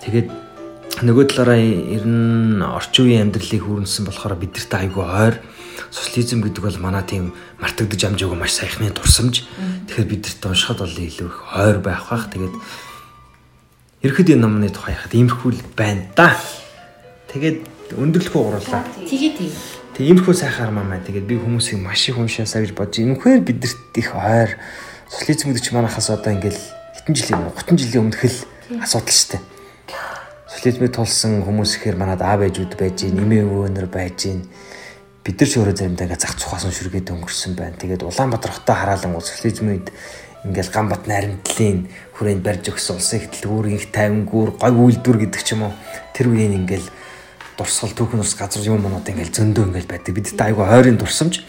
тэгээд 0.05 0.27
нөгөө 1.05 1.25
талаараа 1.29 1.61
ер 1.61 2.05
нь 2.05 2.61
орчин 2.61 3.05
үеийн 3.05 3.23
амьдралыг 3.29 3.63
хүрнэсэн 3.65 4.05
болохоор 4.05 4.37
бидэрт 4.37 4.73
айгүй 4.73 5.05
ойр 5.05 5.35
социализм 5.93 6.41
гэдэг 6.41 6.61
бол 6.65 6.77
манай 6.81 7.05
тийм 7.05 7.33
мартагдаж 7.61 8.01
амжаагүй 8.05 8.37
маш 8.37 8.57
саяхны 8.57 8.89
дурсамж. 8.93 9.45
Тэгэхээр 9.89 10.09
бидэрт 10.09 10.41
уншихад 10.45 10.81
бол 10.85 10.97
илүү 10.97 11.29
их 11.29 11.39
ойр 11.53 11.77
байх 11.81 12.09
бах. 12.09 12.29
Тэгээд 12.33 12.53
ерхэд 14.03 14.33
энэ 14.35 14.43
номны 14.43 14.69
тухай 14.69 14.95
яхад 14.95 15.13
иймэрхүү 15.13 15.51
л 15.55 15.61
байна 15.75 16.03
да. 16.15 16.37
Тэгээд 17.29 17.93
өндөрлөхөө 17.93 18.41
гурлаа. 18.41 18.83
Тэгээ 19.05 19.31
тэгээ. 19.37 19.53
Тэг 19.93 20.05
иймэрхүү 20.09 20.35
сайхан 20.35 20.71
армаа 20.71 20.85
маань. 20.85 21.05
Тэгээд 21.05 21.27
би 21.29 21.35
хүмүүсийг 21.37 21.79
маш 21.83 22.07
их 22.09 22.17
уншаасаа 22.17 22.63
гэж 22.63 22.73
бодож 22.73 23.01
энэхээр 23.03 23.41
бидэрт 23.43 23.93
их 23.99 24.15
ойр 24.15 24.57
социализм 25.11 25.51
гэдэг 25.51 25.63
чи 25.63 25.73
манайхаас 25.75 26.09
одоо 26.09 26.31
ингээл 26.33 26.61
хэдэн 26.97 27.15
жилийн 27.17 27.49
30 27.53 27.77
жилийн 27.77 28.03
өмнөх 28.07 28.23
л 28.23 28.37
асуудал 28.81 29.13
шүү 29.13 29.37
дээ 29.37 29.43
социализмыг 30.59 30.91
тулсан 30.91 31.39
хүмүүс 31.45 31.77
ихээр 31.77 31.95
манад 31.95 32.19
аав 32.25 32.41
ээжүүд 32.43 32.73
байж 32.75 33.05
гин, 33.05 33.21
эмээ 33.21 33.45
өвөөнөр 33.45 33.87
байж 33.87 34.27
гин. 34.27 34.43
Бид 35.23 35.39
нар 35.39 35.49
ч 35.49 35.53
өөрөө 35.55 35.75
заримдаа 35.77 36.05
ингээ 36.09 36.19
зах 36.19 36.35
цухаасан 36.35 36.73
шүргээд 36.75 37.13
өнгөрсөн 37.15 37.53
байна. 37.55 37.79
Тэгээд 37.79 38.03
Улаанбаатар 38.03 38.51
хотоо 38.57 38.75
хараалан 38.75 39.15
социализмын 39.21 39.71
үед 39.77 39.87
ингээл 40.47 40.71
Ганбат 40.71 41.03
наримтлын 41.03 41.91
хүрээнд 42.15 42.43
барьж 42.43 42.71
өгсөн 42.71 42.95
улсын 42.95 43.19
хөтөлбөр 43.27 43.67
их 43.75 43.91
тайвангүүр 43.91 44.55
гой 44.55 44.71
үйлдвэр 44.71 45.27
гэдэг 45.27 45.41
ч 45.43 45.51
юм 45.51 45.67
уу. 45.67 45.73
Тэр 46.15 46.31
үеийн 46.31 46.63
ингээл 46.63 46.87
дурсгал 47.59 47.91
түүхэн 47.91 48.23
ус 48.23 48.39
газар 48.39 48.63
юм 48.63 48.79
манууд 48.79 49.03
ингээл 49.03 49.35
зөндөө 49.35 49.67
ингээл 49.67 49.91
байдаг. 49.91 50.15
Бидтэй 50.15 50.47
айгу 50.47 50.63
хойрын 50.63 50.95
дурсамж. 50.95 51.43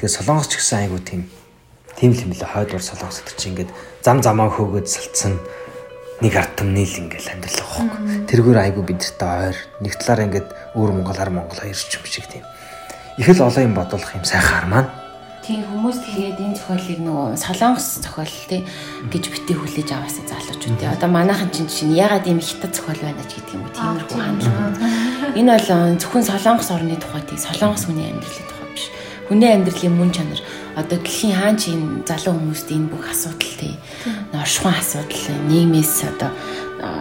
Тэгээ 0.00 0.16
солонгос 0.16 0.48
ч 0.48 0.56
гэсэн 0.56 0.88
айгу 0.88 0.96
тийм 1.04 1.28
тийм 2.00 2.16
л 2.16 2.24
юм 2.24 2.32
лээ 2.32 2.48
хойд 2.48 2.72
ур 2.72 2.80
солонгос 2.80 3.20
гэдэг 3.20 3.36
чинь 3.36 3.52
ингээд 3.52 3.70
зам 4.00 4.24
замаа 4.24 4.48
хөөгөөд 4.48 4.88
салцсан 4.88 5.36
нэг 6.24 6.32
ард 6.32 6.56
түмний 6.56 6.88
л 6.88 7.00
ингээл 7.04 7.32
амьдрал 7.36 7.60
واخхог 7.60 7.92
тэргээр 8.24 8.60
айгу 8.64 8.80
бидтэй 8.88 9.52
ойр. 9.52 9.56
Нэг 9.84 9.92
талаараа 10.00 10.28
ингээд 10.32 10.48
өөр 10.80 10.90
Монгол 10.96 11.20
ар 11.20 11.28
Монгол 11.28 11.60
хоёр 11.60 11.76
ч 11.76 11.92
юм 11.92 12.04
шиг 12.08 12.24
тийм. 12.24 12.44
Их 13.20 13.28
л 13.28 13.44
олон 13.44 13.68
юм 13.68 13.76
бодох 13.76 14.16
юм. 14.16 14.24
Сайхан 14.24 14.64
армаа 14.64 15.09
Тийм 15.50 15.66
хүмүүс 15.66 15.98
тэгээд 16.06 16.38
энэ 16.46 16.54
зохиолыг 16.54 17.00
нөгөө 17.02 17.34
солонгос 17.34 18.06
зохиол 18.06 18.36
тий 18.46 18.62
гэж 19.10 19.24
битгий 19.34 19.58
хүлээж 19.58 19.90
аваасаа 19.98 20.30
залуучууд 20.30 20.78
тий. 20.78 20.86
Одоо 20.86 21.10
манайхан 21.10 21.50
чинь 21.50 21.66
чинь 21.66 21.90
ягаад 21.90 22.22
ийм 22.30 22.38
хятад 22.38 22.70
зохиол 22.70 23.02
байна 23.02 23.26
ч 23.26 23.42
гэдэг 23.42 23.58
юм 23.58 23.66
уу? 23.66 23.74
Тиймэрхүү 23.74 24.14
хандлага. 24.14 24.78
Энэ 25.34 25.50
бол 25.50 25.98
зөвхөн 25.98 26.22
солонгос 26.30 26.70
орны 26.70 26.94
тухай 27.02 27.26
тий 27.26 27.34
солонгос 27.34 27.82
хүний 27.90 28.06
амьдралын 28.14 28.46
тухай 28.46 28.68
биш. 28.70 28.86
Хүний 29.26 29.50
амьдралын 29.50 29.94
мөн 29.98 30.10
чанар. 30.14 30.40
Одоо 30.78 30.96
дэлхийн 31.02 31.34
хаан 31.34 31.56
чинь 31.58 32.06
залуу 32.06 32.38
хүмүүст 32.38 32.70
энэ 32.70 32.86
бүх 32.94 33.10
асуудал 33.10 33.54
тий 33.58 33.74
оршихуйн 34.30 34.78
асуудал 34.78 35.26
нийгмээс 35.50 36.14
одоо 36.14 36.30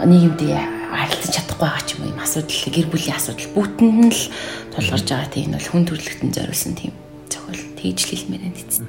нийгэмд 0.09 0.41
харилцаж 0.89 1.31
чадахгүй 1.37 1.69
байгаа 1.69 1.85
ч 1.85 2.01
юм 2.01 2.09
уу 2.09 2.13
юм 2.17 2.21
асуудал 2.25 2.73
гэр 2.73 2.87
бүлийн 2.89 3.13
асуудал. 3.13 3.53
Бүгдэнд 3.53 3.97
нь 4.09 4.09
л 4.09 4.21
тулгарч 4.73 5.05
байгаа 5.05 5.29
тийм 5.29 5.53
энэ 5.53 5.61
бол 5.61 5.69
хүн 5.69 5.85
төрөлхтөн 5.85 6.33
зориулсан 6.33 6.73
тийм 6.73 6.97
зохиол 7.29 7.68
тэгж 7.79 7.99
хэлмээр 8.11 8.43
байна 8.43 8.59
эцэст. 8.59 8.83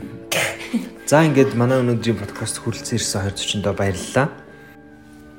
За 1.07 1.23
ингээд 1.23 1.55
манай 1.55 1.79
өнөөдрийн 1.83 2.19
подкаст 2.19 2.59
хүрэлцэн 2.63 2.99
ирсэн 2.99 3.31
2040 3.31 3.63
доо 3.63 3.75
баярлалаа. 3.75 4.27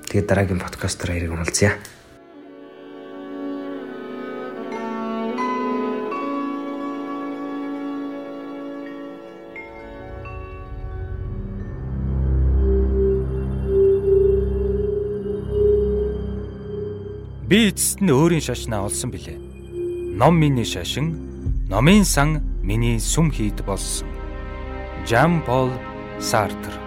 Тэгээд 0.08 0.28
дараагийн 0.28 0.60
подкастаар 0.64 1.12
хэрэг 1.16 1.32
уулзъя. 1.32 1.76
Би 17.48 17.68
эцэст 17.68 18.00
нь 18.00 18.12
өөрийн 18.12 18.44
шашнаа 18.44 18.88
олсон 18.88 19.12
билээ. 19.12 19.36
Ном 20.16 20.40
миний 20.40 20.68
шашин, 20.68 21.68
номын 21.68 22.04
сан 22.04 22.51
миний 22.64 23.00
сүм 23.00 23.32
хийд 23.32 23.62
болсон. 23.66 24.08
Жан 25.06 25.42
Пол 25.46 25.70
Сартр 26.20 26.81